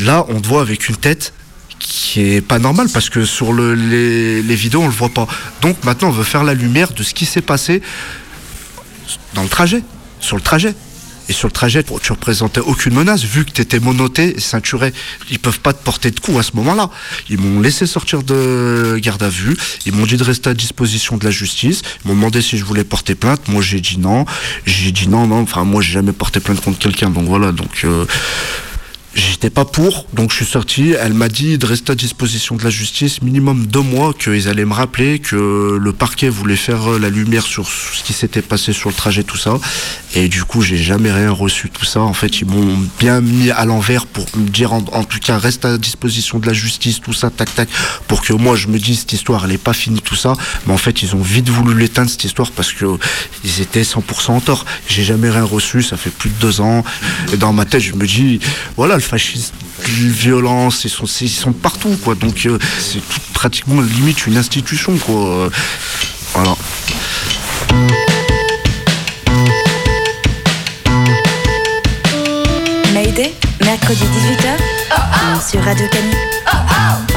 là 0.00 0.24
on 0.28 0.40
te 0.40 0.46
voit 0.46 0.62
avec 0.62 0.88
une 0.88 0.96
tête 0.96 1.32
qui 1.90 2.20
est 2.34 2.40
pas 2.42 2.58
normale 2.58 2.88
parce 2.92 3.08
que 3.08 3.24
sur 3.24 3.52
le- 3.54 3.74
les, 3.74 4.54
vidéos 4.54 4.82
on 4.82 4.88
le 4.88 4.92
voit 4.92 5.08
pas. 5.08 5.26
Donc 5.62 5.82
maintenant 5.84 6.08
on 6.08 6.12
veut 6.12 6.22
faire 6.24 6.44
la 6.44 6.52
lumière 6.52 6.92
de 6.92 7.02
ce 7.02 7.14
qui 7.14 7.24
s'est 7.24 7.40
passé 7.40 7.80
dans 9.34 9.42
le 9.42 9.48
trajet, 9.48 9.82
sur 10.20 10.36
le 10.36 10.42
trajet. 10.42 10.74
Et 11.30 11.34
sur 11.34 11.46
le 11.46 11.52
trajet, 11.52 11.84
tu 12.02 12.12
représentais 12.12 12.60
aucune 12.60 12.94
menace, 12.94 13.22
vu 13.22 13.44
que 13.44 13.50
tu 13.50 13.60
étais 13.60 13.80
monoté 13.80 14.36
et 14.38 14.40
ceinturé. 14.40 14.94
Ils 15.30 15.38
peuvent 15.38 15.60
pas 15.60 15.74
te 15.74 15.82
porter 15.84 16.10
de 16.10 16.18
coups 16.18 16.38
à 16.38 16.42
ce 16.42 16.52
moment-là. 16.54 16.88
Ils 17.28 17.36
m'ont 17.38 17.60
laissé 17.60 17.86
sortir 17.86 18.22
de 18.22 18.96
garde 18.98 19.22
à 19.22 19.28
vue. 19.28 19.54
Ils 19.84 19.92
m'ont 19.92 20.06
dit 20.06 20.16
de 20.16 20.24
rester 20.24 20.48
à 20.48 20.54
disposition 20.54 21.18
de 21.18 21.26
la 21.26 21.30
justice. 21.30 21.82
Ils 22.02 22.08
m'ont 22.08 22.14
demandé 22.14 22.40
si 22.40 22.56
je 22.56 22.64
voulais 22.64 22.82
porter 22.84 23.14
plainte. 23.14 23.46
Moi, 23.48 23.60
j'ai 23.60 23.80
dit 23.82 23.98
non. 23.98 24.24
J'ai 24.64 24.90
dit 24.90 25.06
non, 25.06 25.26
non. 25.26 25.42
Enfin, 25.42 25.64
moi, 25.64 25.82
j'ai 25.82 25.92
jamais 25.92 26.12
porté 26.12 26.40
plainte 26.40 26.62
contre 26.62 26.78
quelqu'un. 26.78 27.10
Donc 27.10 27.26
voilà. 27.26 27.52
Donc. 27.52 27.82
euh, 27.84 28.06
J'étais 29.18 29.50
pas 29.50 29.64
pour, 29.64 30.06
donc 30.12 30.30
je 30.30 30.36
suis 30.36 30.44
sorti. 30.44 30.92
Elle 30.92 31.12
m'a 31.12 31.28
dit 31.28 31.58
de 31.58 31.66
rester 31.66 31.90
à 31.90 31.96
disposition 31.96 32.54
de 32.54 32.62
la 32.62 32.70
justice 32.70 33.20
minimum 33.20 33.66
deux 33.66 33.80
mois, 33.80 34.14
qu'ils 34.14 34.48
allaient 34.48 34.64
me 34.64 34.72
rappeler 34.72 35.18
que 35.18 35.76
le 35.76 35.92
parquet 35.92 36.28
voulait 36.28 36.54
faire 36.54 37.00
la 37.00 37.10
lumière 37.10 37.42
sur 37.42 37.68
ce 37.68 38.04
qui 38.04 38.12
s'était 38.12 38.42
passé 38.42 38.72
sur 38.72 38.90
le 38.90 38.94
trajet, 38.94 39.24
tout 39.24 39.36
ça. 39.36 39.58
Et 40.14 40.28
du 40.28 40.44
coup, 40.44 40.62
j'ai 40.62 40.76
jamais 40.76 41.10
rien 41.10 41.32
reçu, 41.32 41.68
tout 41.68 41.84
ça. 41.84 42.00
En 42.00 42.12
fait, 42.12 42.40
ils 42.40 42.46
m'ont 42.46 42.78
bien 43.00 43.20
mis 43.20 43.50
à 43.50 43.64
l'envers 43.64 44.06
pour 44.06 44.24
me 44.36 44.48
dire, 44.48 44.72
en, 44.72 44.82
tout 44.82 45.18
cas, 45.18 45.36
reste 45.36 45.64
à 45.64 45.78
disposition 45.78 46.38
de 46.38 46.46
la 46.46 46.52
justice, 46.52 47.00
tout 47.00 47.12
ça, 47.12 47.28
tac, 47.28 47.52
tac, 47.52 47.68
pour 48.06 48.22
que 48.22 48.32
moi 48.32 48.54
je 48.54 48.68
me 48.68 48.78
dise 48.78 49.00
cette 49.00 49.14
histoire, 49.14 49.46
elle 49.46 49.52
est 49.52 49.58
pas 49.58 49.72
finie, 49.72 50.00
tout 50.00 50.14
ça. 50.14 50.34
Mais 50.68 50.72
en 50.72 50.78
fait, 50.78 51.02
ils 51.02 51.16
ont 51.16 51.22
vite 51.22 51.48
voulu 51.48 51.76
l'éteindre 51.76 52.08
cette 52.08 52.22
histoire 52.22 52.52
parce 52.52 52.72
que 52.72 52.84
ils 53.42 53.60
étaient 53.62 53.82
100% 53.82 54.30
en 54.30 54.40
tort. 54.40 54.64
J'ai 54.86 55.02
jamais 55.02 55.28
rien 55.28 55.42
reçu, 55.42 55.82
ça 55.82 55.96
fait 55.96 56.10
plus 56.10 56.30
de 56.30 56.36
deux 56.40 56.60
ans. 56.60 56.84
Et 57.32 57.36
dans 57.36 57.52
ma 57.52 57.64
tête, 57.64 57.82
je 57.82 57.94
me 57.94 58.06
dis, 58.06 58.38
voilà, 58.76 59.00
fascisme, 59.08 59.54
la 59.78 60.10
violence, 60.10 60.84
ils 60.84 60.90
sont, 60.90 61.06
ils 61.06 61.28
sont 61.30 61.52
partout, 61.52 61.96
quoi. 62.04 62.14
Donc, 62.14 62.44
euh, 62.44 62.58
c'est 62.78 63.02
pratiquement 63.32 63.80
limite 63.80 64.26
une 64.26 64.36
institution, 64.36 64.96
quoi. 64.98 65.48
Voilà. 66.34 66.54
Mayday, 72.92 73.32
mercredi 73.64 74.04
18h 74.04 75.50
sur 75.50 75.62
Radio 75.64 75.86
Canu. 75.88 77.07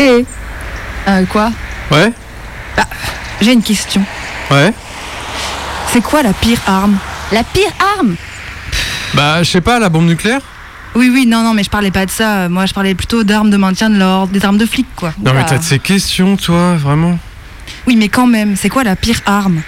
Eh 0.00 0.24
Euh, 1.08 1.24
quoi 1.26 1.50
Ouais 1.90 2.12
J'ai 3.40 3.52
une 3.52 3.62
question. 3.62 4.02
Ouais 4.50 4.72
C'est 5.92 6.02
quoi 6.02 6.22
la 6.22 6.32
pire 6.32 6.60
arme 6.66 6.96
La 7.32 7.42
pire 7.42 7.72
arme 7.96 8.14
Bah, 9.14 9.42
je 9.42 9.50
sais 9.50 9.60
pas, 9.60 9.78
la 9.80 9.88
bombe 9.88 10.06
nucléaire 10.06 10.40
Oui, 10.94 11.10
oui, 11.12 11.26
non, 11.26 11.42
non, 11.42 11.52
mais 11.52 11.64
je 11.64 11.70
parlais 11.70 11.90
pas 11.90 12.06
de 12.06 12.10
ça. 12.12 12.48
Moi, 12.48 12.66
je 12.66 12.74
parlais 12.74 12.94
plutôt 12.94 13.24
d'armes 13.24 13.50
de 13.50 13.56
maintien 13.56 13.90
de 13.90 13.98
l'ordre, 13.98 14.32
des 14.32 14.44
armes 14.44 14.58
de 14.58 14.66
flics, 14.66 14.94
quoi. 14.94 15.12
Non, 15.24 15.32
mais 15.34 15.44
t'as 15.44 15.58
de 15.58 15.64
ces 15.64 15.80
questions, 15.80 16.36
toi, 16.36 16.74
vraiment? 16.76 17.18
Oui, 17.88 17.96
mais 17.96 18.08
quand 18.08 18.26
même, 18.28 18.54
c'est 18.54 18.68
quoi 18.68 18.84
la 18.84 18.94
pire 18.94 19.20
arme 19.26 19.62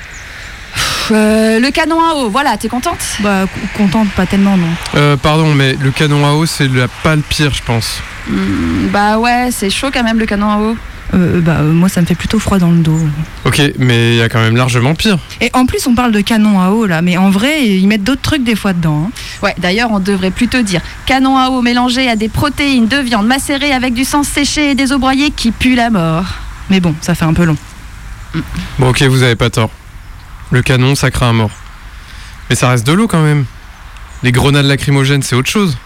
Euh, 1.10 1.58
Le 1.60 1.70
canon 1.70 2.00
à 2.00 2.14
eau, 2.14 2.28
voilà, 2.30 2.56
t'es 2.56 2.68
contente? 2.68 2.98
Bah, 3.20 3.44
contente, 3.76 4.08
pas 4.10 4.26
tellement, 4.26 4.56
non. 4.56 4.66
Euh, 4.94 5.16
pardon, 5.16 5.54
mais 5.54 5.76
le 5.80 5.90
canon 5.90 6.26
à 6.26 6.32
eau, 6.32 6.46
c'est 6.46 6.68
la- 6.68 6.88
pas 6.88 7.16
le 7.16 7.22
pire, 7.22 7.52
je 7.54 7.62
pense. 7.62 7.98
Hmm, 8.28 8.88
Bah 8.92 9.18
ouais, 9.18 9.48
c'est 9.50 9.70
chaud 9.70 9.88
quand 9.92 10.02
même 10.04 10.18
le 10.18 10.26
canon 10.26 10.50
à 10.50 10.58
eau. 10.58 10.76
Euh, 11.12 11.40
bah, 11.40 11.56
euh, 11.60 11.72
moi, 11.72 11.88
ça 11.88 12.00
me 12.00 12.06
fait 12.06 12.14
plutôt 12.14 12.38
froid 12.38 12.58
dans 12.58 12.70
le 12.70 12.78
dos. 12.78 12.96
Ok, 13.44 13.60
mais 13.78 14.12
il 14.12 14.16
y 14.18 14.22
a 14.22 14.28
quand 14.28 14.38
même 14.40 14.54
largement 14.56 14.94
pire. 14.94 15.18
Et 15.40 15.50
en 15.54 15.66
plus, 15.66 15.84
on 15.88 15.94
parle 15.96 16.12
de 16.12 16.20
canon 16.20 16.60
à 16.60 16.70
eau, 16.70 16.86
là, 16.86 17.02
mais 17.02 17.16
en 17.16 17.30
vrai, 17.30 17.66
ils 17.66 17.88
mettent 17.88 18.04
d'autres 18.04 18.20
trucs 18.22 18.44
des 18.44 18.54
fois 18.54 18.72
dedans. 18.72 19.06
hein. 19.08 19.10
Ouais, 19.42 19.54
d'ailleurs, 19.58 19.90
on 19.90 19.98
devrait 19.98 20.30
plutôt 20.30 20.62
dire 20.62 20.80
canon 21.06 21.36
à 21.36 21.48
eau 21.50 21.62
mélangé 21.62 22.08
à 22.08 22.14
des 22.14 22.28
protéines 22.28 22.86
de 22.86 22.98
viande 22.98 23.26
macérées 23.26 23.72
avec 23.72 23.92
du 23.94 24.04
sang 24.04 24.22
séché 24.22 24.70
et 24.70 24.74
des 24.76 24.92
eaux 24.92 24.98
broyées 25.00 25.32
qui 25.32 25.50
puent 25.50 25.74
la 25.74 25.90
mort. 25.90 26.26
Mais 26.68 26.78
bon, 26.78 26.94
ça 27.00 27.16
fait 27.16 27.24
un 27.24 27.34
peu 27.34 27.44
long. 27.44 27.56
Bon, 28.78 28.90
ok, 28.90 29.02
vous 29.02 29.24
avez 29.24 29.34
pas 29.34 29.50
tort. 29.50 29.70
Le 30.50 30.62
canon, 30.62 30.94
ça 30.94 31.10
craint 31.10 31.30
à 31.30 31.32
mort. 31.32 31.50
Mais 32.48 32.56
ça 32.56 32.68
reste 32.68 32.86
de 32.86 32.92
l'eau 32.92 33.06
quand 33.06 33.22
même. 33.22 33.44
Les 34.22 34.32
grenades 34.32 34.66
lacrymogènes, 34.66 35.22
c'est 35.22 35.36
autre 35.36 35.48
chose. 35.48 35.76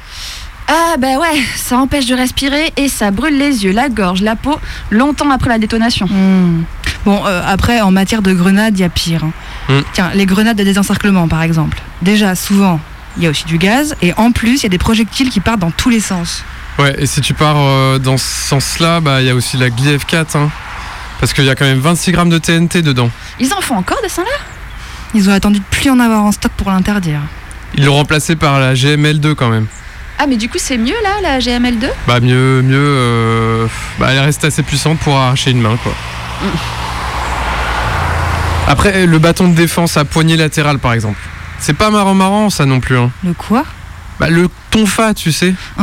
Ah 0.66 0.94
bah 0.98 1.18
ouais, 1.18 1.42
ça 1.56 1.76
empêche 1.76 2.06
de 2.06 2.14
respirer 2.14 2.72
et 2.78 2.88
ça 2.88 3.10
brûle 3.10 3.36
les 3.36 3.64
yeux, 3.64 3.72
la 3.72 3.90
gorge, 3.90 4.22
la 4.22 4.34
peau, 4.34 4.58
longtemps 4.90 5.30
après 5.30 5.50
la 5.50 5.58
détonation. 5.58 6.06
Hmm. 6.06 6.64
Bon, 7.04 7.22
euh, 7.26 7.42
après, 7.46 7.82
en 7.82 7.90
matière 7.90 8.22
de 8.22 8.32
grenades, 8.32 8.78
il 8.78 8.80
y 8.80 8.84
a 8.84 8.88
pire. 8.88 9.24
hein. 9.24 9.32
Hmm. 9.68 9.82
Tiens, 9.92 10.10
les 10.14 10.24
grenades 10.24 10.56
de 10.56 10.64
désencerclement, 10.64 11.28
par 11.28 11.42
exemple. 11.42 11.78
Déjà, 12.00 12.34
souvent, 12.34 12.80
il 13.18 13.24
y 13.24 13.26
a 13.26 13.30
aussi 13.30 13.44
du 13.44 13.58
gaz, 13.58 13.94
et 14.00 14.14
en 14.16 14.32
plus, 14.32 14.60
il 14.60 14.62
y 14.62 14.66
a 14.66 14.70
des 14.70 14.78
projectiles 14.78 15.28
qui 15.28 15.40
partent 15.40 15.60
dans 15.60 15.70
tous 15.70 15.90
les 15.90 16.00
sens. 16.00 16.42
Ouais, 16.78 16.94
et 16.98 17.04
si 17.06 17.20
tu 17.20 17.34
pars 17.34 17.56
euh, 17.58 17.98
dans 17.98 18.16
ce 18.16 18.24
sens-là, 18.48 19.00
bah 19.00 19.20
il 19.20 19.26
y 19.26 19.30
a 19.30 19.34
aussi 19.34 19.58
la 19.58 19.68
GLIF 19.68 20.06
4, 20.06 20.34
hein. 20.36 20.50
Parce 21.20 21.32
qu'il 21.34 21.44
y 21.44 21.50
a 21.50 21.54
quand 21.54 21.66
même 21.66 21.78
26 21.78 22.10
grammes 22.12 22.30
de 22.30 22.38
TNT 22.38 22.80
dedans. 22.82 23.10
Ils 23.38 23.52
en 23.52 23.60
font 23.60 23.76
encore 23.76 24.00
de 24.02 24.08
ça 24.08 24.22
là 24.22 24.28
Ils 25.14 25.30
ont 25.30 25.32
attendu 25.32 25.60
de 25.60 25.64
plus 25.70 25.90
en 25.90 26.00
avoir 26.00 26.24
en 26.24 26.32
stock 26.32 26.52
pour 26.56 26.70
l'interdire. 26.70 27.20
Ils 27.76 27.84
l'ont 27.84 27.94
remplacé 27.94 28.36
par 28.36 28.58
la 28.58 28.74
GML2 28.74 29.34
quand 29.34 29.48
même. 29.48 29.66
Ah 30.18 30.26
mais 30.28 30.36
du 30.36 30.48
coup 30.48 30.58
c'est 30.58 30.78
mieux 30.78 30.94
là, 31.02 31.20
la 31.22 31.38
GML2 31.40 31.88
Bah 32.06 32.20
mieux, 32.20 32.62
mieux, 32.62 32.76
euh, 32.78 33.66
bah 33.98 34.08
elle 34.10 34.20
reste 34.20 34.44
assez 34.44 34.62
puissante 34.62 34.98
pour 35.00 35.16
arracher 35.16 35.50
une 35.50 35.60
main 35.60 35.76
quoi. 35.82 35.92
Après 38.68 39.06
le 39.06 39.18
bâton 39.18 39.48
de 39.48 39.54
défense 39.54 39.96
à 39.96 40.04
poignée 40.04 40.36
latérale 40.36 40.78
par 40.78 40.92
exemple. 40.92 41.18
C'est 41.58 41.74
pas 41.74 41.90
marrant 41.90 42.14
marrant 42.14 42.50
ça 42.50 42.64
non 42.64 42.80
plus. 42.80 42.96
Hein. 42.96 43.10
Le 43.24 43.34
quoi? 43.34 43.64
Bah 44.20 44.30
le 44.30 44.48
tonfa 44.70 45.14
tu 45.14 45.32
sais. 45.32 45.54
Ah. 45.78 45.82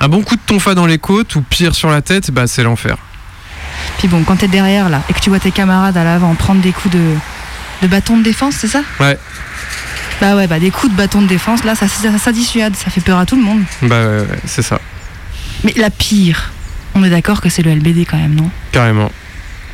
Un 0.00 0.08
bon 0.08 0.22
coup 0.22 0.36
de 0.36 0.40
tonfa 0.44 0.74
dans 0.74 0.86
les 0.86 0.98
côtes 0.98 1.36
ou 1.36 1.42
pire 1.42 1.74
sur 1.74 1.90
la 1.90 2.02
tête, 2.02 2.30
bah 2.30 2.46
c'est 2.46 2.62
l'enfer. 2.62 2.96
Puis 3.98 4.08
bon, 4.08 4.22
quand 4.24 4.36
t'es 4.36 4.48
derrière, 4.48 4.88
là, 4.88 5.02
et 5.08 5.12
que 5.12 5.20
tu 5.20 5.30
vois 5.30 5.38
tes 5.38 5.50
camarades 5.50 5.96
à 5.96 6.04
l'avant 6.04 6.34
prendre 6.34 6.60
des 6.60 6.72
coups 6.72 6.94
de, 6.94 7.14
de 7.82 7.86
bâton 7.88 8.16
de 8.18 8.22
défense, 8.22 8.54
c'est 8.58 8.68
ça 8.68 8.82
Ouais, 9.00 9.18
Bah 10.20 10.36
ouais, 10.36 10.46
bah 10.46 10.58
des 10.58 10.70
coups 10.70 10.92
de 10.92 10.96
bâton 10.96 11.22
de 11.22 11.26
défense, 11.26 11.64
là, 11.64 11.74
ça, 11.74 11.86
ça, 11.88 12.16
ça 12.18 12.32
dissuade, 12.32 12.74
ça 12.76 12.90
fait 12.90 13.00
peur 13.00 13.18
à 13.18 13.26
tout 13.26 13.36
le 13.36 13.42
monde. 13.42 13.62
bah 13.82 14.00
ouais, 14.06 14.20
ouais, 14.20 14.38
c'est 14.46 14.62
ça, 14.62 14.80
Mais 15.64 15.72
la 15.76 15.90
pire, 15.90 16.52
on 16.94 17.02
est 17.04 17.10
d'accord 17.10 17.40
que 17.40 17.48
c'est 17.48 17.62
le 17.62 17.74
LBD 17.74 18.06
quand 18.08 18.16
même, 18.18 18.34
non 18.34 18.50
carrément. 18.72 19.10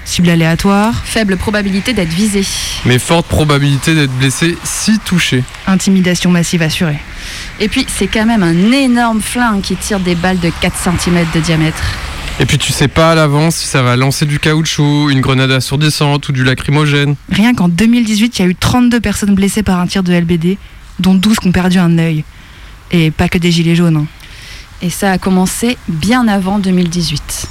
Cible 0.06 0.30
aléatoire, 0.30 1.02
Faible 1.04 1.36
probabilité 1.36 1.92
d'être 1.92 2.08
visé. 2.12 2.42
Mais 2.86 2.98
forte 2.98 3.26
probabilité 3.26 3.94
d'être 3.94 4.10
blessé 4.12 4.56
si 4.64 4.98
touché. 4.98 5.44
intimidation 5.66 6.30
massive 6.30 6.62
assurée. 6.62 6.98
Et 7.60 7.68
puis 7.68 7.86
c'est 7.86 8.06
quand 8.08 8.24
même 8.24 8.42
un 8.42 8.72
énorme 8.72 9.20
flingue 9.20 9.60
qui 9.60 9.76
tire 9.76 10.00
des 10.00 10.14
balles 10.14 10.40
de 10.40 10.50
4 10.62 10.74
cm 10.98 11.26
de 11.34 11.40
diamètre. 11.40 11.82
Et 12.40 12.46
puis 12.46 12.56
tu 12.56 12.72
sais 12.72 12.88
pas 12.88 13.12
à 13.12 13.14
l'avance 13.14 13.56
si 13.56 13.66
ça 13.66 13.82
va 13.82 13.96
lancer 13.96 14.24
du 14.24 14.38
caoutchouc, 14.38 15.10
une 15.10 15.20
grenade 15.20 15.50
assourdissante 15.50 16.26
ou 16.30 16.32
du 16.32 16.42
lacrymogène. 16.42 17.14
Rien 17.30 17.54
qu'en 17.54 17.68
2018, 17.68 18.38
il 18.38 18.42
y 18.42 18.44
a 18.46 18.48
eu 18.48 18.54
32 18.54 18.98
personnes 18.98 19.34
blessées 19.34 19.62
par 19.62 19.78
un 19.78 19.86
tir 19.86 20.02
de 20.02 20.12
LBD, 20.14 20.56
dont 21.00 21.14
12 21.14 21.38
qui 21.38 21.48
ont 21.48 21.52
perdu 21.52 21.78
un 21.78 21.98
œil. 21.98 22.24
Et 22.92 23.10
pas 23.10 23.28
que 23.28 23.36
des 23.36 23.52
gilets 23.52 23.76
jaunes. 23.76 23.96
hein. 23.98 24.06
Et 24.80 24.88
ça 24.88 25.12
a 25.12 25.18
commencé 25.18 25.76
bien 25.88 26.26
avant 26.28 26.58
2018. 26.58 27.46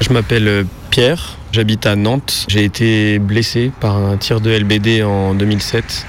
Je 0.00 0.12
m'appelle 0.12 0.46
euh, 0.46 0.64
Pierre, 0.90 1.36
j'habite 1.50 1.84
à 1.86 1.96
Nantes. 1.96 2.46
J'ai 2.48 2.62
été 2.64 3.18
blessé 3.18 3.72
par 3.80 3.96
un 3.96 4.16
tir 4.18 4.40
de 4.40 4.50
LBD 4.50 5.02
en 5.02 5.34
2007, 5.34 6.06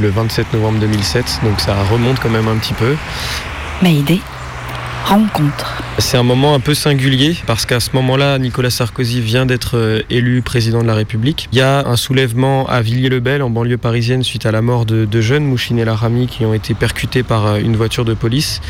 le 0.00 0.10
27 0.10 0.52
novembre 0.52 0.80
2007, 0.80 1.40
donc 1.44 1.60
ça 1.60 1.74
remonte 1.90 2.20
quand 2.20 2.28
même 2.28 2.46
un 2.48 2.56
petit 2.56 2.74
peu. 2.74 2.94
Mayday, 3.82 4.20
C'est 5.98 6.16
un 6.16 6.22
moment 6.22 6.54
un 6.54 6.60
peu 6.60 6.72
singulier 6.72 7.36
parce 7.46 7.66
qu'à 7.66 7.78
ce 7.78 7.90
moment-là, 7.92 8.38
Nicolas 8.38 8.70
Sarkozy 8.70 9.20
vient 9.20 9.44
d'être 9.44 9.76
euh, 9.76 10.00
élu 10.08 10.40
président 10.40 10.80
de 10.80 10.86
la 10.86 10.94
République. 10.94 11.46
Il 11.52 11.58
y 11.58 11.60
a 11.60 11.86
un 11.86 11.96
soulèvement 11.96 12.66
à 12.68 12.80
Villiers-le-Bel, 12.80 13.42
en 13.42 13.50
banlieue 13.50 13.76
parisienne, 13.76 14.22
suite 14.22 14.46
à 14.46 14.50
la 14.50 14.62
mort 14.62 14.86
de 14.86 15.04
deux 15.04 15.20
jeunes, 15.20 15.44
Mouchine 15.44 15.78
et 15.78 15.84
Larami, 15.84 16.26
qui 16.26 16.46
ont 16.46 16.54
été 16.54 16.72
percutés 16.72 17.22
par 17.22 17.46
euh, 17.46 17.58
une 17.58 17.76
voiture 17.76 18.06
de 18.06 18.14
police. 18.14 18.62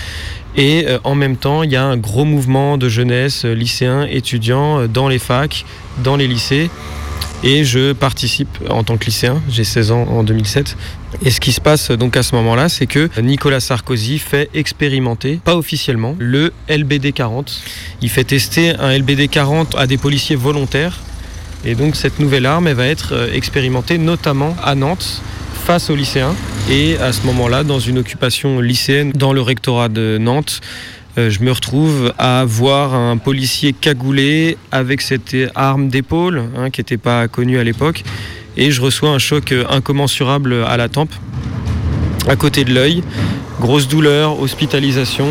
Et 0.56 0.86
euh, 0.88 0.98
en 1.04 1.14
même 1.14 1.36
temps, 1.36 1.62
il 1.62 1.70
y 1.70 1.76
a 1.76 1.84
un 1.84 1.96
gros 1.96 2.24
mouvement 2.24 2.78
de 2.78 2.88
jeunesse, 2.88 3.44
lycéens, 3.44 4.04
étudiants, 4.10 4.88
dans 4.88 5.08
les 5.08 5.20
facs, 5.20 5.64
dans 6.02 6.16
les 6.16 6.26
lycées. 6.26 6.68
Et 7.44 7.64
je 7.64 7.92
participe 7.92 8.58
en 8.70 8.82
tant 8.82 8.96
que 8.96 9.04
lycéen, 9.04 9.40
j'ai 9.48 9.64
16 9.64 9.92
ans 9.92 10.06
en 10.08 10.24
2007. 10.24 10.76
Et 11.22 11.30
ce 11.30 11.40
qui 11.40 11.52
se 11.52 11.60
passe 11.60 11.90
donc 11.90 12.16
à 12.16 12.22
ce 12.22 12.34
moment-là, 12.36 12.68
c'est 12.68 12.86
que 12.86 13.08
Nicolas 13.20 13.60
Sarkozy 13.60 14.18
fait 14.18 14.50
expérimenter, 14.54 15.40
pas 15.42 15.56
officiellement, 15.56 16.16
le 16.18 16.52
LBD 16.68 17.12
40. 17.12 17.62
Il 18.02 18.10
fait 18.10 18.24
tester 18.24 18.74
un 18.76 18.96
LBD 18.96 19.28
40 19.28 19.74
à 19.76 19.86
des 19.86 19.96
policiers 19.96 20.36
volontaires. 20.36 20.98
Et 21.64 21.74
donc 21.74 21.96
cette 21.96 22.18
nouvelle 22.18 22.46
arme, 22.46 22.68
elle 22.68 22.76
va 22.76 22.86
être 22.86 23.14
euh, 23.14 23.32
expérimentée 23.32 23.96
notamment 23.96 24.54
à 24.62 24.74
Nantes 24.74 25.22
face 25.64 25.88
aux 25.88 25.96
lycéens. 25.96 26.34
Et 26.70 26.98
à 26.98 27.12
ce 27.12 27.24
moment-là, 27.26 27.64
dans 27.64 27.78
une 27.78 27.98
occupation 27.98 28.60
lycéenne 28.60 29.12
dans 29.12 29.32
le 29.32 29.40
rectorat 29.40 29.88
de 29.88 30.18
Nantes, 30.20 30.60
euh, 31.16 31.30
je 31.30 31.40
me 31.40 31.52
retrouve 31.52 32.12
à 32.18 32.44
voir 32.44 32.94
un 32.94 33.16
policier 33.16 33.72
cagoulé 33.72 34.58
avec 34.72 35.00
cette 35.00 35.34
arme 35.54 35.88
d'épaule, 35.88 36.42
hein, 36.56 36.70
qui 36.70 36.80
n'était 36.80 36.98
pas 36.98 37.28
connue 37.28 37.58
à 37.58 37.64
l'époque, 37.64 38.02
et 38.56 38.70
je 38.70 38.80
reçois 38.80 39.10
un 39.10 39.18
choc 39.18 39.52
euh, 39.52 39.64
incommensurable 39.68 40.64
à 40.66 40.76
la 40.76 40.88
tempe, 40.88 41.12
à 42.28 42.36
côté 42.36 42.64
de 42.64 42.72
l'œil, 42.72 43.02
grosse 43.60 43.88
douleur, 43.88 44.40
hospitalisation. 44.40 45.28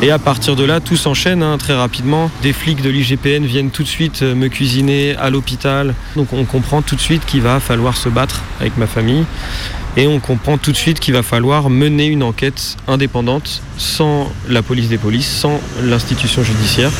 Et 0.00 0.12
à 0.12 0.20
partir 0.20 0.54
de 0.54 0.62
là, 0.62 0.78
tout 0.78 0.96
s'enchaîne 0.96 1.42
hein, 1.42 1.58
très 1.58 1.74
rapidement. 1.74 2.30
Des 2.42 2.52
flics 2.52 2.82
de 2.82 2.88
l'IGPN 2.88 3.44
viennent 3.44 3.70
tout 3.70 3.82
de 3.82 3.88
suite 3.88 4.22
euh, 4.22 4.34
me 4.34 4.48
cuisiner 4.48 5.16
à 5.16 5.28
l'hôpital. 5.28 5.94
Donc 6.14 6.32
on 6.32 6.44
comprend 6.44 6.82
tout 6.82 6.94
de 6.94 7.00
suite 7.00 7.26
qu'il 7.26 7.40
va 7.40 7.58
falloir 7.58 7.96
se 7.96 8.08
battre 8.08 8.42
avec 8.60 8.76
ma 8.76 8.86
famille. 8.86 9.24
Et 9.96 10.06
on 10.06 10.20
comprend 10.20 10.58
tout 10.58 10.70
de 10.70 10.76
suite 10.76 11.00
qu'il 11.00 11.14
va 11.14 11.24
falloir 11.24 11.70
mener 11.70 12.06
une 12.06 12.22
enquête 12.22 12.76
indépendante 12.86 13.62
sans 13.76 14.30
la 14.48 14.62
police 14.62 14.88
des 14.88 14.98
polices, 14.98 15.28
sans 15.28 15.60
l'institution 15.82 16.44
judiciaire. 16.44 16.92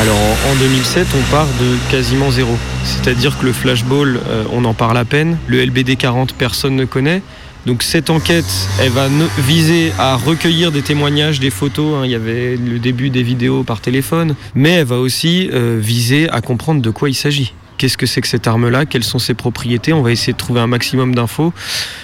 Alors 0.00 0.16
en- 0.16 0.50
en 0.52 0.54
2007, 0.56 1.06
on 1.18 1.30
part 1.30 1.46
de 1.58 1.90
quasiment 1.90 2.30
zéro. 2.30 2.54
C'est-à-dire 2.84 3.36
que 3.38 3.46
le 3.46 3.52
flashball, 3.52 4.20
euh, 4.28 4.44
on 4.52 4.64
en 4.64 4.74
parle 4.74 4.98
à 4.98 5.04
peine. 5.04 5.38
Le 5.46 5.60
LBD 5.64 5.96
40, 5.96 6.34
personne 6.34 6.76
ne 6.76 6.84
connaît. 6.84 7.22
Donc 7.64 7.82
cette 7.82 8.10
enquête, 8.10 8.44
elle 8.80 8.90
va 8.90 9.08
viser 9.38 9.92
à 9.98 10.14
recueillir 10.16 10.70
des 10.70 10.82
témoignages, 10.82 11.40
des 11.40 11.50
photos. 11.50 11.96
hein. 11.96 12.02
Il 12.04 12.10
y 12.10 12.14
avait 12.14 12.56
le 12.56 12.78
début 12.78 13.10
des 13.10 13.22
vidéos 13.22 13.64
par 13.64 13.80
téléphone. 13.80 14.36
Mais 14.54 14.70
elle 14.72 14.84
va 14.86 14.98
aussi 14.98 15.48
euh, 15.52 15.78
viser 15.82 16.28
à 16.30 16.40
comprendre 16.40 16.80
de 16.82 16.90
quoi 16.90 17.08
il 17.08 17.14
s'agit. 17.14 17.54
Qu'est-ce 17.78 17.98
que 17.98 18.06
c'est 18.06 18.20
que 18.20 18.28
cette 18.28 18.46
arme-là? 18.46 18.86
Quelles 18.86 19.04
sont 19.04 19.18
ses 19.18 19.34
propriétés? 19.34 19.92
On 19.92 20.02
va 20.02 20.12
essayer 20.12 20.32
de 20.32 20.38
trouver 20.38 20.60
un 20.60 20.66
maximum 20.66 21.14
d'infos. 21.14 21.52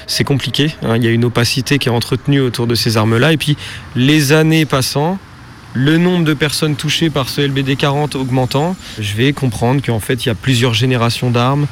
C'est 0.07 0.25
compliqué. 0.25 0.75
hein. 0.83 0.97
Il 0.97 1.05
y 1.05 1.07
a 1.07 1.11
une 1.11 1.25
opacité 1.25 1.79
qui 1.79 1.89
est 1.89 1.93
entretenue 1.93 2.41
autour 2.41 2.67
de 2.67 2.75
ces 2.75 2.97
armes-là. 2.97 3.33
Et 3.33 3.37
puis, 3.37 3.57
les 3.97 4.33
années 4.33 4.65
passant, 4.67 5.19
le 5.75 5.99
nombre 5.99 6.25
de 6.25 6.35
personnes 6.35 6.77
touchées 6.77 7.11
par 7.11 7.29
ce 7.29 7.41
LBD 7.41 7.77
40 7.77 8.15
augmentant, 8.15 8.77
je 8.99 9.15
vais 9.15 9.33
comprendre 9.33 9.83
qu'en 9.83 10.01
fait, 10.01 10.25
il 10.25 10.29
y 10.29 10.33
a 10.33 10.35
plusieurs 10.35 10.75
générations 10.75 11.31
d'armes, 11.31 11.67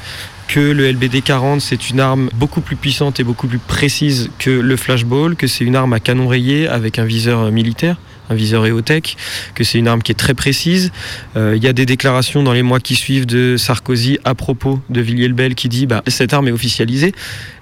que 0.47 0.59
le 0.59 0.91
LBD 0.91 1.21
40, 1.21 1.61
c'est 1.61 1.89
une 1.89 1.99
arme 1.99 2.29
beaucoup 2.33 2.61
plus 2.61 2.75
puissante 2.75 3.19
et 3.19 3.23
beaucoup 3.23 3.47
plus 3.47 3.59
précise 3.59 4.29
que 4.37 4.49
le 4.49 4.75
flashball, 4.75 5.35
que 5.35 5.47
c'est 5.47 5.63
une 5.63 5.75
arme 5.75 5.93
à 5.93 5.99
canon 5.99 6.27
rayé 6.27 6.67
avec 6.67 6.99
un 6.99 7.05
viseur 7.05 7.39
euh, 7.39 7.51
militaire 7.51 7.97
un 8.31 8.35
viseur 8.35 8.65
EOTech, 8.65 9.17
que 9.55 9.63
c'est 9.63 9.77
une 9.77 9.87
arme 9.87 10.01
qui 10.01 10.11
est 10.11 10.15
très 10.15 10.33
précise. 10.33 10.91
Euh, 11.35 11.53
Il 11.55 11.63
y 11.63 11.67
a 11.67 11.73
des 11.73 11.85
déclarations 11.85 12.43
dans 12.43 12.53
les 12.53 12.63
mois 12.63 12.79
qui 12.79 12.95
suivent 12.95 13.25
de 13.25 13.57
Sarkozy 13.57 14.19
à 14.23 14.35
propos 14.35 14.79
de 14.89 15.01
Villiers-le-Bel 15.01 15.53
qui 15.53 15.69
dit 15.69 15.85
bah, 15.85 16.01
cette 16.07 16.33
arme 16.33 16.47
est 16.47 16.51
officialisée. 16.51 17.13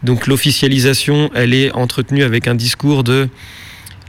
Donc 0.03 0.27
l'officialisation, 0.27 1.31
elle 1.33 1.53
est 1.53 1.71
entretenue 1.71 2.23
avec 2.23 2.47
un 2.47 2.55
discours 2.55 3.03
de 3.03 3.29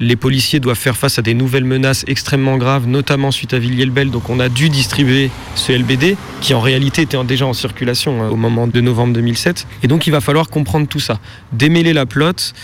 Les 0.00 0.16
policiers 0.16 0.60
doivent 0.60 0.78
faire 0.78 0.96
face 0.96 1.18
à 1.18 1.22
des 1.22 1.34
nouvelles 1.34 1.64
menaces 1.64 2.04
extrêmement 2.08 2.56
graves, 2.56 2.86
notamment 2.86 3.30
suite 3.30 3.52
à 3.52 3.58
Villiers-le-Bel. 3.58 4.10
Donc 4.10 4.30
on 4.30 4.40
a 4.40 4.48
dû 4.48 4.70
distribuer 4.70 5.30
ce 5.54 5.72
LBD, 5.72 6.16
qui 6.40 6.54
en 6.54 6.60
réalité 6.60 7.02
était 7.02 7.22
déjà 7.24 7.46
en 7.46 7.52
circulation 7.52 8.22
hein, 8.22 8.28
au 8.30 8.36
moment 8.36 8.66
de 8.66 8.80
novembre 8.80 9.12
2007. 9.12 9.66
Et 9.82 9.88
donc 9.88 10.06
il 10.06 10.10
va 10.10 10.20
falloir 10.20 10.48
comprendre 10.48 10.88
tout 10.88 11.00
ça, 11.00 11.20
démêler 11.52 11.92
la 11.92 12.06
plotte 12.06 12.54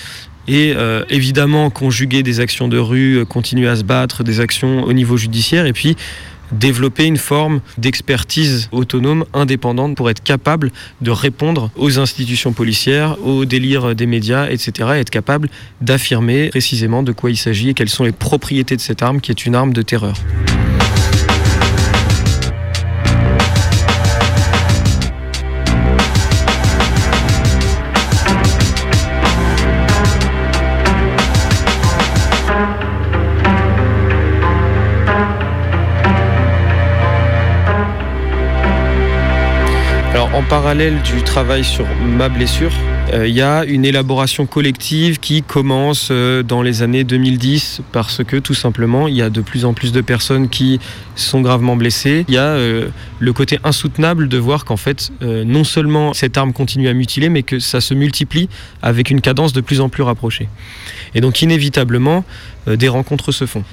et 0.48 0.74
euh, 0.76 1.04
évidemment 1.10 1.70
conjuguer 1.70 2.22
des 2.22 2.40
actions 2.40 2.68
de 2.68 2.78
rue, 2.78 3.18
euh, 3.18 3.24
continuer 3.24 3.68
à 3.68 3.76
se 3.76 3.84
battre, 3.84 4.24
des 4.24 4.40
actions 4.40 4.84
au 4.84 4.92
niveau 4.92 5.16
judiciaire, 5.16 5.66
et 5.66 5.72
puis 5.72 5.96
développer 6.52 7.04
une 7.04 7.16
forme 7.16 7.60
d'expertise 7.76 8.68
autonome, 8.70 9.24
indépendante, 9.34 9.96
pour 9.96 10.10
être 10.10 10.22
capable 10.22 10.70
de 11.00 11.10
répondre 11.10 11.70
aux 11.76 11.98
institutions 11.98 12.52
policières, 12.52 13.16
aux 13.24 13.44
délires 13.44 13.94
des 13.94 14.06
médias, 14.06 14.48
etc., 14.48 14.90
et 14.96 15.00
être 15.00 15.10
capable 15.10 15.48
d'affirmer 15.80 16.48
précisément 16.50 17.02
de 17.02 17.12
quoi 17.12 17.30
il 17.30 17.36
s'agit 17.36 17.70
et 17.70 17.74
quelles 17.74 17.88
sont 17.88 18.04
les 18.04 18.12
propriétés 18.12 18.76
de 18.76 18.80
cette 18.80 19.02
arme 19.02 19.20
qui 19.20 19.32
est 19.32 19.46
une 19.46 19.54
arme 19.54 19.72
de 19.72 19.82
terreur. 19.82 20.14
En 40.36 40.42
parallèle 40.42 41.00
du 41.00 41.22
travail 41.22 41.64
sur 41.64 41.86
ma 42.04 42.28
blessure, 42.28 42.70
euh, 43.14 43.26
il 43.26 43.34
y 43.34 43.40
a 43.40 43.64
une 43.64 43.86
élaboration 43.86 44.44
collective 44.44 45.18
qui 45.18 45.42
commence 45.42 46.08
euh, 46.10 46.42
dans 46.42 46.60
les 46.60 46.82
années 46.82 47.04
2010 47.04 47.80
parce 47.90 48.22
que 48.22 48.36
tout 48.36 48.52
simplement 48.52 49.08
il 49.08 49.14
y 49.14 49.22
a 49.22 49.30
de 49.30 49.40
plus 49.40 49.64
en 49.64 49.72
plus 49.72 49.92
de 49.92 50.02
personnes 50.02 50.50
qui 50.50 50.78
sont 51.14 51.40
gravement 51.40 51.74
blessées. 51.74 52.26
Il 52.28 52.34
y 52.34 52.36
a 52.36 52.48
euh, 52.48 52.88
le 53.18 53.32
côté 53.32 53.58
insoutenable 53.64 54.28
de 54.28 54.36
voir 54.36 54.66
qu'en 54.66 54.76
fait 54.76 55.10
non 55.22 55.64
seulement 55.64 56.12
cette 56.12 56.36
arme 56.36 56.52
continue 56.52 56.88
à 56.88 56.92
mutiler 56.92 57.30
mais 57.30 57.42
que 57.42 57.58
ça 57.58 57.80
se 57.80 57.94
multiplie 57.94 58.50
avec 58.82 59.10
une 59.10 59.22
cadence 59.22 59.54
de 59.54 59.62
plus 59.62 59.80
en 59.80 59.88
plus 59.88 60.02
rapprochée. 60.02 60.50
Et 61.14 61.22
donc 61.22 61.40
inévitablement 61.40 62.24
des 62.66 62.88
rencontres 62.88 63.32
se 63.32 63.46
font. 63.46 63.64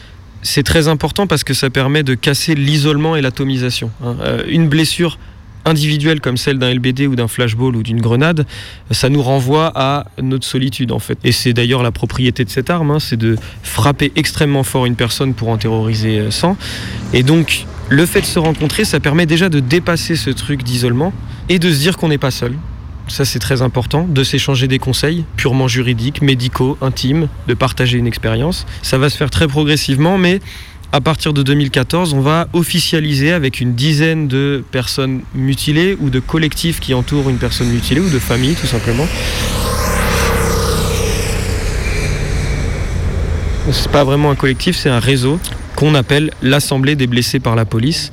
C'est 0.44 0.64
très 0.64 0.88
important 0.88 1.28
parce 1.28 1.44
que 1.44 1.54
ça 1.54 1.70
permet 1.70 2.04
de 2.04 2.16
casser 2.16 2.56
l'isolement 2.56 3.18
et 3.18 3.22
l'atomisation. 3.22 3.92
hein. 4.04 4.16
Une 4.48 4.70
blessure 4.70 5.18
individuelle 5.66 6.22
comme 6.22 6.38
celle 6.38 6.60
d'un 6.60 6.74
LBD 6.74 7.08
ou 7.08 7.16
d'un 7.16 7.28
flashball 7.28 7.76
ou 7.76 7.84
d'une 7.84 8.02
grenade, 8.02 8.46
ça 8.92 9.10
nous 9.10 9.22
renvoie 9.22 9.72
à 9.76 10.06
notre 10.22 10.46
solitude 10.46 10.92
en 10.92 11.00
fait. 11.00 11.18
Et 11.24 11.32
c'est 11.32 11.54
d'ailleurs 11.54 11.84
la 11.84 11.92
propriété 11.92 12.46
de 12.46 12.50
cette 12.50 12.70
arme, 12.70 12.92
hein, 12.92 13.00
c'est 13.00 13.18
de 13.18 13.38
frapper 13.64 14.12
extrêmement 14.16 14.64
fort 14.64 14.86
une 14.86 14.96
personne 14.96 15.34
pour 15.34 15.50
en 15.50 15.58
terroriser 15.58 16.20
euh, 16.20 16.32
100. 16.32 16.58
Et 17.14 17.24
donc 17.24 17.66
le 17.90 18.06
fait 18.06 18.22
de 18.22 18.26
se 18.26 18.40
rencontrer, 18.40 18.86
ça 18.86 19.00
permet 19.00 19.26
déjà 19.26 19.50
de 19.50 19.60
dépasser 19.60 20.16
ce 20.16 20.30
truc 20.30 20.64
d'isolement 20.64 21.14
et 21.50 21.60
de 21.60 21.72
se 21.72 21.80
dire 21.80 21.98
qu'on 21.98 22.10
n'est 22.10 22.18
pas 22.18 22.32
seul. 22.32 22.54
Ça 23.08 23.26
c'est 23.26 23.40
très 23.40 23.62
important, 23.62 24.08
de 24.08 24.24
s'échanger 24.24 24.68
des 24.68 24.80
conseils 24.80 25.26
purement 25.36 25.68
juridiques, 25.68 26.22
médicaux, 26.22 26.78
intimes, 26.82 27.28
de 27.48 27.54
partager 27.54 27.98
une 27.98 28.08
expérience. 28.08 28.66
Ça 28.82 28.98
va 28.98 29.10
se 29.10 29.18
faire 29.18 29.30
très 29.30 29.48
progressivement, 29.48 30.18
mais 30.18 30.40
à 30.94 31.02
partir 31.02 31.34
de 31.34 31.42
2014, 31.42 32.14
on 32.14 32.22
va 32.22 32.48
officialiser 32.54 33.34
avec 33.34 33.60
une 33.60 33.74
dizaine 33.74 34.28
de 34.28 34.64
personnes 34.70 35.22
mutilées 35.34 35.98
ou 36.00 36.12
de 36.12 36.20
collectifs 36.20 36.80
qui 36.80 36.94
entourent 36.94 37.32
une 37.32 37.40
personne 37.40 37.68
mutilée 37.70 38.00
ou 38.00 38.10
de 38.12 38.20
familles 38.20 38.54
tout 38.54 38.68
simplement. 38.68 39.08
C'est 43.72 43.92
pas 43.92 44.04
vraiment 44.04 44.30
un 44.30 44.36
collectif, 44.36 44.78
c'est 44.78 44.90
un 44.90 45.00
réseau 45.00 45.40
qu'on 45.76 45.96
appelle 45.96 46.30
l'Assemblée 46.44 46.96
des 46.96 47.08
blessés 47.08 47.40
par 47.40 47.56
la 47.56 47.66
police. 47.66 48.12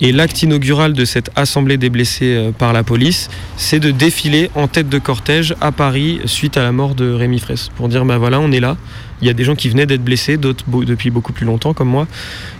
Et 0.00 0.12
l'acte 0.12 0.42
inaugural 0.42 0.92
de 0.92 1.04
cette 1.04 1.30
Assemblée 1.34 1.78
des 1.78 1.88
blessés 1.88 2.34
euh, 2.34 2.52
par 2.52 2.72
la 2.72 2.82
police, 2.82 3.30
c'est 3.56 3.78
de 3.78 3.90
défiler 3.90 4.50
en 4.54 4.66
tête 4.68 4.88
de 4.88 4.98
cortège 4.98 5.54
à 5.60 5.72
Paris 5.72 6.20
suite 6.26 6.56
à 6.56 6.62
la 6.62 6.72
mort 6.72 6.94
de 6.94 7.12
Rémi 7.12 7.38
Fraisse. 7.38 7.70
Pour 7.76 7.88
dire, 7.88 8.04
ben 8.04 8.18
voilà, 8.18 8.40
on 8.40 8.50
est 8.52 8.60
là. 8.60 8.76
Il 9.20 9.26
y 9.26 9.30
a 9.30 9.32
des 9.32 9.44
gens 9.44 9.54
qui 9.54 9.68
venaient 9.68 9.86
d'être 9.86 10.04
blessés, 10.04 10.36
d'autres 10.36 10.64
depuis 10.84 11.10
beaucoup 11.10 11.32
plus 11.32 11.46
longtemps 11.46 11.72
comme 11.72 11.88
moi. 11.88 12.06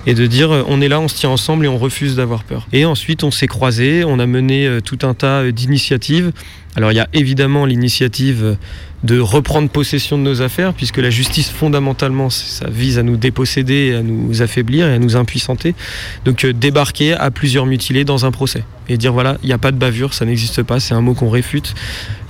Et 0.07 0.15
de 0.15 0.27
dire, 0.27 0.53
euh, 0.53 0.63
on 0.67 0.81
est 0.81 0.89
là, 0.89 1.01
on 1.01 1.09
se 1.09 1.17
tient 1.17 1.31
ensemble 1.31 1.65
et 1.65 1.69
on 1.69 1.79
refuse 1.79 2.17
d'avoir 2.17 2.45
peur. 2.45 2.67
Et 2.73 2.85
ensuite, 2.85 3.25
on 3.25 3.31
s'est 3.31 3.47
croisés, 3.47 4.05
on 4.05 4.19
a 4.19 4.27
mené 4.27 4.67
euh, 4.67 4.81
tout 4.81 4.99
un 5.03 5.15
tas 5.15 5.43
euh, 5.43 5.53
d'initiatives. 5.53 6.33
Alors 6.77 6.91
il 6.91 6.97
y 6.97 7.01
a 7.01 7.09
évidemment 7.13 7.67
l'initiative 7.67 8.57
de 9.05 9.21
reprendre 9.21 9.69
possession 9.69 10.19
de 10.19 10.25
nos 10.25 10.43
affaires, 10.43 10.73
puisque 10.75 10.97
la 10.99 11.11
justice 11.11 11.49
fondamentalement, 11.49 12.31
ça 12.31 12.69
vise 12.69 12.99
à 12.99 13.05
nous 13.05 13.17
déposséder, 13.17 13.95
à 13.95 14.03
nous 14.03 14.43
affaiblir 14.43 14.89
et 14.89 14.95
à 14.95 14.99
nous 14.99 15.15
impuissanter. 15.15 15.77
Donc 16.25 16.45
débarquer 16.45 17.13
à 17.13 17.31
plusieurs 17.31 17.67
mutilés 17.67 18.05
dans 18.05 18.27
un 18.27 18.33
procès 18.33 18.65
et 18.89 18.97
dire 18.97 19.13
voilà, 19.13 19.37
il 19.43 19.47
n'y 19.47 19.53
a 19.53 19.59
pas 19.59 19.71
de 19.71 19.77
bavure, 19.77 20.15
ça 20.15 20.25
n'existe 20.25 20.63
pas, 20.65 20.81
c'est 20.81 20.95
un 20.95 21.01
mot 21.01 21.15
qu'on 21.15 21.31
réfute. 21.31 21.75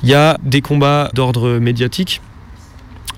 Il 0.02 0.10
y 0.10 0.14
a 0.14 0.38
des 0.42 0.60
combats 0.60 1.10
d'ordre 1.14 1.58
médiatique. 1.58 2.20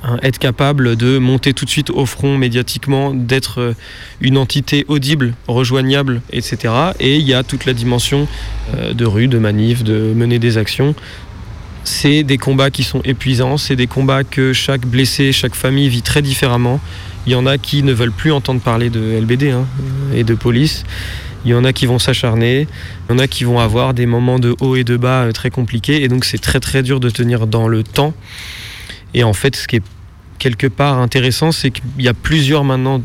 Hein, 0.03 0.19
être 0.23 0.39
capable 0.39 0.97
de 0.97 1.19
monter 1.19 1.55
tout 1.55 1.65
de 1.65 1.71
suite 1.71 1.91
au 1.91 2.07
front 2.07 2.39
médiatiquement, 2.39 3.15
d'être 3.15 3.61
euh, 3.61 3.75
une 4.21 4.39
entité 4.39 4.85
audible, 4.89 5.35
rejoignable, 5.49 6.23
etc. 6.33 6.73
Et 7.01 7.17
il 7.17 7.27
y 7.27 7.35
a 7.35 7.43
toute 7.43 7.67
la 7.67 7.73
dimension 7.73 8.29
euh, 8.75 8.95
de 8.95 9.05
rue, 9.05 9.29
de 9.29 9.39
manif, 9.39 9.85
de 9.85 10.13
mener 10.15 10.39
des 10.39 10.59
actions 10.59 10.95
c'est 11.87 12.25
des 12.25 12.37
combats 12.37 12.71
qui 12.71 12.83
sont 12.83 13.01
épuisants, 13.05 13.57
c'est 13.57 13.77
des 13.77 13.87
combats 13.87 14.25
que 14.25 14.53
chaque 14.53 14.85
blessé, 14.85 15.33
chaque 15.33 15.55
famille 15.55 15.89
vit 15.89 16.03
très 16.03 16.21
différemment. 16.21 16.81
Il 17.27 17.33
y 17.33 17.37
en 17.37 17.47
a 17.47 17.59
qui 17.59 17.83
ne 17.83 17.93
veulent 17.93 18.13
plus 18.13 18.33
entendre 18.33 18.61
parler 18.61 18.91
de 18.91 19.01
LBD 19.21 19.51
hein, 19.51 19.67
et 20.13 20.25
de 20.25 20.35
police. 20.35 20.85
Il 21.45 21.51
y 21.51 21.55
en 21.55 21.65
a 21.65 21.73
qui 21.73 21.87
vont 21.87 22.01
s'acharner, 22.01 22.67
il 23.09 23.13
y 23.13 23.15
en 23.15 23.19
a 23.21 23.29
qui 23.29 23.45
vont 23.45 23.61
avoir 23.61 23.95
des 23.95 24.07
moments 24.07 24.41
de 24.41 24.57
haut 24.61 24.75
et 24.75 24.83
de 24.83 24.97
bas 24.97 25.23
euh, 25.23 25.33
très 25.33 25.51
compliqués, 25.51 26.03
et 26.03 26.09
donc 26.09 26.25
c'est 26.25 26.39
très 26.39 26.59
très 26.59 26.83
dur 26.83 26.99
de 26.99 27.09
tenir 27.09 27.47
dans 27.47 27.69
le 27.69 27.85
temps. 27.85 28.15
Et 29.17 29.25
en 29.25 29.33
fait, 29.33 29.57
ce 29.57 29.67
qui 29.67 29.77
est 29.77 29.83
quelque 30.39 30.69
part 30.69 30.99
intéressant, 30.99 31.51
c'est 31.51 31.73
qu'il 31.73 31.85
y 31.99 32.07
a 32.07 32.15
plusieurs 32.15 32.63
maintenant 32.63 33.03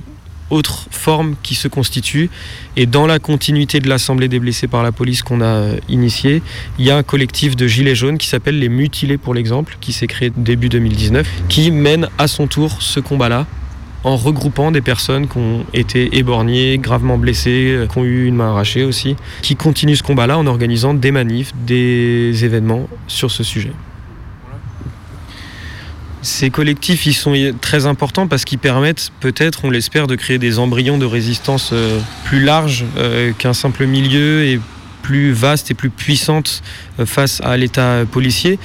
autres 0.51 0.87
formes 0.91 1.35
qui 1.41 1.55
se 1.55 1.69
constituent. 1.69 2.29
Et 2.75 2.85
dans 2.85 3.07
la 3.07 3.19
continuité 3.19 3.79
de 3.79 3.87
l'Assemblée 3.87 4.27
des 4.27 4.39
blessés 4.39 4.67
par 4.67 4.83
la 4.83 4.91
police 4.91 5.23
qu'on 5.23 5.39
a 5.39 5.45
euh, 5.45 5.77
initiée, 5.87 6.43
il 6.77 6.85
y 6.85 6.91
a 6.91 6.97
un 6.97 7.03
collectif 7.03 7.55
de 7.55 7.65
gilets 7.65 7.95
jaunes 7.95 8.17
qui 8.17 8.27
s'appelle 8.27 8.59
les 8.59 8.67
Mutilés 8.67 9.17
pour 9.17 9.33
l'exemple, 9.33 9.77
qui 9.79 9.93
s'est 9.93 10.07
créé 10.07 10.31
début 10.35 10.67
2019, 10.67 11.25
qui 11.47 11.71
mène 11.71 12.09
à 12.17 12.27
son 12.27 12.47
tour 12.47 12.81
ce 12.81 12.99
combat-là 12.99 13.47
en 14.03 14.17
regroupant 14.17 14.71
des 14.71 14.81
personnes 14.81 15.27
qui 15.27 15.37
ont 15.37 15.63
été 15.73 16.17
éborgnées, 16.17 16.77
gravement 16.79 17.17
blessées, 17.17 17.67
euh, 17.69 17.87
qui 17.87 17.97
ont 17.99 18.03
eu 18.03 18.25
une 18.25 18.35
main 18.35 18.49
arrachée 18.49 18.83
aussi, 18.83 19.15
qui 19.41 19.55
continuent 19.55 19.95
ce 19.95 20.03
combat-là 20.03 20.37
en 20.37 20.47
organisant 20.47 20.93
des 20.93 21.11
manifs, 21.11 21.53
des 21.65 22.43
événements 22.43 22.89
sur 23.07 23.31
ce 23.31 23.43
sujet. 23.43 23.71
Ces 26.21 26.51
collectifs, 26.51 27.07
ils 27.07 27.15
sont 27.15 27.33
très 27.61 27.87
importants 27.87 28.27
parce 28.27 28.45
qu'ils 28.45 28.59
permettent 28.59 29.11
peut-être, 29.21 29.65
on 29.65 29.71
l'espère, 29.71 30.05
de 30.05 30.15
créer 30.15 30.37
des 30.37 30.59
embryons 30.59 30.99
de 30.99 31.05
résistance 31.05 31.71
euh, 31.73 31.99
plus 32.25 32.43
larges 32.43 32.85
euh, 32.97 33.31
qu'un 33.35 33.53
simple 33.53 33.87
milieu 33.87 34.43
et 34.43 34.59
plus 35.01 35.31
vaste 35.31 35.71
et 35.71 35.73
plus 35.73 35.89
puissante 35.89 36.61
euh, 36.99 37.07
face 37.07 37.41
à 37.41 37.57
l'État 37.57 38.05
policier. 38.09 38.59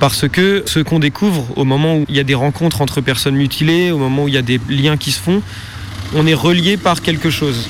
Parce 0.00 0.28
que 0.28 0.62
ce 0.66 0.80
qu'on 0.80 0.98
découvre 0.98 1.46
au 1.56 1.64
moment 1.64 1.96
où 1.96 2.04
il 2.08 2.14
y 2.14 2.20
a 2.20 2.24
des 2.24 2.34
rencontres 2.34 2.82
entre 2.82 3.00
personnes 3.00 3.36
mutilées, 3.36 3.90
au 3.90 3.98
moment 3.98 4.24
où 4.24 4.28
il 4.28 4.34
y 4.34 4.38
a 4.38 4.42
des 4.42 4.60
liens 4.68 4.98
qui 4.98 5.10
se 5.10 5.18
font, 5.18 5.42
on 6.14 6.26
est 6.26 6.34
relié 6.34 6.76
par 6.76 7.00
quelque 7.00 7.30
chose. 7.30 7.68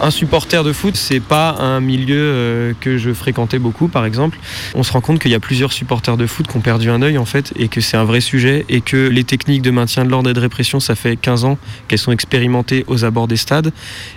Un 0.00 0.10
supporter 0.10 0.64
de 0.64 0.72
foot, 0.72 0.96
c'est 0.96 1.20
pas 1.20 1.52
un 1.60 1.80
milieu 1.80 2.18
euh, 2.18 2.72
que 2.80 2.98
je 2.98 3.12
fréquentais 3.12 3.60
beaucoup, 3.60 3.86
par 3.86 4.04
exemple. 4.04 4.38
On 4.74 4.82
se 4.82 4.92
rend 4.92 5.00
compte 5.00 5.20
qu'il 5.20 5.30
y 5.30 5.36
a 5.36 5.40
plusieurs 5.40 5.72
supporters 5.72 6.16
de 6.16 6.26
foot 6.26 6.48
qui 6.48 6.56
ont 6.56 6.60
perdu 6.60 6.90
un 6.90 7.00
œil, 7.00 7.16
en 7.16 7.24
fait, 7.24 7.52
et 7.56 7.68
que 7.68 7.80
c'est 7.80 7.96
un 7.96 8.04
vrai 8.04 8.20
sujet, 8.20 8.64
et 8.68 8.80
que 8.80 9.08
les 9.08 9.22
techniques 9.22 9.62
de 9.62 9.70
maintien 9.70 10.04
de 10.04 10.10
l'ordre 10.10 10.28
et 10.28 10.32
de 10.32 10.40
répression, 10.40 10.80
ça 10.80 10.96
fait 10.96 11.16
15 11.16 11.44
ans 11.44 11.58
qu'elles 11.86 12.00
sont 12.00 12.10
expérimentées 12.10 12.84
aux 12.88 13.04
abords 13.04 13.28
des 13.28 13.36
stades. 13.36 13.72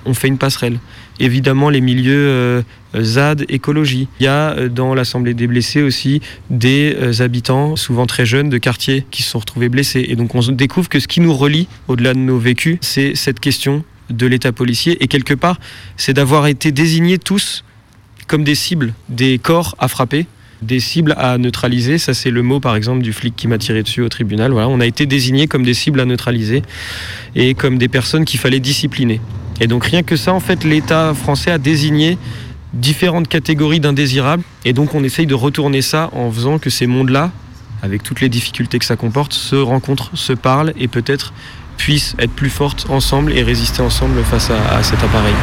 On 0.06 0.16
fait 0.16 0.28
une 0.28 0.40
passerelle. 0.40 0.80
Évidemment, 1.20 1.70
les 1.70 1.82
milieux 1.82 2.28
euh, 2.28 2.62
ZAD, 3.00 3.46
écologie. 3.48 4.08
Il 4.20 4.24
y 4.24 4.28
a 4.28 4.54
euh, 4.58 4.70
dans 4.70 4.96
l'Assemblée 4.96 5.36
des 5.36 5.46
blessés 5.46 5.84
aussi 5.84 6.22
des 6.50 7.22
habitants, 7.22 7.76
souvent 7.76 8.08
très 8.08 8.26
jeunes, 8.26 8.50
de 8.50 8.58
quartiers 8.58 9.06
qui 9.12 9.22
se 9.22 9.30
sont 9.30 9.40
retrouvés 9.40 9.70
blessés. 9.70 10.06
Et 10.10 10.16
donc 10.16 10.34
on 10.34 10.42
découvre 10.52 10.90
que 10.90 11.00
ce 11.00 11.08
qui 11.08 11.22
nous 11.22 11.36
relie, 11.36 11.68
au-delà 11.88 12.16
de 12.16 12.20
nos 12.20 12.40
vécus, 12.40 12.80
c'est 12.82 13.16
cette 13.16 13.40
question 13.40 13.84
de 14.10 14.26
l'État 14.28 14.52
policier. 14.52 14.98
Et 15.04 15.08
quelque 15.08 15.34
part, 15.34 15.60
c'est 15.96 16.14
d'avoir 16.14 16.48
été 16.48 16.72
désignés 16.72 17.18
tous 17.18 17.64
comme 18.28 18.44
des 18.44 18.56
cibles, 18.56 18.94
des 19.10 19.40
corps 19.40 19.76
à 19.80 19.88
frapper, 19.88 20.28
des 20.62 20.80
cibles 20.80 21.14
à 21.18 21.38
neutraliser. 21.38 21.98
Ça, 21.98 22.14
c'est 22.14 22.32
le 22.32 22.42
mot, 22.42 22.60
par 22.60 22.76
exemple, 22.76 23.02
du 23.02 23.14
flic 23.14 23.36
qui 23.36 23.48
m'a 23.48 23.58
tiré 23.58 23.84
dessus 23.84 24.02
au 24.02 24.10
tribunal. 24.10 24.52
Voilà, 24.52 24.68
on 24.68 24.80
a 24.80 24.86
été 24.86 25.06
désignés 25.06 25.48
comme 25.48 25.64
des 25.64 25.74
cibles 25.74 26.00
à 26.00 26.06
neutraliser 26.06 26.62
et 27.36 27.54
comme 27.54 27.78
des 27.78 27.88
personnes 27.88 28.26
qu'il 28.26 28.40
fallait 28.40 28.60
discipliner. 28.60 29.22
Et 29.60 29.68
donc, 29.68 29.86
rien 29.86 30.04
que 30.04 30.16
ça, 30.16 30.34
en 30.34 30.40
fait, 30.40 30.64
l'État 30.64 31.14
français 31.14 31.52
a 31.52 31.58
désigné 31.58 32.18
différentes 32.74 33.28
catégories 33.28 33.80
d'indésirables. 33.80 34.44
Et 34.66 34.74
donc, 34.74 34.94
on 34.94 35.04
essaye 35.04 35.26
de 35.26 35.34
retourner 35.34 35.82
ça 35.82 36.10
en 36.14 36.32
faisant 36.32 36.60
que 36.60 36.70
ces 36.70 36.88
mondes-là, 36.88 37.32
avec 37.82 38.04
toutes 38.04 38.22
les 38.22 38.30
difficultés 38.30 38.80
que 38.80 38.86
ça 38.86 38.96
comporte, 38.96 39.34
se 39.34 39.56
rencontrent, 39.56 40.16
se 40.16 40.34
parlent 40.34 40.74
et 40.78 40.88
peut-être 40.88 41.34
puissent 41.78 42.16
être 42.20 42.34
plus 42.34 42.50
fortes 42.50 42.88
ensemble 42.90 43.32
et 43.34 43.44
résister 43.44 43.82
ensemble 43.82 44.24
face 44.24 44.50
à, 44.50 44.84
cet 44.84 45.04
appareil. 45.04 45.36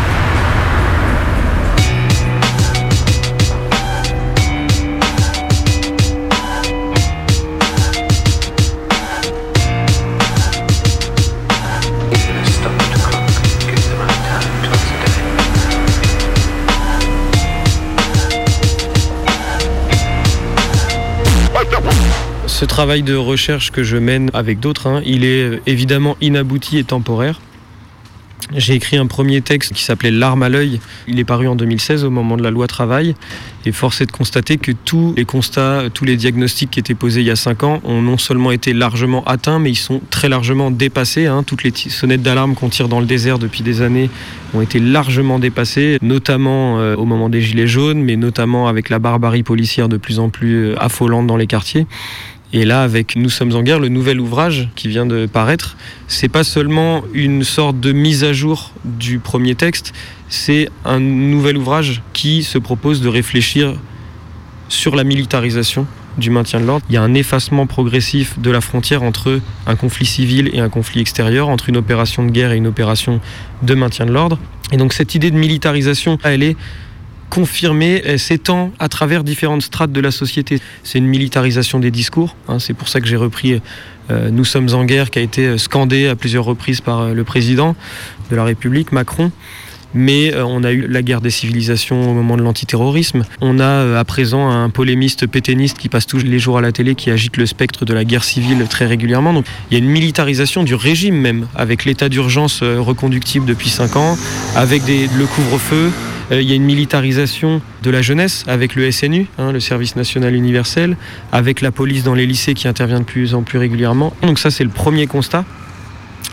Ce 22.64 22.66
travail 22.66 23.02
de 23.02 23.14
recherche 23.14 23.72
que 23.72 23.82
je 23.82 23.98
mène 23.98 24.30
avec 24.32 24.58
d'autres, 24.58 24.86
hein, 24.86 25.02
il 25.04 25.22
est 25.22 25.42
euh, 25.42 25.60
évidemment 25.66 26.16
inabouti 26.22 26.78
et 26.78 26.84
temporaire. 26.84 27.38
J'ai 28.54 28.74
écrit 28.74 28.96
un 28.96 29.06
premier 29.06 29.40
texte 29.40 29.72
qui 29.72 29.82
s'appelait 29.82 30.10
L'arme 30.10 30.42
à 30.42 30.48
l'œil. 30.48 30.80
Il 31.08 31.18
est 31.18 31.24
paru 31.24 31.48
en 31.48 31.56
2016 31.56 32.04
au 32.04 32.10
moment 32.10 32.36
de 32.36 32.42
la 32.42 32.50
loi 32.50 32.66
travail. 32.66 33.14
Et 33.66 33.72
force 33.72 34.00
est 34.02 34.06
de 34.06 34.12
constater 34.12 34.58
que 34.58 34.72
tous 34.72 35.14
les 35.16 35.24
constats, 35.24 35.84
tous 35.92 36.04
les 36.04 36.16
diagnostics 36.16 36.70
qui 36.70 36.78
étaient 36.78 36.94
posés 36.94 37.20
il 37.20 37.26
y 37.26 37.30
a 37.30 37.36
cinq 37.36 37.62
ans 37.62 37.80
ont 37.84 38.02
non 38.02 38.18
seulement 38.18 38.50
été 38.50 38.74
largement 38.74 39.24
atteints, 39.24 39.58
mais 39.58 39.70
ils 39.70 39.76
sont 39.76 40.00
très 40.10 40.28
largement 40.28 40.70
dépassés. 40.70 41.26
hein. 41.26 41.42
Toutes 41.42 41.64
les 41.64 41.72
sonnettes 41.74 42.22
d'alarme 42.22 42.54
qu'on 42.54 42.68
tire 42.68 42.88
dans 42.88 43.00
le 43.00 43.06
désert 43.06 43.38
depuis 43.38 43.62
des 43.62 43.80
années 43.80 44.10
ont 44.52 44.60
été 44.60 44.78
largement 44.78 45.38
dépassées, 45.38 45.98
notamment 46.02 46.78
euh, 46.78 46.96
au 46.96 47.06
moment 47.06 47.30
des 47.30 47.40
Gilets 47.40 47.66
jaunes, 47.66 48.02
mais 48.02 48.16
notamment 48.16 48.68
avec 48.68 48.90
la 48.90 48.98
barbarie 48.98 49.42
policière 49.42 49.88
de 49.88 49.96
plus 49.96 50.18
en 50.18 50.28
plus 50.28 50.66
euh, 50.66 50.82
affolante 50.82 51.26
dans 51.26 51.38
les 51.38 51.46
quartiers. 51.46 51.86
Et 52.54 52.64
là, 52.64 52.84
avec 52.84 53.16
Nous 53.16 53.30
sommes 53.30 53.52
en 53.56 53.62
guerre, 53.64 53.80
le 53.80 53.88
nouvel 53.88 54.20
ouvrage 54.20 54.68
qui 54.76 54.86
vient 54.86 55.06
de 55.06 55.26
paraître, 55.26 55.76
c'est 56.06 56.28
pas 56.28 56.44
seulement 56.44 57.02
une 57.12 57.42
sorte 57.42 57.80
de 57.80 57.90
mise 57.90 58.22
à 58.22 58.32
jour 58.32 58.70
du 58.84 59.18
premier 59.18 59.56
texte, 59.56 59.92
c'est 60.28 60.68
un 60.84 61.00
nouvel 61.00 61.56
ouvrage 61.56 62.00
qui 62.12 62.44
se 62.44 62.56
propose 62.58 63.00
de 63.00 63.08
réfléchir 63.08 63.74
sur 64.68 64.94
la 64.94 65.02
militarisation 65.02 65.88
du 66.16 66.30
maintien 66.30 66.60
de 66.60 66.66
l'ordre. 66.66 66.86
Il 66.88 66.94
y 66.94 66.96
a 66.96 67.02
un 67.02 67.14
effacement 67.14 67.66
progressif 67.66 68.38
de 68.38 68.52
la 68.52 68.60
frontière 68.60 69.02
entre 69.02 69.40
un 69.66 69.74
conflit 69.74 70.06
civil 70.06 70.48
et 70.52 70.60
un 70.60 70.68
conflit 70.68 71.00
extérieur, 71.00 71.48
entre 71.48 71.68
une 71.70 71.76
opération 71.76 72.24
de 72.24 72.30
guerre 72.30 72.52
et 72.52 72.56
une 72.56 72.68
opération 72.68 73.20
de 73.64 73.74
maintien 73.74 74.06
de 74.06 74.12
l'ordre. 74.12 74.38
Et 74.70 74.76
donc 74.76 74.92
cette 74.92 75.16
idée 75.16 75.32
de 75.32 75.36
militarisation, 75.36 76.18
elle 76.22 76.44
est 76.44 76.56
confirmée, 77.30 78.02
elle 78.04 78.18
s'étend 78.18 78.72
à 78.78 78.88
travers 78.88 79.24
différentes 79.24 79.62
strates 79.62 79.92
de 79.92 80.00
la 80.00 80.10
société. 80.10 80.60
C'est 80.82 80.98
une 80.98 81.06
militarisation 81.06 81.78
des 81.78 81.90
discours, 81.90 82.36
hein, 82.48 82.58
c'est 82.58 82.74
pour 82.74 82.88
ça 82.88 83.00
que 83.00 83.06
j'ai 83.06 83.16
repris 83.16 83.60
euh, 84.10 84.30
Nous 84.30 84.44
sommes 84.44 84.68
en 84.74 84.84
guerre, 84.84 85.10
qui 85.10 85.18
a 85.18 85.22
été 85.22 85.46
euh, 85.46 85.58
scandé 85.58 86.08
à 86.08 86.16
plusieurs 86.16 86.44
reprises 86.44 86.80
par 86.80 87.00
euh, 87.00 87.14
le 87.14 87.24
président 87.24 87.74
de 88.30 88.36
la 88.36 88.44
République, 88.44 88.92
Macron. 88.92 89.30
Mais 89.96 90.34
on 90.36 90.64
a 90.64 90.72
eu 90.72 90.88
la 90.88 91.02
guerre 91.02 91.20
des 91.20 91.30
civilisations 91.30 92.10
au 92.10 92.14
moment 92.14 92.36
de 92.36 92.42
l'antiterrorisme. 92.42 93.24
On 93.40 93.60
a 93.60 93.96
à 93.96 94.04
présent 94.04 94.50
un 94.50 94.68
polémiste 94.68 95.28
pétainiste 95.28 95.78
qui 95.78 95.88
passe 95.88 96.04
tous 96.04 96.18
les 96.18 96.40
jours 96.40 96.58
à 96.58 96.60
la 96.60 96.72
télé, 96.72 96.96
qui 96.96 97.12
agite 97.12 97.36
le 97.36 97.46
spectre 97.46 97.84
de 97.84 97.94
la 97.94 98.04
guerre 98.04 98.24
civile 98.24 98.66
très 98.68 98.86
régulièrement. 98.86 99.32
Donc 99.32 99.46
il 99.70 99.78
y 99.78 99.80
a 99.80 99.84
une 99.84 99.88
militarisation 99.88 100.64
du 100.64 100.74
régime 100.74 101.14
même, 101.14 101.46
avec 101.54 101.84
l'état 101.84 102.08
d'urgence 102.08 102.64
reconductible 102.64 103.46
depuis 103.46 103.70
5 103.70 103.94
ans, 103.94 104.18
avec 104.56 104.82
le 104.88 105.26
couvre-feu. 105.26 105.92
Euh, 106.32 106.40
Il 106.40 106.48
y 106.48 106.52
a 106.52 106.54
une 106.54 106.64
militarisation 106.64 107.60
de 107.82 107.90
la 107.90 108.02
jeunesse 108.02 108.44
avec 108.46 108.74
le 108.74 108.90
SNU, 108.90 109.26
hein, 109.38 109.52
le 109.52 109.60
service 109.60 109.96
national 109.96 110.34
universel, 110.34 110.96
avec 111.32 111.60
la 111.60 111.70
police 111.70 112.04
dans 112.04 112.14
les 112.14 112.26
lycées 112.26 112.54
qui 112.54 112.68
intervient 112.68 113.00
de 113.00 113.04
plus 113.04 113.34
en 113.34 113.42
plus 113.42 113.58
régulièrement. 113.58 114.12
Donc 114.22 114.38
ça 114.38 114.50
c'est 114.50 114.64
le 114.64 114.70
premier 114.70 115.06
constat. 115.06 115.44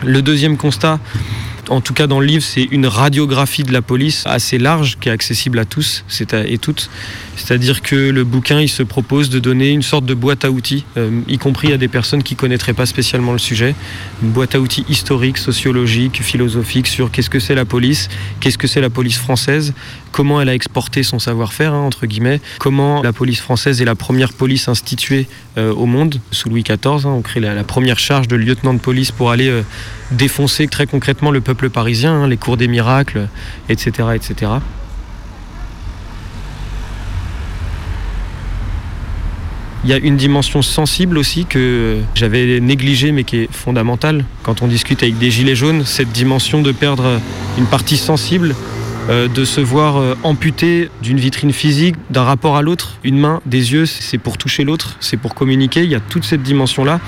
Le 0.04 0.20
deuxième 0.22 0.56
constat, 0.56 0.98
en 1.68 1.80
tout 1.80 1.94
cas 1.94 2.06
dans 2.06 2.20
le 2.20 2.26
livre, 2.26 2.44
c'est 2.44 2.64
une 2.64 2.86
radiographie 2.86 3.62
de 3.62 3.72
la 3.72 3.82
police 3.82 4.24
assez 4.26 4.58
large 4.58 4.98
qui 5.00 5.08
est 5.08 5.12
accessible 5.12 5.58
à 5.58 5.64
tous 5.64 6.04
et 6.32 6.58
toutes. 6.58 6.90
C'est-à-dire 7.36 7.82
que 7.82 7.96
le 7.96 8.24
bouquin, 8.24 8.60
il 8.60 8.68
se 8.68 8.82
propose 8.82 9.30
de 9.30 9.38
donner 9.38 9.70
une 9.70 9.82
sorte 9.82 10.04
de 10.04 10.14
boîte 10.14 10.44
à 10.44 10.50
outils, 10.50 10.84
euh, 10.96 11.20
y 11.28 11.38
compris 11.38 11.72
à 11.72 11.76
des 11.78 11.88
personnes 11.88 12.22
qui 12.22 12.36
connaîtraient 12.36 12.74
pas 12.74 12.86
spécialement 12.86 13.32
le 13.32 13.38
sujet, 13.38 13.74
une 14.22 14.30
boîte 14.30 14.54
à 14.54 14.60
outils 14.60 14.84
historique, 14.88 15.38
sociologique, 15.38 16.22
philosophique 16.22 16.86
sur 16.86 17.10
qu'est-ce 17.10 17.30
que 17.30 17.40
c'est 17.40 17.54
la 17.54 17.64
police, 17.64 18.08
qu'est-ce 18.40 18.58
que 18.58 18.66
c'est 18.66 18.80
la 18.80 18.90
police 18.90 19.18
française, 19.18 19.72
comment 20.10 20.40
elle 20.40 20.48
a 20.48 20.54
exporté 20.54 21.02
son 21.02 21.18
savoir-faire, 21.18 21.72
hein, 21.72 21.80
entre 21.80 22.06
guillemets, 22.06 22.40
comment 22.58 23.02
la 23.02 23.12
police 23.12 23.40
française 23.40 23.80
est 23.80 23.86
la 23.86 23.94
première 23.94 24.32
police 24.32 24.68
instituée 24.68 25.26
euh, 25.58 25.72
au 25.72 25.86
monde 25.86 26.20
sous 26.30 26.48
Louis 26.48 26.62
XIV. 26.62 27.06
hein. 27.06 27.10
on 27.10 27.22
crée 27.22 27.40
la, 27.40 27.54
la 27.54 27.64
première 27.64 27.98
charge 27.98 28.28
de 28.28 28.36
lieutenant 28.36 28.74
de 28.74 28.78
police 28.78 29.10
pour 29.10 29.30
aller 29.30 29.48
euh, 29.48 29.62
défoncer 30.10 30.68
très 30.68 30.86
concrètement 30.86 31.30
le 31.30 31.40
peuple 31.40 31.51
hein, 32.04 32.26
les 32.28 32.36
cours 32.36 32.56
des 32.56 32.68
miracles, 32.68 33.28
etc., 33.68 34.08
etc. 34.14 34.52
Il 39.84 39.90
y 39.90 39.92
a 39.92 39.96
une 39.96 40.16
dimension 40.16 40.62
sensible 40.62 41.18
aussi 41.18 41.44
que 41.44 41.98
j'avais 42.14 42.60
négligée 42.60 43.10
mais 43.10 43.24
qui 43.24 43.38
est 43.38 43.52
fondamentale 43.52 44.24
quand 44.44 44.62
on 44.62 44.68
discute 44.68 45.02
avec 45.02 45.18
des 45.18 45.32
gilets 45.32 45.56
jaunes, 45.56 45.84
cette 45.84 46.12
dimension 46.12 46.62
de 46.62 46.70
perdre 46.70 47.20
une 47.58 47.66
partie 47.66 47.96
sensible, 47.96 48.54
euh, 49.08 49.26
de 49.26 49.44
se 49.44 49.60
voir 49.60 49.96
euh, 49.96 50.14
amputé 50.22 50.88
d'une 51.02 51.18
vitrine 51.18 51.52
physique, 51.52 51.96
d'un 52.10 52.22
rapport 52.22 52.56
à 52.56 52.62
l'autre, 52.62 52.98
une 53.02 53.18
main, 53.18 53.40
des 53.44 53.72
yeux, 53.72 53.84
c'est 53.84 54.18
pour 54.18 54.38
toucher 54.38 54.62
l'autre, 54.62 54.96
c'est 55.00 55.16
pour 55.16 55.34
communiquer, 55.34 55.82
il 55.82 55.90
y 55.90 55.96
a 55.96 56.00
toute 56.00 56.22
cette 56.22 56.44
dimension-là. 56.44 57.00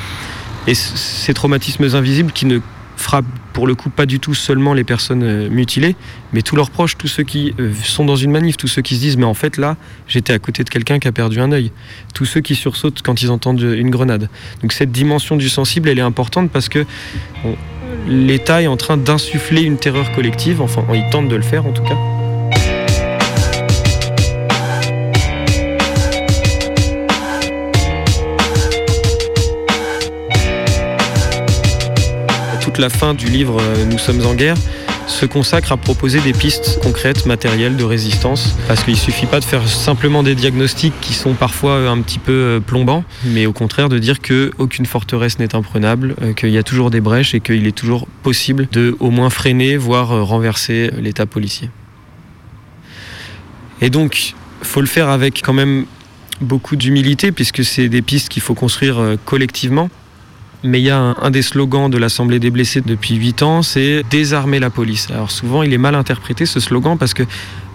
Et 0.66 0.74
ces 0.74 1.34
traumatismes 1.34 1.84
invisibles 1.94 2.32
qui 2.32 2.46
ne 2.46 2.58
frappent 2.96 3.24
pour 3.52 3.66
le 3.66 3.74
coup 3.74 3.90
pas 3.90 4.06
du 4.06 4.20
tout 4.20 4.34
seulement 4.34 4.74
les 4.74 4.84
personnes 4.84 5.22
euh, 5.22 5.48
mutilées, 5.48 5.96
mais 6.32 6.42
tous 6.42 6.56
leurs 6.56 6.70
proches, 6.70 6.96
tous 6.96 7.08
ceux 7.08 7.22
qui 7.22 7.54
euh, 7.58 7.72
sont 7.82 8.04
dans 8.04 8.16
une 8.16 8.30
manif, 8.30 8.56
tous 8.56 8.68
ceux 8.68 8.82
qui 8.82 8.96
se 8.96 9.00
disent 9.00 9.16
mais 9.16 9.24
en 9.24 9.34
fait 9.34 9.56
là 9.56 9.76
j'étais 10.08 10.32
à 10.32 10.38
côté 10.38 10.64
de 10.64 10.70
quelqu'un 10.70 10.98
qui 10.98 11.08
a 11.08 11.12
perdu 11.12 11.40
un 11.40 11.52
œil, 11.52 11.70
tous 12.14 12.24
ceux 12.24 12.40
qui 12.40 12.54
sursautent 12.54 13.02
quand 13.02 13.22
ils 13.22 13.30
entendent 13.30 13.60
une 13.60 13.90
grenade. 13.90 14.28
Donc 14.62 14.72
cette 14.72 14.92
dimension 14.92 15.36
du 15.36 15.48
sensible 15.48 15.88
elle 15.88 15.98
est 15.98 16.02
importante 16.02 16.50
parce 16.50 16.68
que 16.68 16.84
l'État 18.08 18.62
est 18.62 18.66
en 18.66 18.76
train 18.76 18.96
d'insuffler 18.96 19.62
une 19.62 19.78
terreur 19.78 20.12
collective, 20.12 20.60
enfin 20.60 20.84
il 20.92 21.08
tente 21.10 21.28
de 21.28 21.36
le 21.36 21.42
faire 21.42 21.66
en 21.66 21.72
tout 21.72 21.82
cas. 21.82 21.96
La 32.78 32.90
fin 32.90 33.14
du 33.14 33.26
livre 33.26 33.58
euh, 33.60 33.84
Nous 33.84 33.98
sommes 33.98 34.24
en 34.26 34.34
guerre 34.34 34.56
se 35.06 35.26
consacre 35.26 35.70
à 35.70 35.76
proposer 35.76 36.20
des 36.20 36.32
pistes 36.32 36.78
concrètes, 36.82 37.26
matérielles 37.26 37.76
de 37.76 37.84
résistance. 37.84 38.56
Parce 38.66 38.84
qu'il 38.84 38.94
ne 38.94 38.98
suffit 38.98 39.26
pas 39.26 39.38
de 39.38 39.44
faire 39.44 39.68
simplement 39.68 40.22
des 40.22 40.34
diagnostics 40.34 40.94
qui 41.02 41.12
sont 41.12 41.34
parfois 41.34 41.72
euh, 41.72 41.90
un 41.90 42.00
petit 42.00 42.18
peu 42.18 42.32
euh, 42.32 42.60
plombants, 42.60 43.04
mais 43.26 43.44
au 43.44 43.52
contraire 43.52 43.90
de 43.90 43.98
dire 43.98 44.20
qu'aucune 44.20 44.86
forteresse 44.86 45.38
n'est 45.38 45.54
imprenable, 45.54 46.16
qu'il 46.36 46.50
y 46.50 46.58
a 46.58 46.62
toujours 46.62 46.90
des 46.90 47.02
brèches 47.02 47.34
et 47.34 47.40
qu'il 47.40 47.66
est 47.66 47.76
toujours 47.76 48.06
possible 48.22 48.66
de 48.72 48.96
au 48.98 49.10
moins 49.10 49.28
freiner, 49.28 49.76
voire 49.76 50.26
renverser 50.26 50.90
l'état 50.98 51.26
policier. 51.26 51.68
Et 53.82 53.90
donc, 53.90 54.34
faut 54.62 54.80
le 54.80 54.86
faire 54.86 55.10
avec 55.10 55.42
quand 55.42 55.52
même 55.52 55.84
beaucoup 56.40 56.76
d'humilité, 56.76 57.30
puisque 57.30 57.62
c'est 57.62 57.88
des 57.88 58.00
pistes 58.00 58.30
qu'il 58.30 58.42
faut 58.42 58.54
construire 58.54 59.16
collectivement. 59.26 59.90
Mais 60.64 60.80
il 60.80 60.84
y 60.84 60.90
a 60.90 61.14
un, 61.20 61.30
des 61.30 61.42
slogans 61.42 61.90
de 61.90 61.98
l'Assemblée 61.98 62.38
des 62.38 62.50
blessés 62.50 62.80
depuis 62.80 63.16
8 63.16 63.42
ans, 63.42 63.62
c'est 63.62 64.02
désarmer 64.10 64.58
la 64.58 64.70
police. 64.70 65.08
Alors 65.10 65.30
souvent, 65.30 65.62
il 65.62 65.74
est 65.74 65.78
mal 65.78 65.94
interprété 65.94 66.46
ce 66.46 66.58
slogan 66.58 66.96
parce 66.98 67.12
que 67.12 67.22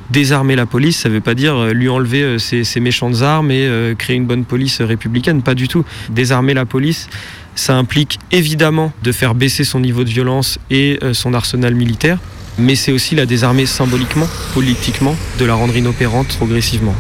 désarmer 0.10 0.56
la 0.56 0.66
police, 0.66 0.98
ça 0.98 1.10
ne 1.10 1.14
veut 1.14 1.22
pas 1.22 1.36
dire 1.36 1.56
euh, 1.56 1.72
lui 1.72 1.88
enlever 1.88 2.24
euh, 2.24 2.38
ses, 2.40 2.80
méchantes 2.80 3.22
armes 3.22 3.52
et 3.52 3.68
euh, 3.68 3.94
créer 3.94 4.16
une 4.16 4.26
bonne 4.26 4.44
police 4.44 4.82
républicaine, 4.82 5.44
pas 5.44 5.54
du 5.54 5.68
tout. 5.68 5.86
Désarmer 6.10 6.56
la 6.56 6.66
police, 6.66 7.10
ça 7.54 7.76
implique 7.76 8.18
évidemment 8.32 8.92
de 9.04 9.12
faire 9.12 9.36
baisser 9.36 9.64
son 9.64 9.82
niveau 9.82 10.04
de 10.04 10.10
violence 10.10 10.58
et 10.72 10.98
son 11.14 11.34
arsenal 11.34 11.76
militaire, 11.76 12.18
mais 12.58 12.76
c'est 12.76 12.92
aussi 12.92 13.16
la 13.16 13.26
désarmer 13.26 13.66
symboliquement, 13.66 14.28
politiquement, 14.54 15.16
de 15.38 15.46
la 15.46 15.54
rendre 15.54 15.76
inopérante 15.76 16.30
progressivement. 16.38 16.96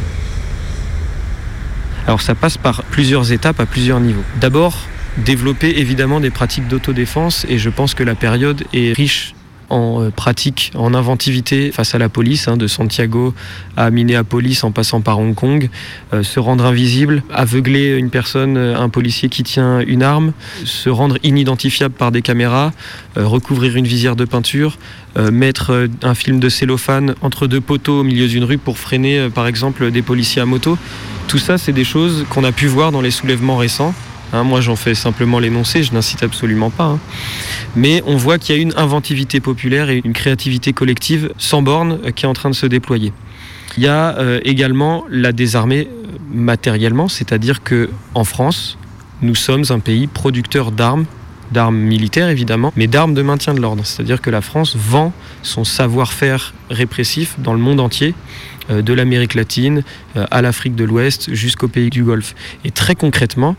Alors 2.06 2.22
ça 2.22 2.36
passe 2.36 2.58
par 2.58 2.84
plusieurs 2.84 3.32
étapes 3.32 3.60
à 3.60 3.66
plusieurs 3.66 4.02
niveaux. 4.02 4.24
D'abord, 4.42 4.76
développer 5.20 5.80
évidemment 5.80 6.20
des 6.20 6.30
pratiques 6.30 6.68
d'autodéfense 6.68 7.46
et 7.50 7.58
je 7.58 7.70
pense 7.70 7.94
que 7.94 8.04
la 8.04 8.16
période 8.16 8.64
est 8.74 8.94
riche 8.94 9.34
en 9.70 10.02
euh, 10.02 10.10
pratiques, 10.10 10.72
en 10.76 10.94
inventivité 10.94 11.72
face 11.72 11.96
à 11.96 11.98
la 11.98 12.10
police, 12.10 12.48
hein, 12.48 12.58
de 12.58 12.68
Santiago 12.68 13.34
à 13.78 13.92
Minneapolis 13.92 14.64
en 14.64 14.72
passant 14.72 15.02
par 15.02 15.20
Hong 15.20 15.36
Kong, 15.36 15.70
euh, 16.14 16.24
se 16.24 16.40
rendre 16.40 16.66
invisible, 16.66 17.24
aveugler 17.32 17.98
une 17.98 18.10
personne, 18.10 18.58
euh, 18.58 18.78
un 18.78 18.90
policier 18.90 19.30
qui 19.30 19.44
tient 19.44 19.80
une 19.82 20.04
arme, 20.04 20.34
se 20.66 20.90
rendre 20.90 21.18
inidentifiable 21.24 21.94
par 21.94 22.12
des 22.12 22.22
caméras, 22.22 22.72
recouvrir 23.16 23.76
une 23.76 23.88
visière 23.88 24.16
de 24.16 24.26
peinture, 24.26 24.78
mettre 25.32 25.88
un 26.04 26.16
film 26.16 26.40
de 26.40 26.50
cellophane 26.50 27.16
entre 27.22 27.48
deux 27.48 27.62
poteaux 27.62 28.02
au 28.02 28.04
milieu 28.04 28.28
d'une 28.28 28.44
rue 28.44 28.58
pour 28.58 28.78
freiner 28.78 29.30
par 29.34 29.48
exemple 29.48 29.92
des 29.92 30.02
policiers 30.02 30.42
à 30.42 30.46
moto. 30.46 30.78
Tout 31.28 31.40
ça, 31.40 31.58
c'est 31.58 31.74
des 31.74 31.84
choses 31.84 32.26
qu'on 32.30 32.44
a 32.44 32.52
pu 32.52 32.68
voir 32.68 32.92
dans 32.92 33.02
les 33.02 33.12
soulèvements 33.12 33.58
récents 33.58 33.94
Hein, 34.32 34.44
moi, 34.44 34.62
j'en 34.62 34.76
fais 34.76 34.94
simplement 34.94 35.40
l'énoncé, 35.40 35.84
je 35.84 35.94
n'incite 35.94 36.22
absolument 36.24 36.70
pas. 36.70 36.86
hein. 36.86 37.00
Mais 37.76 38.04
on 38.06 38.16
voit 38.16 38.38
qu'il 38.38 38.56
y 38.56 38.60
a 38.60 38.62
une 38.62 38.74
inventivité 38.78 39.40
populaire 39.40 39.90
et 39.90 40.02
une 40.04 40.14
créativité 40.14 40.74
collective 40.74 41.32
sans 41.38 41.62
borne 41.62 42.00
euh, 42.06 42.12
qui 42.12 42.26
est 42.26 42.28
en 42.28 42.34
train 42.34 42.50
de 42.50 42.56
se 42.56 42.66
déployer. 42.66 43.12
Il 43.78 43.84
y 43.84 43.88
a 43.88 44.18
euh, 44.18 44.40
également 44.44 45.06
la 45.10 45.32
désarmée 45.32 45.88
euh, 45.88 46.18
matériellement, 46.32 47.08
c'est-à-dire 47.08 47.64
que 47.64 47.90
en 48.14 48.24
France, 48.24 48.78
nous 49.22 49.36
sommes 49.36 49.64
un 49.70 49.80
pays 49.80 50.08
producteur 50.08 50.72
d'armes, 50.72 51.06
d'armes 51.52 51.78
militaires 51.78 52.30
évidemment, 52.30 52.72
mais 52.76 52.88
d'armes 52.88 53.16
de 53.16 53.22
maintien 53.24 53.56
de 53.56 53.62
l'ordre. 53.62 53.84
C'est-à-dire 53.84 54.22
que 54.22 54.30
la 54.30 54.42
France 54.42 54.76
vend 54.76 55.12
son 55.42 55.64
savoir-faire 55.64 56.54
répressif 56.70 57.36
dans 57.40 57.54
le 57.54 57.60
monde 57.60 57.80
entier, 57.80 58.14
de 58.70 58.94
l'Amérique 58.94 59.34
latine 59.34 59.82
à 60.14 60.44
l'Afrique 60.44 60.76
de 60.76 60.84
l'Ouest 60.84 61.34
jusqu'aux 61.34 61.68
pays 61.68 61.90
du 61.90 62.04
Golfe. 62.04 62.36
Et 62.64 62.70
très 62.70 62.94
concrètement, 62.94 63.56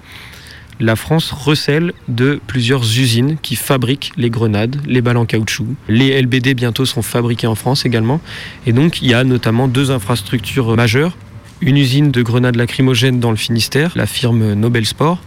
la 0.81 0.97
France 0.97 1.31
recèle 1.31 1.93
de 2.09 2.41
plusieurs 2.47 2.83
usines 2.83 3.37
qui 3.41 3.55
fabriquent 3.55 4.13
les 4.17 4.31
grenades, 4.31 4.77
les 4.87 5.03
balles 5.03 5.19
en 5.19 5.27
caoutchouc. 5.27 5.67
Les 5.89 6.21
LBD 6.21 6.55
bientôt 6.55 6.87
seront 6.87 7.03
fabriqués 7.03 7.47
en 7.47 7.55
France 7.55 7.85
également. 7.85 8.21
Et 8.67 8.73
donc 8.73 9.03
il 9.03 9.11
y 9.11 9.15
a 9.15 9.23
notamment 9.23 9.69
deux 9.69 9.91
infrastructures 9.91 10.75
majeures. 10.77 11.17
Une 11.61 11.77
usine 11.77 12.11
de 12.11 12.23
grenades 12.23 12.57
lacrymogènes 12.57 13.21
dans 13.21 13.31
le 13.31 13.37
Finistère, 13.37 13.93
la 13.95 14.07
firme 14.07 14.55
Nobel 14.55 14.87
Sport, 14.87 15.21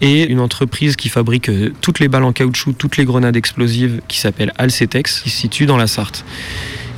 et 0.00 0.24
une 0.24 0.40
entreprise 0.40 0.96
qui 0.96 1.08
fabrique 1.08 1.50
euh, 1.50 1.72
toutes 1.80 1.98
les 1.98 2.08
balles 2.08 2.24
en 2.24 2.32
caoutchouc, 2.32 2.72
toutes 2.72 2.96
les 2.96 3.04
grenades 3.04 3.36
explosives, 3.36 4.00
qui 4.08 4.18
s'appelle 4.18 4.52
Alcetex, 4.56 5.20
qui 5.20 5.28
se 5.28 5.36
situe 5.36 5.66
dans 5.66 5.76
la 5.76 5.86
Sarthe. 5.86 6.24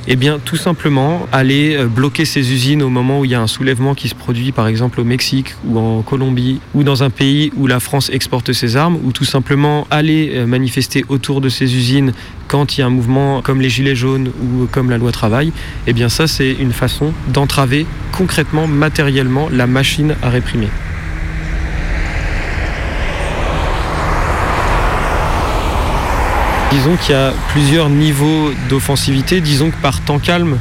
Eh 0.07 0.15
bien, 0.15 0.39
tout 0.43 0.55
simplement, 0.55 1.27
aller 1.31 1.75
euh, 1.75 1.85
bloquer 1.85 2.25
ces 2.25 2.51
usines 2.51 2.81
au 2.81 2.89
moment 2.89 3.19
où 3.19 3.25
il 3.25 3.31
y 3.31 3.35
a 3.35 3.41
un 3.41 3.47
soulèvement 3.47 3.93
qui 3.93 4.09
se 4.09 4.15
produit, 4.15 4.51
par 4.51 4.67
exemple 4.67 4.99
au 4.99 5.03
Mexique 5.03 5.53
ou 5.65 5.77
en 5.77 6.01
Colombie, 6.01 6.59
ou 6.73 6.83
dans 6.83 7.03
un 7.03 7.11
pays 7.11 7.51
où 7.55 7.67
la 7.67 7.79
France 7.79 8.09
exporte 8.11 8.51
ses 8.51 8.77
armes, 8.77 8.97
ou 9.03 9.11
tout 9.11 9.25
simplement 9.25 9.85
aller 9.91 10.31
euh, 10.33 10.47
manifester 10.47 11.05
autour 11.07 11.39
de 11.39 11.49
ces 11.49 11.75
usines 11.75 12.13
quand 12.47 12.77
il 12.77 12.81
y 12.81 12.83
a 12.83 12.87
un 12.87 12.89
mouvement 12.89 13.43
comme 13.43 13.61
les 13.61 13.69
Gilets 13.69 13.95
jaunes 13.95 14.31
ou 14.41 14.65
comme 14.71 14.89
la 14.89 14.97
loi 14.97 15.11
travail, 15.11 15.53
eh 15.85 15.93
bien 15.93 16.09
ça, 16.09 16.25
c'est 16.25 16.51
une 16.51 16.73
façon 16.73 17.13
d'entraver 17.27 17.85
concrètement, 18.11 18.67
matériellement, 18.67 19.49
la 19.51 19.67
machine 19.67 20.15
à 20.23 20.29
réprimer. 20.29 20.67
Disons 26.71 26.95
qu'il 26.95 27.11
y 27.11 27.17
a 27.17 27.33
plusieurs 27.49 27.89
niveaux 27.89 28.51
d'offensivité. 28.69 29.41
Disons 29.41 29.71
que 29.71 29.75
par 29.81 29.99
temps 29.99 30.19
calme, 30.19 30.57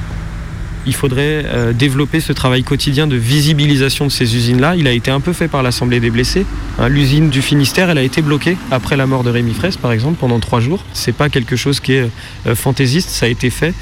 il 0.87 0.95
faudrait 0.95 1.45
euh, 1.47 1.73
développer 1.73 2.21
ce 2.21 2.33
travail 2.33 2.65
quotidien 2.65 3.07
de 3.07 3.15
visibilisation 3.15 4.07
de 4.07 4.11
ces 4.11 4.35
usines-là. 4.35 4.75
Il 4.77 4.89
a 4.89 4.93
été 4.93 5.13
un 5.13 5.21
peu 5.21 5.33
fait 5.33 5.47
par 5.47 5.63
l'Assemblée 5.63 6.01
des 6.01 6.11
blessés. 6.11 6.47
Hein, 6.79 6.89
L'usine 6.89 7.31
du 7.31 7.43
Finistère, 7.43 7.91
elle 7.91 7.99
a 7.99 8.03
été 8.03 8.23
bloquée 8.23 8.57
après 8.73 8.97
la 8.97 9.07
mort 9.07 9.23
de 9.23 9.31
Rémi 9.31 9.55
Fraisse, 9.55 9.77
par 9.77 9.93
exemple, 9.93 10.17
pendant 10.19 10.41
trois 10.41 10.59
jours. 10.59 10.85
C'est 10.95 11.15
pas 11.15 11.29
quelque 11.29 11.55
chose 11.55 11.79
qui 11.79 11.93
est 11.93 12.11
euh, 12.47 12.57
fantaisiste, 12.57 13.11
ça 13.11 13.27
a 13.27 13.29
été 13.29 13.51
fait. 13.51 13.73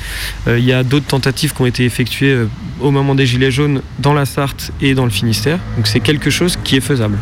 Euh, 0.48 0.58
il 0.58 0.64
y 0.66 0.72
a 0.72 0.82
d'autres 0.82 1.06
tentatives 1.06 1.54
qui 1.54 1.62
ont 1.62 1.66
été 1.66 1.86
effectuées 1.86 2.36
au 2.80 2.90
moment 2.90 3.14
des 3.14 3.24
Gilets 3.24 3.50
jaunes 3.50 3.80
dans 4.00 4.12
la 4.12 4.26
Sarthe 4.26 4.70
et 4.82 4.94
dans 4.94 5.04
le 5.04 5.10
Finistère. 5.10 5.60
Donc 5.76 5.86
c'est 5.86 6.00
quelque 6.00 6.28
chose 6.28 6.58
qui 6.62 6.76
est 6.76 6.80
faisable. 6.80 7.16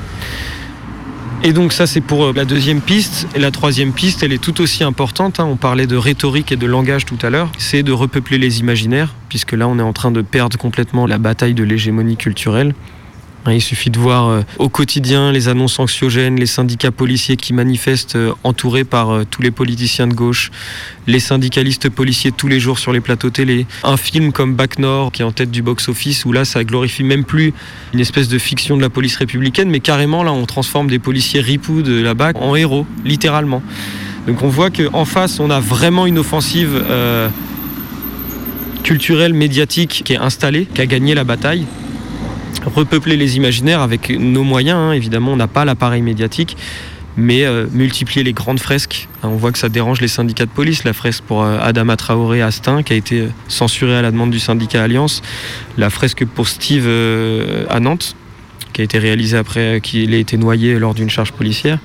Et 1.43 1.53
donc 1.53 1.73
ça 1.73 1.87
c'est 1.87 2.01
pour 2.01 2.25
euh, 2.25 2.33
la 2.35 2.45
deuxième 2.45 2.81
piste. 2.81 3.29
Et 3.35 3.39
la 3.39 3.51
troisième 3.51 3.93
piste, 3.93 4.23
elle 4.23 4.33
est 4.33 4.43
tout 4.43 4.61
aussi 4.61 4.83
importante. 4.83 5.39
hein. 5.39 5.47
On 5.49 5.57
parlait 5.57 5.87
de 5.87 5.97
rhétorique 5.97 6.51
et 6.51 6.57
de 6.57 6.67
langage 6.67 7.05
tout 7.05 7.19
à 7.23 7.31
l'heure. 7.31 7.51
C'est 7.59 7.83
de 7.83 7.93
repeupler 7.93 8.39
les 8.39 8.61
imaginaires, 8.61 9.15
puisque 9.29 9.53
là 9.53 9.69
on 9.69 9.79
est 9.79 9.83
en 9.83 9.93
train 9.93 10.11
de 10.11 10.23
perdre 10.23 10.59
complètement 10.59 11.07
la 11.07 11.19
bataille 11.19 11.55
de 11.55 11.63
l'hégémonie 11.63 12.17
culturelle. 12.17 12.75
Hein, 13.47 13.53
Il 13.55 13.63
suffit 13.63 13.91
de 13.91 13.99
voir 13.99 14.29
euh, 14.29 14.43
au 14.59 14.69
quotidien 14.69 15.31
les 15.33 15.49
annonces 15.49 15.79
anxiogènes, 15.79 16.37
les 16.37 16.47
syndicats 16.47 16.91
policiers 16.91 17.37
qui 17.37 17.53
manifestent 17.53 18.17
euh, 18.17 18.33
entourés 18.43 18.85
par 18.85 19.11
euh, 19.11 19.25
tous 19.29 19.41
les 19.41 19.51
politiciens 19.51 20.07
de 20.09 20.15
gauche, 20.15 20.51
les 21.07 21.21
syndicalistes 21.21 21.89
policiers 21.89 22.33
tous 22.33 22.49
les 22.49 22.59
jours 22.59 22.79
sur 22.79 22.93
les 22.93 23.01
plateaux 23.01 23.31
télé, 23.31 23.67
un 23.85 23.97
film 23.97 24.33
comme 24.33 24.55
Bac 24.55 24.79
Nord 24.79 25.13
qui 25.13 25.23
est 25.23 25.25
en 25.25 25.33
tête 25.33 25.51
du 25.51 25.63
box-office 25.63 26.25
où 26.25 26.33
là 26.33 26.45
ça 26.45 26.65
glorifie 26.65 27.05
même 27.05 27.25
plus 27.25 27.55
une 27.95 28.01
espèce 28.01 28.29
de 28.29 28.39
fiction 28.39 28.77
de 28.77 28.83
la 28.83 28.91
police 28.91 29.17
républicaine, 29.17 29.71
mais 29.71 29.81
carrément 29.81 30.25
là 30.25 30.33
on 30.33 30.45
transforme 30.47 30.89
des 30.89 30.99
policiers 30.99 31.41
ripoux 31.41 31.83
de 31.83 32.01
la 32.03 32.15
BAC 32.15 32.37
en 32.41 32.57
héros, 32.57 32.87
littéralement. 33.05 33.63
Donc 34.27 34.43
on 34.43 34.49
voit 34.49 34.71
qu'en 34.71 35.05
face 35.05 35.39
on 35.39 35.51
a 35.51 35.61
vraiment 35.61 36.07
une 36.07 36.19
offensive 36.19 36.83
culturelle, 38.83 39.35
médiatique 39.35 40.03
qui 40.05 40.13
est 40.15 40.19
installée, 40.19 40.67
qui 40.67 40.81
a 40.81 40.87
gagné 40.87 41.15
la 41.15 41.25
bataille 41.25 41.65
repeupler 42.67 43.17
les 43.17 43.37
imaginaires 43.37 43.81
avec 43.81 44.11
nos 44.11 44.43
moyens. 44.43 44.77
hein. 44.79 44.93
Évidemment, 44.93 45.33
on 45.33 45.37
n'a 45.37 45.47
pas 45.47 45.65
l'appareil 45.65 46.03
médiatique, 46.03 46.57
mais 47.17 47.45
euh, 47.45 47.67
multiplier 47.73 48.23
les 48.23 48.33
grandes 48.33 48.61
fresques. 48.61 49.09
Hein, 49.23 49.29
on 49.33 49.37
voit 49.37 49.53
que 49.53 49.59
ça 49.59 49.69
dérange 49.69 50.01
les 50.01 50.09
syndicats 50.09 50.47
de 50.47 50.51
police. 50.51 50.85
La 50.85 50.93
fresque 50.93 51.23
pour 51.27 51.43
euh, 51.43 51.59
Adama 51.61 51.97
Traoré 51.97 52.43
Astin, 52.43 52.83
qui 52.83 52.93
a 52.93 52.97
été 52.97 53.21
euh, 53.21 53.29
censurée 53.49 53.97
à 53.97 54.03
la 54.03 54.11
demande 54.11 54.31
du 54.31 54.41
syndicat 54.41 54.83
Alliance. 54.83 55.23
La 55.79 55.91
fresque 55.91 56.25
pour 56.25 56.49
Steve 56.49 56.89
à 57.69 57.81
Nantes, 57.81 58.17
qui 58.73 58.81
a 58.83 58.85
été 58.85 58.99
réalisée 58.99 59.37
après 59.37 59.81
qu'il 59.83 60.13
ait 60.15 60.21
été 60.21 60.37
noyé 60.37 60.79
lors 60.79 60.95
d'une 60.95 61.11
charge 61.11 61.33
policière. 61.33 61.79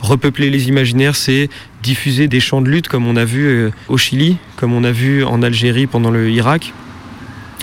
Repeupler 0.00 0.50
les 0.50 0.68
imaginaires, 0.68 1.16
c'est 1.16 1.48
diffuser 1.82 2.28
des 2.28 2.38
chants 2.38 2.60
de 2.60 2.68
lutte 2.68 2.86
comme 2.86 3.06
on 3.06 3.16
a 3.16 3.24
vu 3.24 3.70
au 3.88 3.98
Chili, 3.98 4.36
comme 4.56 4.72
on 4.72 4.84
a 4.84 4.92
vu 4.92 5.24
en 5.24 5.42
Algérie 5.42 5.88
pendant 5.88 6.10
le 6.10 6.30
Irak 6.30 6.72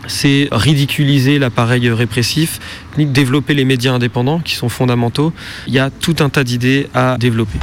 c'est 0.08 0.48
ridiculiser 0.52 1.40
l'appareil 1.40 1.90
répressif, 1.90 2.60
développer 2.98 3.54
les 3.54 3.66
médias 3.66 3.94
indépendants 3.94 4.40
qui 4.40 4.56
sont 4.56 4.70
fondamentaux. 4.70 5.34
Il 5.68 5.74
y 5.74 5.80
a 5.80 5.90
tout 5.90 6.16
un 6.20 6.30
tas 6.30 6.44
d'idées 6.44 6.88
à 6.94 7.18
développer. 7.18 7.60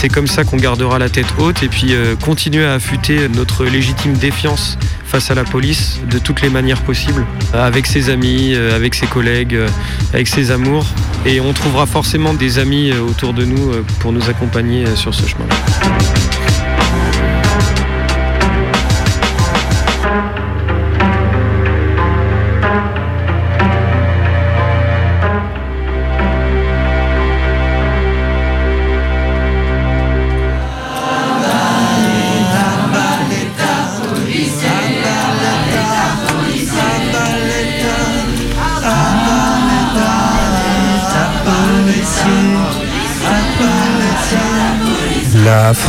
C'est 0.00 0.08
comme 0.08 0.26
ça 0.26 0.44
qu'on 0.44 0.56
gardera 0.56 0.98
la 0.98 1.10
tête 1.10 1.26
haute 1.38 1.62
et 1.62 1.68
puis 1.68 1.92
euh, 1.92 2.16
continuer 2.16 2.64
à 2.64 2.72
affûter 2.72 3.28
notre 3.28 3.66
légitime 3.66 4.14
défiance 4.14 4.78
face 5.04 5.30
à 5.30 5.34
la 5.34 5.44
police 5.44 6.00
de 6.10 6.18
toutes 6.18 6.40
les 6.40 6.48
manières 6.48 6.80
possibles, 6.80 7.26
avec 7.52 7.86
ses 7.86 8.08
amis, 8.08 8.54
euh, 8.54 8.74
avec 8.74 8.94
ses 8.94 9.06
collègues, 9.06 9.54
euh, 9.54 9.68
avec 10.14 10.26
ses 10.26 10.52
amours. 10.52 10.86
Et 11.26 11.38
on 11.40 11.52
trouvera 11.52 11.84
forcément 11.84 12.32
des 12.32 12.58
amis 12.58 12.92
autour 12.94 13.34
de 13.34 13.44
nous 13.44 13.72
pour 13.98 14.12
nous 14.12 14.30
accompagner 14.30 14.86
sur 14.96 15.14
ce 15.14 15.28
chemin-là. 15.28 16.29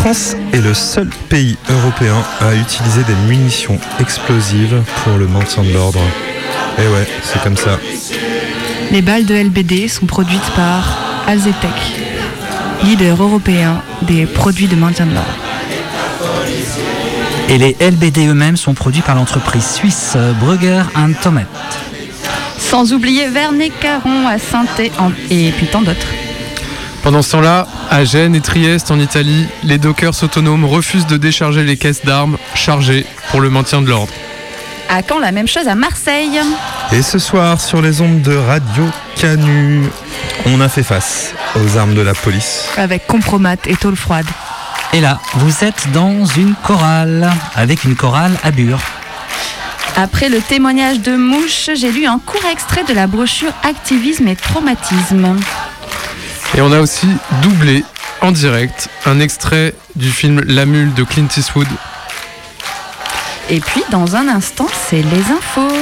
France 0.01 0.35
est 0.51 0.61
le 0.61 0.73
seul 0.73 1.07
pays 1.29 1.59
européen 1.69 2.15
à 2.39 2.55
utiliser 2.55 3.03
des 3.03 3.13
munitions 3.27 3.77
explosives 3.99 4.81
pour 5.03 5.19
le 5.19 5.27
maintien 5.27 5.61
de 5.61 5.71
l'ordre. 5.71 5.99
Et 6.79 6.87
ouais, 6.87 7.07
c'est 7.21 7.39
comme 7.43 7.55
ça. 7.55 7.77
Les 8.91 9.03
balles 9.03 9.27
de 9.27 9.35
LBD 9.35 9.87
sont 9.87 10.07
produites 10.07 10.49
par 10.55 10.97
Alzetec, 11.27 11.69
leader 12.83 13.21
européen 13.21 13.83
des 14.01 14.25
produits 14.25 14.65
de 14.65 14.75
maintien 14.75 15.05
de 15.05 15.13
l'ordre. 15.13 15.35
Et 17.49 17.59
les 17.59 17.77
LBD 17.79 18.25
eux-mêmes 18.25 18.57
sont 18.57 18.73
produits 18.73 19.03
par 19.03 19.13
l'entreprise 19.13 19.67
suisse 19.67 20.17
Brugger 20.39 20.81
Thomet. 21.21 21.45
Sans 22.57 22.91
oublier 22.91 23.27
Vernet 23.27 23.71
Caron 23.79 24.27
à 24.27 24.39
saint 24.39 24.65
et 25.29 25.51
puis 25.51 25.67
tant 25.67 25.83
d'autres. 25.83 26.07
Pendant 27.03 27.23
ce 27.23 27.31
temps-là, 27.31 27.67
à 27.89 28.03
Gênes 28.03 28.35
et 28.35 28.41
Trieste 28.41 28.91
en 28.91 28.99
Italie, 28.99 29.47
les 29.63 29.79
dockers 29.79 30.23
autonomes 30.23 30.65
refusent 30.65 31.07
de 31.07 31.17
décharger 31.17 31.63
les 31.63 31.75
caisses 31.75 32.05
d'armes 32.05 32.37
chargées 32.53 33.07
pour 33.31 33.41
le 33.41 33.49
maintien 33.49 33.81
de 33.81 33.87
l'ordre. 33.87 34.13
À 34.87 35.01
quand 35.01 35.17
la 35.17 35.31
même 35.31 35.47
chose 35.47 35.67
à 35.67 35.73
Marseille 35.73 36.39
Et 36.91 37.01
ce 37.01 37.17
soir, 37.17 37.59
sur 37.59 37.81
les 37.81 38.01
ondes 38.01 38.21
de 38.21 38.35
Radio 38.35 38.83
Canu, 39.15 39.83
on 40.45 40.61
a 40.61 40.69
fait 40.69 40.83
face 40.83 41.33
aux 41.55 41.77
armes 41.77 41.95
de 41.95 42.01
la 42.01 42.13
police. 42.13 42.69
Avec 42.77 43.07
compromat 43.07 43.55
et 43.65 43.75
tôle 43.75 43.95
froide. 43.95 44.27
Et 44.93 45.01
là, 45.01 45.19
vous 45.35 45.63
êtes 45.63 45.91
dans 45.93 46.25
une 46.25 46.53
chorale, 46.63 47.31
avec 47.55 47.83
une 47.83 47.95
chorale 47.95 48.33
à 48.43 48.51
Bure. 48.51 48.81
Après 49.95 50.29
le 50.29 50.39
témoignage 50.39 50.99
de 50.99 51.15
Mouche, 51.15 51.69
j'ai 51.75 51.91
lu 51.91 52.05
un 52.05 52.19
court 52.19 52.45
extrait 52.51 52.83
de 52.83 52.93
la 52.93 53.07
brochure 53.07 53.53
Activisme 53.63 54.27
et 54.27 54.35
traumatisme. 54.35 55.37
Et 56.55 56.61
on 56.61 56.71
a 56.73 56.81
aussi 56.81 57.07
doublé 57.41 57.83
en 58.21 58.31
direct 58.31 58.89
un 59.05 59.19
extrait 59.19 59.73
du 59.95 60.11
film 60.11 60.41
La 60.47 60.65
Mule 60.65 60.93
de 60.93 61.03
Clint 61.03 61.27
Eastwood. 61.37 61.67
Et 63.49 63.61
puis, 63.61 63.83
dans 63.89 64.15
un 64.15 64.27
instant, 64.27 64.67
c'est 64.89 65.01
les 65.01 65.31
infos. 65.31 65.75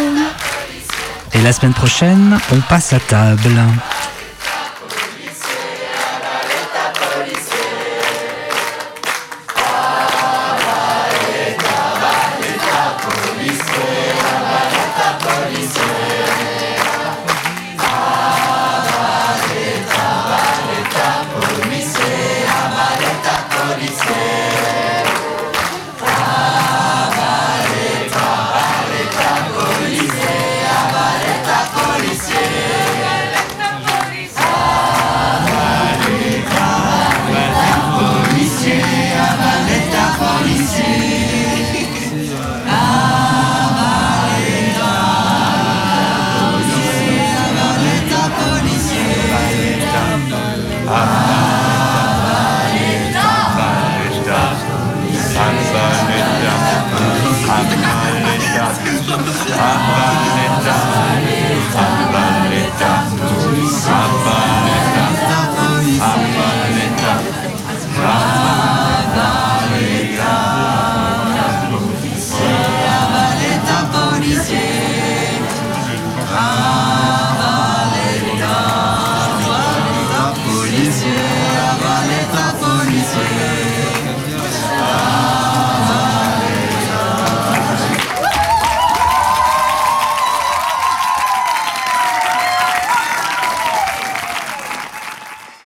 Et 1.33 1.41
la 1.41 1.53
semaine 1.53 1.73
prochaine, 1.73 2.37
on 2.53 2.59
passe 2.61 2.93
à 2.93 2.99
table. 2.99 3.59